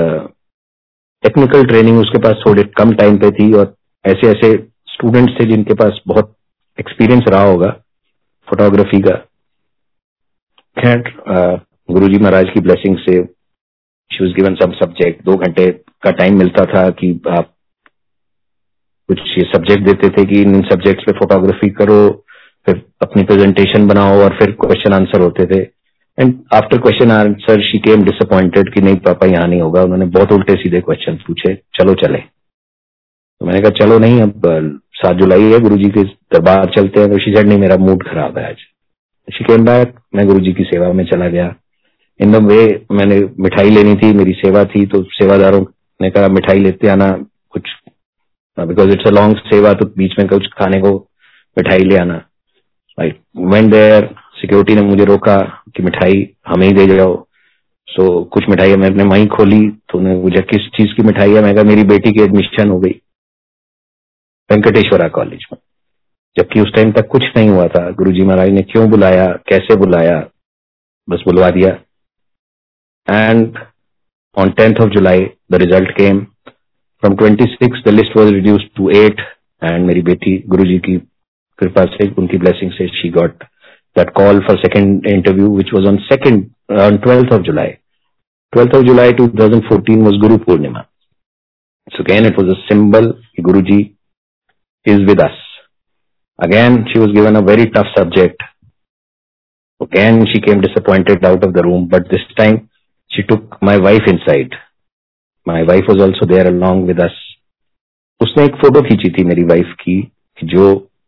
टेक्निकल 1.25 1.65
ट्रेनिंग 1.65 1.99
उसके 1.99 2.19
पास 2.19 2.45
थोड़े 2.47 2.63
कम 2.63 2.93
टाइम 2.93 3.19
पे 3.19 3.31
थी 3.31 3.53
और 3.53 3.75
ऐसे 4.05 4.29
ऐसे 4.29 4.53
स्टूडेंट्स 4.89 5.35
थे 5.41 5.45
जिनके 5.45 5.75
पास 5.75 6.01
बहुत 6.07 6.35
एक्सपीरियंस 6.83 7.25
रहा 7.29 7.43
होगा 7.45 7.71
फोटोग्राफी 8.49 9.01
का। 9.01 9.15
खैर 10.77 11.03
गुरु 11.89 12.09
जी 12.09 12.19
महाराज 12.19 12.51
की 12.51 12.61
ब्लेसिंग 12.61 12.97
से 12.99 13.23
she 14.11 14.25
was 14.25 14.35
given 14.35 14.55
some 14.57 14.73
subject 14.75 15.25
दो 15.25 15.37
घंटे 15.39 15.67
का 16.03 16.11
टाइम 16.13 16.39
मिलता 16.39 16.65
था 16.67 16.89
कि 16.93 17.11
आप 17.31 17.53
कुछ 19.09 19.21
ये 19.39 19.45
सब्जेक्ट 19.47 19.85
देते 19.85 20.09
थे 20.11 20.25
कि 20.27 20.41
इन 20.43 20.61
सब्जेक्ट्स 20.65 21.05
पे 21.05 21.13
फोटोग्राफी 21.19 21.69
करो, 21.71 22.01
फिर 22.67 22.83
अपनी 23.03 23.23
प्रेजेंटेशन 23.25 23.87
बनाओ 23.87 24.21
और 24.23 24.37
फिर 24.39 24.53
क्वेश्चन 24.61 24.93
आंसर 24.93 25.21
होते 25.21 25.47
थे। 25.47 25.61
And 26.19 26.35
after 26.55 26.79
question 26.79 27.11
answer 27.13 27.63
she 27.63 27.79
came 27.81 28.05
disappointed 28.05 28.73
कि 28.75 28.81
नहीं, 28.81 28.97
पापा 28.99 29.27
यहाँ 29.27 29.49
नहीं 29.49 29.61
होगा। 29.61 29.83
उन्होंने 29.83 30.07
बहुत 30.17 30.33
उल्टे 30.33 30.57
सीधे 30.63 30.81
क्वेश्चन 30.81 31.17
पूछे, 31.27 31.55
चलो 31.79 31.95
चले। 32.03 32.19
तो 32.19 33.47
मैंने 33.47 33.61
कहा, 33.61 33.71
चलो 33.81 33.99
नहीं, 33.99 34.21
अब 34.23 34.81
सात 35.03 35.17
जुलाई 35.17 35.51
है 35.53 35.59
गुरु 35.61 35.77
जी 35.77 35.89
के 35.91 36.03
दरबार 36.03 36.71
चलते 36.77 37.01
हैं 37.01 37.19
शी 37.19 37.33
नहीं 37.43 37.59
मेरा 37.59 37.77
मूड 37.79 38.03
खराब 38.09 38.39
है 38.39 38.49
आज। 38.49 38.57
शी 39.29 39.45
केम 39.45 39.63
मैं 40.17 40.27
गुरु 40.27 40.41
जी 40.41 40.53
की 40.53 40.65
सेवा 40.65 40.93
में 40.93 41.05
चला 41.05 41.29
गया। 41.29 41.55
इन 42.21 42.33
द 42.33 42.43
वे 42.45 42.65
मैंने 42.93 43.19
मिठाई 43.41 43.71
लेनी 43.71 43.95
थी 43.95 44.13
मेरी 44.15 44.33
सेवा 44.37 44.65
थी 44.67 44.85
तो 44.87 45.03
सेवादारों 45.13 45.65
ने 46.01 46.11
कहा 46.11 46.29
मिठाई 46.29 46.61
लेते 46.61 46.89
आना 46.89 47.11
कुछ 47.51 47.71
बिकॉज़ 48.59 48.91
इट्स 48.91 49.07
अ 49.07 49.11
लॉन्ग 49.11 49.37
सेवा 49.47 49.73
तो 49.73 49.87
बीच 49.99 50.13
में 50.19 50.27
कुछ 50.29 50.47
खाने 50.59 50.81
को 50.81 50.91
मिठाई 51.57 51.85
ले 51.85 51.97
आना। 51.97 52.17
राइट 52.99 53.21
वेन 53.53 53.71
देयर 53.71 54.09
सिक्योरिटी 54.37 54.75
ने 54.75 54.83
मुझे 54.83 55.05
रोका 55.05 55.39
कि 55.77 55.83
मिठाई 55.83 56.27
हमें 56.49 56.67
ही 56.67 56.73
दे 56.73 56.87
जाओ। 56.87 57.15
सो 57.89 58.03
so, 58.03 58.29
कुछ 58.29 58.49
मिठाइयाँ 58.49 58.77
मैंने 58.79 59.05
वहीं 59.05 59.27
खोली 59.29 59.61
तो 59.69 59.99
उन्होंने 59.99 60.21
पूछा 60.23 60.41
किस 60.51 60.69
चीज़ 60.77 60.95
की 60.97 61.03
मिठाई 61.03 61.33
है? 61.33 61.43
मैं 61.43 61.55
कहा 61.55 61.65
मेरी 61.65 61.83
बेटी 61.87 62.13
की 62.13 62.23
एडमिशन 62.23 62.71
हो 62.71 62.79
गई। 62.81 63.01
वेंकटेश्वरा 64.53 65.09
कॉलेज 65.17 65.47
में 65.53 65.59
जबकि 66.37 66.61
उस 66.61 66.73
टाइम 66.77 66.93
तक 66.93 67.09
कुछ 67.11 67.23
नहीं 67.37 67.49
हुआ 67.49 67.67
था 67.75 67.89
गुरुजी 67.99 68.25
महाराज 68.27 68.49
ने 68.51 68.63
क्यों 68.73 68.89
बुलाया 68.91 69.27
कैसे 69.49 69.77
बुलाया 69.77 70.19
बस 71.09 71.23
बुलवा 71.27 71.51
दिया 71.57 71.73
and 73.09 73.59
on 74.37 74.51
tenth 74.59 74.81
of 74.85 74.91
July 74.91 75.27
the 75.53 75.63
result 75.63 75.91
came 75.99 76.21
from 77.03 77.17
twenty 77.17 77.45
six 77.55 77.83
the 77.87 77.95
list 77.95 78.17
was 78.17 78.33
reduce 78.35 78.69
to 78.77 78.91
eight 78.97 79.21
and 79.63 79.87
मेरी 79.87 80.03
बेटी 80.11 80.37
गुरुजी 80.49 80.79
की 80.89 80.97
कृपा 81.59 81.85
से 81.97 82.09
उनकी 82.19 82.39
ब्लेसिंग 82.39 82.73
से 82.73 82.89
she 83.01 83.11
got 83.19 83.45
that 83.97 84.11
call 84.17 84.41
for 84.49 84.59
second 84.59 85.07
interview 85.09 85.57
which 85.57 85.75
was 85.75 85.87
on 85.89 85.97
second 86.11 86.45
on 86.81 86.97
twelfth 86.99 87.33
of 87.35 87.43
July 87.43 87.75
12th 88.53 88.75
of 88.77 88.87
July 88.87 89.13
2014 89.13 90.05
was 90.05 90.19
Guru 90.21 90.37
Purnima. 90.37 90.87
So 91.89 92.03
again, 92.03 92.27
it 92.27 92.37
was 92.37 92.49
a 92.49 92.57
symbol. 92.69 93.15
Guruji 93.41 93.97
is 94.87 95.01
with 95.07 95.21
us. 95.21 95.37
Again, 96.39 96.87
she 96.93 96.99
was 96.99 97.13
given 97.13 97.37
a 97.37 97.43
very 97.43 97.71
tough 97.71 97.87
subject. 97.97 98.41
Again, 99.81 100.27
she 100.27 100.41
came 100.41 100.61
disappointed 100.61 101.25
out 101.25 101.45
of 101.45 101.53
the 101.53 101.63
room, 101.63 101.89
but 101.89 102.09
this 102.11 102.23
time 102.37 102.69
she 103.11 103.23
took 103.23 103.61
my 103.63 103.77
wife 103.79 104.03
inside. 104.07 104.55
My 105.47 105.63
wife 105.63 105.85
was 105.89 106.01
also 106.01 106.27
there 106.27 106.47
along 106.47 106.87
with 106.87 106.99
us. 107.01 107.13
उसने 108.21 108.45
एक 108.45 108.57
photo 108.57 108.81
खींची 108.83 109.09
थी 109.13 109.25
मेरी 109.25 109.45
wife 109.45 109.73
की 109.81 109.97
जो 110.39 110.67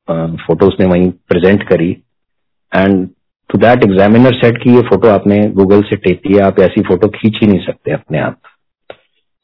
photo 0.09 0.67
उसने 0.69 0.87
वहीं 0.87 1.11
present 1.29 1.63
करी 1.69 1.91
and 2.73 3.09
to 3.51 3.59
that 3.59 3.85
examiner 3.85 4.35
set 4.35 4.57
की 4.63 4.75
ये 4.75 4.81
फ़ोटो 4.89 5.09
आपने 5.09 5.39
गूगल 5.59 5.83
से 5.91 5.97
टेक 6.07 6.21
किया 6.23 6.47
आप 6.47 6.59
ऐसी 6.61 6.83
फ़ोटो 6.89 7.09
खींच 7.17 7.39
ही 7.43 7.47
नहीं 7.47 7.65
सकते 7.67 7.93
अपने 7.93 8.19
आप 8.21 8.41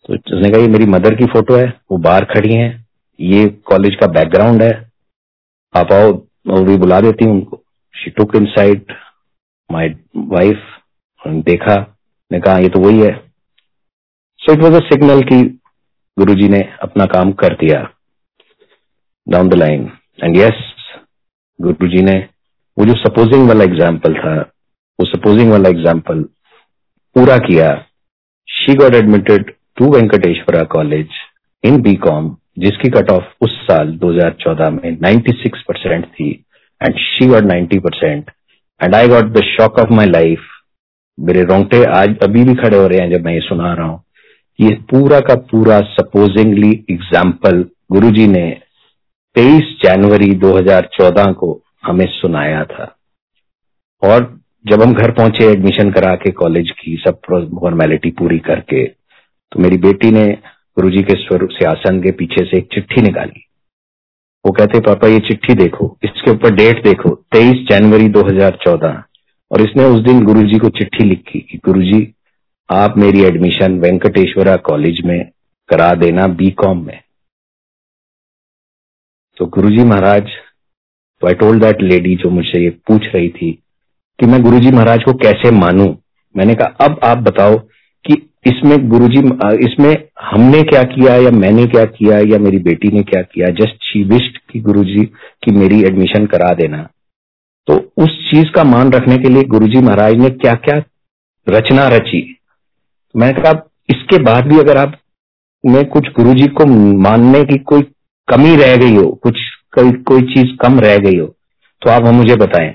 तो 0.04 0.14
उसने 0.14 0.50
कहा 0.50 0.60
ये 0.60 0.68
मेरी 0.68 0.86
मदर 0.96 1.14
की 1.14 1.26
फ़ोटो 1.32 1.56
है 1.56 1.68
वो 1.90 1.98
बाहर 2.08 2.24
खड़ी 2.34 2.54
हैं 2.54 2.70
ये 3.20 3.46
कॉलेज 3.66 3.94
का 4.00 4.06
बैकग्राउंड 4.08 4.62
है। 4.62 4.72
आप 5.74 5.92
आओ 5.92 6.12
और 6.50 6.64
भी 6.64 6.76
बुला 6.78 7.00
देती 7.00 7.24
हूँ 7.24 7.32
उनको। 7.32 7.62
She 7.94 8.10
took 8.10 8.36
inside 8.48 8.92
my 9.70 9.88
wife 10.28 10.62
देखा। 11.44 11.76
ने 12.30 12.40
कहा 12.40 12.58
ये 12.58 12.68
तो 12.68 12.80
वही 12.80 13.00
है। 13.00 13.12
So 14.40 14.52
it 14.52 14.60
was 14.60 14.74
a 14.74 14.80
signal 14.86 15.20
की 15.22 15.42
गुरुजी 16.16 16.48
ने 16.48 16.60
अपना 16.82 17.04
काम 17.08 17.32
कर 17.42 17.54
दिया। 17.56 17.82
Down 19.26 19.48
the 19.48 19.54
line 19.54 19.90
and 20.24 20.36
yes 20.36 20.62
Guruji 21.58 22.02
ने 22.02 22.18
वो 22.76 22.84
जो 22.86 22.94
सपोजिंग 22.96 23.48
वाला 23.48 23.64
एग्ज़ाम्पल 23.64 24.14
था, 24.14 24.34
वो 24.98 25.06
सपोजिंग 25.06 25.50
वाला 25.52 25.68
एग्ज़ाम्पल 25.68 26.22
पूरा 27.16 27.36
किया। 27.40 27.72
She 28.48 28.74
got 28.76 28.94
admitted 28.94 29.54
to 29.76 29.92
Venkateswara 29.92 30.62
college 30.72 31.08
in 31.64 31.80
B 31.82 31.94
com 32.04 32.36
जिसकी 32.60 32.88
कट 32.88 33.10
ऑफ़ 33.10 33.24
उस 33.40 33.60
साल 33.62 33.98
2014 34.04 34.70
में 34.70 34.98
96 35.00 35.58
परसेंट 35.68 36.06
थी 36.06 36.44
and 36.82 36.96
she 36.98 37.26
got 37.26 37.44
90 37.44 37.78
percent 37.78 38.30
and 38.82 38.94
I 38.94 39.08
got 39.08 39.24
the 39.24 39.42
shock 39.42 39.78
of 39.78 39.92
my 39.92 40.06
life 40.06 40.40
मेरे 41.20 41.42
रोंगटे 41.44 41.84
आज 41.84 42.18
अभी 42.22 42.44
भी 42.44 42.54
खड़े 42.54 42.76
हो 42.76 42.86
रहे 42.86 42.98
हैं 42.98 43.10
जब 43.10 43.24
मैं 43.24 43.34
ये 43.34 43.40
सुना 43.40 43.74
रहा 43.74 43.86
हूँ 43.86 44.02
ये 44.60 44.74
पूरा 44.74 45.20
का 45.20 45.34
पूरा 45.34 45.80
सपोजिंगली 45.80 46.84
एग्ज़ाम्पल 46.90 47.64
गुरुजी 47.92 48.26
ने 48.26 48.60
23 49.38 49.60
जनवरी 49.84 50.30
2014 50.34 51.34
को 51.34 51.62
हमें 51.86 52.06
सुनाया 52.06 52.64
था। 52.64 52.96
और 54.02 54.40
जब 54.66 54.82
हम 54.82 54.94
घर 54.94 55.10
पहुँचे 55.10 55.52
एडमिशन 55.52 55.90
करा 55.90 56.14
के 56.14 56.30
कॉलेज 56.30 56.70
की 56.70 57.02
सब 57.08 57.18
फॉर्मेलिटी 57.60 58.10
पूरी 58.10 58.38
करके 58.38 58.84
तो 59.52 59.60
मेरी 59.60 59.76
बेटी 59.76 60.10
ने 60.10 60.38
गुरुजी 60.78 61.02
के 61.02 61.14
स्वरूप 61.14 61.50
सियासन 61.50 62.02
के 62.02 62.10
पीछे 62.10 62.44
से 62.44 62.58
एक 62.58 62.68
चिट्ठी 62.74 63.02
निकाली। 63.02 63.46
वो 64.46 64.52
कहते, 64.52 64.80
पापा, 64.80 65.08
ये 65.08 65.18
चिट्ठी 65.18 65.54
देखो, 65.54 65.98
इसके 66.04 66.30
ऊपर 66.30 66.54
डेट 66.54 66.84
देखो 66.84 67.14
23 67.32 67.66
जनवरी 67.68 68.08
2014 68.08 69.02
और 69.52 69.60
इसने 69.60 69.84
उस 69.84 70.00
दिन 70.00 70.24
गुरुजी 70.24 70.58
को 70.58 70.68
चिट्ठी 70.68 71.04
लिखी 71.04 71.40
कि, 71.40 71.58
गुरुजी, 71.64 72.14
आप 72.70 72.98
मेरी 72.98 73.20
एडमिशन 73.20 73.80
वेंकटेश्वरा 73.80 74.56
कॉलेज 74.56 75.00
में 75.04 75.30
करा 75.68 75.92
देना 75.92 76.26
बी 76.26 76.50
कॉम 76.50 76.86
में। 76.86 77.02
तो 79.36 79.46
गुरुजी 79.46 79.84
महाराज 79.84 80.28
तो 81.20 81.26
आई 81.26 81.34
टोल्ड 81.34 81.62
दैट 81.64 81.82
लेडी 81.82 82.16
जो 82.16 82.30
मुझसे 82.30 82.62
ये 82.62 82.70
पूछ 82.70 83.02
रही 83.14 83.28
थी 83.28 83.52
कि 84.20 84.26
मैं 84.26 84.42
गुरुजी 84.42 84.70
महाराज 84.70 85.02
को 85.02 85.12
कैसे 85.12 85.50
मानू? 85.50 85.98
मैंने 86.36 86.54
कहा, 86.54 86.76
अब 86.80 87.00
आप 87.04 87.18
बताओ 87.18 87.58
कि 88.04 88.29
इसमें 88.44 88.88
गुरुजी 88.88 89.18
इसमें 89.64 89.92
हमने 90.22 90.62
क्या 90.62 90.82
किया 90.84 91.14
या 91.16 91.30
मैंने 91.32 91.64
क्या 91.66 91.84
किया 91.86 92.18
या 92.26 92.38
मेरी 92.38 92.58
बेटी 92.60 92.88
ने 92.88 93.02
क्या 93.02 93.22
किया? 93.24 93.46
जस्ट 93.56 93.84
शी 93.84 94.02
विस्ट 94.04 94.38
कि 94.50 94.60
गुरुजी 94.60 95.04
की 95.44 95.52
मेरी 95.56 95.80
एडमिशन 95.84 96.26
करा 96.26 96.52
देना। 96.54 96.82
तो 97.68 97.74
उस 97.96 98.16
चीज़ 98.30 98.50
का 98.50 98.64
मान 98.66 98.92
रखने 98.92 99.16
के 99.16 99.28
लिए 99.28 99.42
गुरुजी 99.48 99.80
महाराज 99.80 100.14
ने 100.14 100.30
क्या 100.36 100.54
क्या 100.58 100.76
रचना 101.46 101.86
रची? 101.88 102.22
मैंने 103.14 103.40
कहा, 103.40 103.52
इसके 103.88 104.22
बाद 104.22 104.46
भी 104.48 104.58
अगर 104.58 104.76
आप 104.78 104.96
में 105.64 105.84
कुछ 105.86 106.08
गुरुजी 106.12 106.46
को 106.50 106.66
मानने 107.00 107.42
की 107.44 107.58
कोई 107.64 107.82
कमी 108.28 108.54
रह 108.56 108.76
गई 108.76 108.94
हो, 108.96 109.10
कुछ 109.12 109.40
कोई 109.74 109.90
कोई 110.04 110.22
चीज़ 110.24 110.56
कम 110.58 110.78
रह 110.80 110.96
गई 111.00 111.18
हो 111.18 111.26
तो 111.82 111.90
आप 111.90 112.06
हम 112.06 112.14
मुझे 112.14 112.36
बताएँ। 112.36 112.70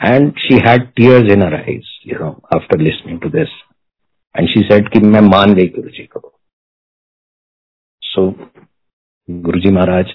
And 0.00 0.32
she 0.38 0.58
had 0.66 0.82
tears 0.96 1.32
in 1.32 1.42
eyes 1.44 1.88
you 2.06 2.18
know 2.20 2.30
after 2.56 2.80
listening 2.80 3.20
to 3.20 3.28
this 3.30 3.48
and 4.36 4.48
she 4.48 4.60
said 4.60 4.88
कि 4.88 4.98
मैं 4.98 5.20
मान 5.20 5.54
गई 5.54 5.66
गुरु 5.66 5.88
जी 5.88 6.06
को। 6.06 6.40
सो 8.00 8.30
so, 8.30 8.48
गुरु 9.30 9.60
जी 9.60 9.70
महाराज 9.70 10.06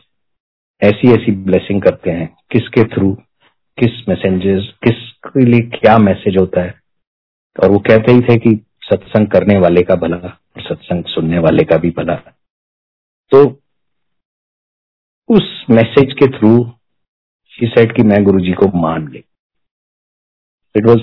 ऐसी 0.83 1.13
ऐसी 1.13 1.31
ब्लेसिंग 1.31 1.81
करते 1.81 2.11
हैं। 2.11 2.37
किसके 2.51 2.83
थ्रू 2.83 3.15
किस 3.79 4.09
मैसेजेस 4.09 4.73
किसके 4.83 5.45
लिए 5.45 5.79
क्या 5.79 5.97
मैसेज 5.97 6.37
होता 6.37 6.61
है? 6.61 6.81
और 7.63 7.71
वो 7.71 7.79
कहते 7.79 8.11
ही 8.11 8.21
थे 8.21 8.37
कि 8.37 8.65
सत्संग 8.81 9.27
करने 9.27 9.59
वाले 9.59 9.81
का 9.81 9.95
भला 9.95 10.17
और 10.17 10.61
सत्संग 10.61 11.03
सुनने 11.05 11.39
वाले 11.39 11.63
का 11.63 11.77
भी 11.77 11.89
भला। 11.89 12.15
तो 13.31 13.61
उस 15.29 15.65
मैसेज 15.69 16.13
के 16.13 16.27
थ्रू 16.37 16.71
शी 17.47 17.67
सेड 17.67 17.95
कि 17.95 18.03
मैं 18.03 18.23
गुरु 18.23 18.39
जी 18.39 18.53
को 18.53 18.77
मान 18.77 19.07
गई। 19.07 19.23
इट 20.75 20.85
वॉज़ 20.85 21.01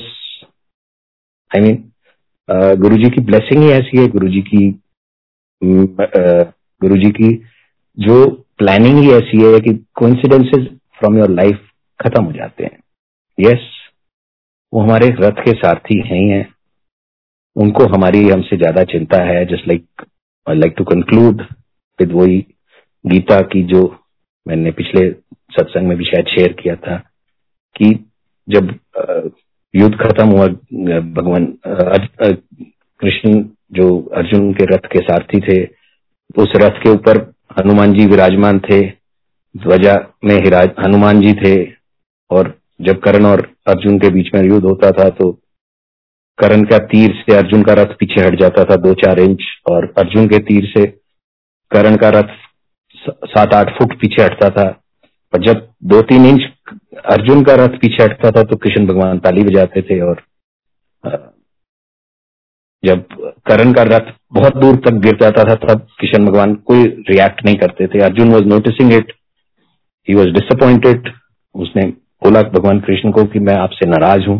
आई 1.57 1.61
मीन 1.61 1.90
गुरु 2.53 2.97
जी 2.97 3.11
की 3.11 3.21
ब्लेसिंग 3.21 3.63
ही 3.63 3.71
ऐसी 3.71 3.99
है 4.01 4.07
गुरु 4.09 4.29
जी 4.29 4.41
की 4.43 4.81
गुरु 6.83 6.97
जी 6.97 7.11
की 7.11 7.35
जो 7.99 8.27
प्लानिंग 8.59 8.99
ही 8.99 9.11
ऐसी 9.11 9.43
है 9.43 9.61
कि 9.61 9.75
कोइंसिडेंसेस 9.95 10.67
फ्रॉम 10.99 11.19
योर 11.19 11.31
लाइफ 11.31 11.69
खत्म 12.01 12.25
हो 12.25 12.33
जाते 12.33 12.65
हैं। 12.65 12.79
यस 13.39 13.51
yes, 13.51 13.61
वो 14.75 14.81
हमारे 14.81 15.09
रथ 15.09 15.45
के 15.45 15.53
सारथी 15.53 15.99
हैं 15.99 16.19
ही 16.19 16.29
हैं। 16.29 16.55
उनको 17.57 17.85
हमारी 17.85 18.29
हमसे 18.29 18.57
ज़्यादा 18.57 18.85
चिंता 18.85 19.23
है 19.23 19.45
just 19.45 19.69
like 19.69 20.07
I 20.49 20.57
like 20.57 20.75
to 20.79 20.85
conclude 20.85 21.43
with 22.01 22.13
वही 22.13 22.39
गीता 23.05 23.41
की 23.41 23.63
जो 23.63 23.83
मैंने 24.49 24.71
पिछले 24.71 25.11
सत्संग 25.57 25.89
में 25.89 25.97
भी 25.99 26.05
शायद 26.05 26.27
शेयर 26.27 26.53
किया 26.53 26.75
था 26.77 26.97
कि 27.77 28.07
जब 28.49 28.79
युद्ध 29.75 29.95
खत्म 29.97 30.27
हुआ, 30.29 30.47
भगवान 31.17 31.45
कृष्ण 33.01 33.43
जो 33.73 33.89
अर्जुन 34.17 34.53
के 34.53 34.65
रथ 34.67 34.87
के 34.93 35.01
सारथी 35.01 35.41
थे, 35.41 35.63
उस 36.37 36.53
रथ 36.57 36.83
के 36.83 36.91
ऊपर 36.91 37.19
हनुमान 37.59 37.93
जी 37.95 38.07
विराजमान 38.07 38.59
थे, 38.61 38.81
ध्वजा 39.55 39.95
में 40.25 40.37
हनुमान 40.81 41.21
जी 41.21 41.33
थे, 41.35 41.55
और 42.31 42.55
जब 42.81 43.01
करण 43.01 43.27
और 43.27 43.41
अर्जुन 43.69 43.99
के 43.99 44.09
बीच 44.11 44.35
में 44.35 44.43
युद्ध 44.43 44.65
होता 44.65 44.91
था 44.93 45.09
तो 45.11 45.31
करण 46.39 46.63
का 46.65 46.79
तीर 46.91 47.15
से 47.21 47.37
अर्जुन 47.37 47.63
का 47.63 47.73
रथ 47.73 47.95
पीछे 48.01 48.21
हट 48.21 48.39
जाता 48.41 48.65
था 48.65 48.77
दो 48.79 48.93
चार 48.97 49.21
इंच, 49.21 49.43
और 49.71 49.93
अर्जुन 49.99 50.29
के 50.29 50.39
तीर 50.41 50.71
से 50.77 50.87
करण 51.71 51.97
का 51.97 52.09
रथ 52.11 52.39
सात 53.27 53.55
आठ 53.55 53.71
फुट 53.79 53.93
पीछे 54.01 54.23
हटता 54.23 54.49
था। 54.51 54.69
और 55.33 55.43
जब 55.43 55.69
दो 55.85 56.01
तीन 56.03 56.25
इंच 56.27 56.41
अर्जुन 57.07 57.43
का 57.45 57.55
रथ 57.55 57.77
पीछे 57.81 58.03
हटता 58.03 58.31
था 58.31 58.43
तो 58.43 58.57
कृष्ण 58.57 58.87
भगवान 58.87 59.19
ताली 59.19 59.43
बजाते 59.43 59.83
थे 59.83 60.01
और 60.01 60.23
जब 62.83 63.07
करण 63.47 63.73
का 63.73 63.83
रथ 63.83 64.13
बहुत 64.33 64.57
दूर 64.57 64.77
तक 64.77 65.01
गिर 65.03 65.17
जाता 65.21 65.45
था, 65.45 65.55
तब 65.55 65.87
किशन 66.01 66.27
भगवान 66.27 66.55
कोई 66.55 66.85
रिएक्ट 67.11 67.45
नहीं 67.45 67.57
करते 67.57 67.87
थे। 67.87 68.03
Arjun 68.05 68.31
was 68.33 68.45
noticing 68.45 68.93
it 68.93 69.13
he 70.09 70.15
was 70.15 70.29
disappointed 70.29 71.11
उसने 71.55 71.87
बोला 72.25 72.43
भगवान 72.43 72.81
कृष्ण 72.81 73.11
को 73.11 73.25
कि 73.25 73.39
मैं 73.39 73.55
आपसे 73.55 73.87
नाराज़ 73.87 74.29
हूँ 74.29 74.39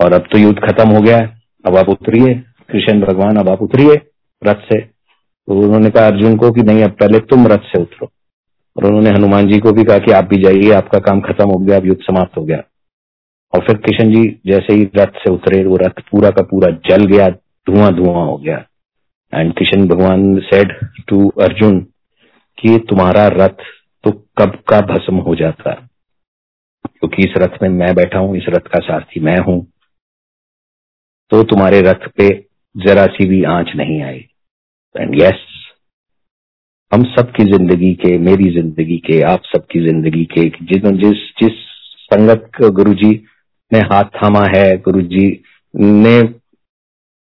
और 0.00 0.12
अब 0.12 0.26
तो 0.32 0.38
युद्ध 0.38 0.58
खत्म 0.58 0.88
हो 0.90 1.00
गया 1.00 1.16
है। 1.16 1.26
अब 1.66 1.76
आप 1.76 1.88
उतरिए। 1.88 2.34
कृष्ण 2.70 3.00
भगवान, 3.00 3.36
अब 3.36 3.48
आप 3.48 3.62
उतरिए 3.62 3.94
रथ 4.42 4.62
से। 4.64 4.80
तो 4.80 5.58
उन्होंने 5.60 5.90
कहा 5.90 6.06
अर्जुन 6.06 6.36
को 6.36 6.50
कि 6.50 6.62
नहीं, 6.62 6.82
अब 6.82 6.90
पहले 6.90 7.18
तुम 7.20 7.46
रथ 7.46 7.66
से 7.66 7.80
उतरो। 7.82 8.08
और 8.76 8.84
उन्होंने 8.84 9.10
हनुमान 9.10 9.48
जी 9.48 9.58
को 9.58 9.72
भी 9.72 9.84
कहा 9.84 9.98
कि 9.98 10.12
आप 10.12 10.24
भी 10.24 10.42
जाइए, 10.42 10.72
आपका 10.72 10.98
काम 10.98 11.20
खत्म 11.20 11.48
हो 11.48 11.58
गया, 11.58 11.76
अब 11.76 11.86
युद्ध 11.86 12.02
समाप्त 12.02 12.36
हो 12.36 12.44
गया। 12.44 12.62
और 13.54 13.60
फिर 13.60 13.76
किशन 13.76 14.12
जी 14.12 14.40
जैसे 14.46 14.74
ही 14.74 14.90
रथ 14.96 15.12
से 15.12 15.30
उतरे, 15.30 15.64
वो 15.64 15.76
रथ 15.76 16.00
पूरा 16.10 16.30
का 16.30 16.42
पूरा 16.42 16.70
जल 16.70 17.04
गया 17.04 17.28
धुआँ 17.70 17.94
धुआँ 17.94 18.26
हो 18.26 18.36
गया। 18.36 18.64
एंड 19.34 19.54
किशन 19.54 19.88
भगवान 19.88 20.38
सेड 20.38 20.72
टू 21.08 21.28
अर्जुन 21.28 21.80
कि 22.58 22.78
तुम्हारा 22.88 23.28
रथ 23.28 23.62
तो 24.04 24.10
कब 24.10 24.62
का 24.68 24.80
भस्म 24.80 25.16
हो 25.16 25.34
जाता? 25.34 25.88
क्योंकि 26.86 27.22
इस 27.22 27.34
रथ 27.36 27.62
में 27.62 27.68
मैं 27.68 27.94
बैठा 27.94 28.18
हूँ, 28.18 28.36
इस 28.36 28.44
रथ 28.48 28.60
का 28.60 28.80
सारथी 28.80 29.20
मैं 29.20 29.38
हूँ। 29.38 29.66
तो 31.30 31.42
तुम्हारे 31.42 31.80
रथ 31.80 32.08
पे 32.08 32.46
जरा 32.76 33.06
सी 33.06 33.28
भी 33.28 33.44
आँच 33.44 33.72
नहीं 33.76 34.02
आई। 34.02 34.28
एंड 34.96 35.22
यस 35.22 35.63
हम 36.94 37.02
सबकी 37.12 37.44
ज़िंदगी 37.44 37.92
के, 37.94 38.18
मेरी 38.20 38.50
ज़िंदगी 38.54 38.96
के, 39.06 39.20
आप 39.22 39.42
सबकी 39.46 39.80
ज़िंदगी 39.84 40.24
के 40.32 40.42
जिस 40.62 40.82
जिस 40.98 41.22
जिस 41.40 41.56
संगत 42.04 42.60
गुरु 42.72 42.92
जी 42.94 43.10
ने 43.72 43.78
हाथ 43.92 44.10
थामा 44.16 44.42
है 44.54 44.76
गुरु 44.78 45.00
जी 45.14 45.26
ने 45.74 46.22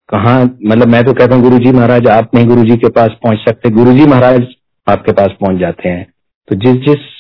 कहा 0.09 0.35
मतलब 0.43 0.89
मैं 0.89 1.03
तो 1.05 1.13
कहता 1.13 1.35
हूँ 1.35 1.43
गुरु 1.43 1.59
जी 1.59 1.73
महाराज, 1.73 2.07
आप 2.09 2.35
नहीं 2.35 2.47
गुरु 2.47 2.65
जी 2.65 2.77
के 2.77 2.89
पास 2.91 3.17
पहुँच 3.25 3.39
सकते। 3.39 3.71
गुरु 3.71 3.93
जी 3.93 4.07
महाराज 4.07 4.47
आपके 4.87 5.13
पास 5.13 5.37
पहुँच 5.41 5.61
जाते 5.61 5.89
हैं। 5.89 6.07
तो 6.49 6.55
जिस 6.57 6.77
जिस 6.85 7.11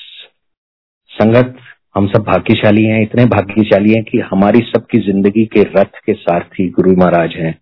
संगत 1.10 1.56
हम 1.96 2.06
सब 2.06 2.22
भाग्यशाली 2.24 2.84
हैं, 2.84 3.02
इतने 3.02 3.24
भाग्यशाली 3.26 3.92
हैं 3.92 4.04
कि 4.04 4.18
हमारी 4.30 4.60
सबकी 4.66 4.98
ज़िंदगी 5.06 5.44
के 5.46 5.62
रथ 5.76 6.00
के 6.06 6.14
सारथी 6.14 6.68
गुरु 6.70 6.96
महाराज 6.96 7.34
हैं। 7.36 7.54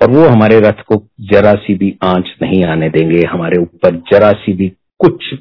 और 0.00 0.10
वो 0.10 0.26
हमारे 0.26 0.58
रथ 0.60 0.82
को 0.82 0.96
जरा 1.30 1.52
सी 1.56 1.74
भी 1.74 1.96
आँच 2.04 2.34
नहीं 2.42 2.62
आने 2.66 2.88
देंगे, 2.90 3.20
हमारे 3.24 3.60
ऊपर 3.60 3.96
जरा 4.12 4.30
सी 4.34 4.52
भी 4.52 4.68
कुछ 5.00 5.34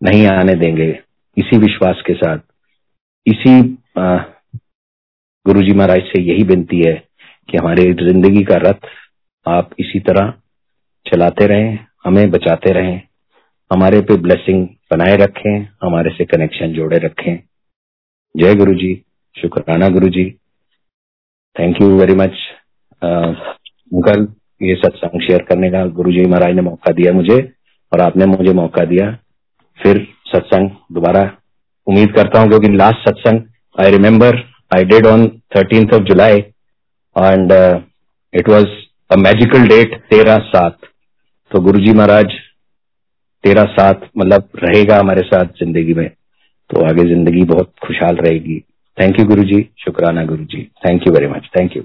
नहीं 0.00 0.26
आने 0.28 0.54
देंगे। 0.56 0.88
इसी 1.36 1.58
विश्वास 1.58 2.02
के 2.06 2.14
साथ, 2.14 2.38
इसी 3.26 3.60
गुरु 5.46 5.62
जी 5.62 5.72
महाराज 5.72 6.02
से 6.04 6.22
यही 6.22 6.42
विनती 6.44 6.80
है 6.80 6.94
कि 7.48 7.58
हमारे 7.58 7.82
ज़िंदगी 7.94 8.42
का 8.44 8.56
रथ 8.60 8.88
आप 9.46 9.70
इसी 9.80 10.00
तरह 10.00 10.32
चलाते 11.06 11.46
रहें, 11.46 11.78
हमें 12.04 12.30
बचाते 12.30 12.72
रहें, 12.72 13.00
हमारे 13.70 14.00
पे 14.00 14.16
ब्लेसिंग 14.18 14.66
बनाए 14.90 15.16
रखें, 15.16 15.68
हमारे 15.82 16.10
से 16.10 16.24
कनेक्शन 16.26 16.72
जोड़े 16.72 16.98
रखें। 16.98 17.38
जय 18.34 18.54
गुरु 18.54 18.74
जी 18.74 18.94
शुक्राना 19.36 19.88
Guru 19.88 20.08
ji 20.08 20.24
thank 21.56 21.80
you 21.82 21.88
very 21.98 22.14
much 22.16 22.36
uncle, 23.06 24.26
ये 24.60 24.74
सत्संग 24.76 25.20
शेयर 25.22 25.42
करने 25.48 25.70
का 25.70 25.84
गुरु 25.96 26.12
जी 26.12 26.24
महाराज 26.26 26.54
ने 26.56 26.62
मौका 26.62 26.92
दिया 26.92 27.12
मुझे 27.12 27.38
और 27.92 28.00
आपने 28.00 28.26
मुझे 28.26 28.52
मौका 28.54 28.84
दिया। 28.86 29.10
फिर 29.78 30.06
सत्संग 30.26 30.70
दोबारा 30.92 31.22
उम्मीद 31.86 32.12
करता 32.14 32.40
हूँ, 32.40 32.48
क्योंकि 32.48 32.68
लास्ट 32.76 33.08
सत्संग 33.08 33.40
I 33.78 33.90
remember 33.90 34.36
I 34.70 34.84
did 34.86 35.06
on 35.06 35.26
thirteen 35.56 35.88
of 35.94 36.02
July 36.04 36.38
and 37.16 37.52
it 38.32 38.48
was 38.48 38.66
a 39.10 39.16
magical 39.18 39.66
date 39.68 39.94
तेरह 40.10 40.38
सात। 40.46 40.78
तो 41.50 41.60
गुरु 41.62 41.80
जी 41.80 41.92
महाराज, 41.92 42.32
तेरह 43.44 43.64
सात 43.72 44.08
मतलब 44.18 44.48
रहेगा 44.64 44.98
हमारे 44.98 45.22
साथ 45.24 45.52
ज़िंदगी 45.58 45.94
में। 45.94 46.08
तो 46.70 46.84
आगे 46.86 47.02
ज़िंदगी 47.08 47.42
बहुत 47.46 47.72
खुशहाल 47.82 48.16
रहेगी। 48.18 48.58
थैंक 48.98 49.18
यू 49.20 49.24
गुरु 49.26 49.42
जी 49.44 49.60
शुक्राना 49.78 50.24
Guru 50.24 50.44
ji 50.46 50.62
thank 50.86 51.06
you 51.06 51.12
very 51.14 51.26
much 51.28 51.48
thank 51.56 51.76
you 51.76 51.82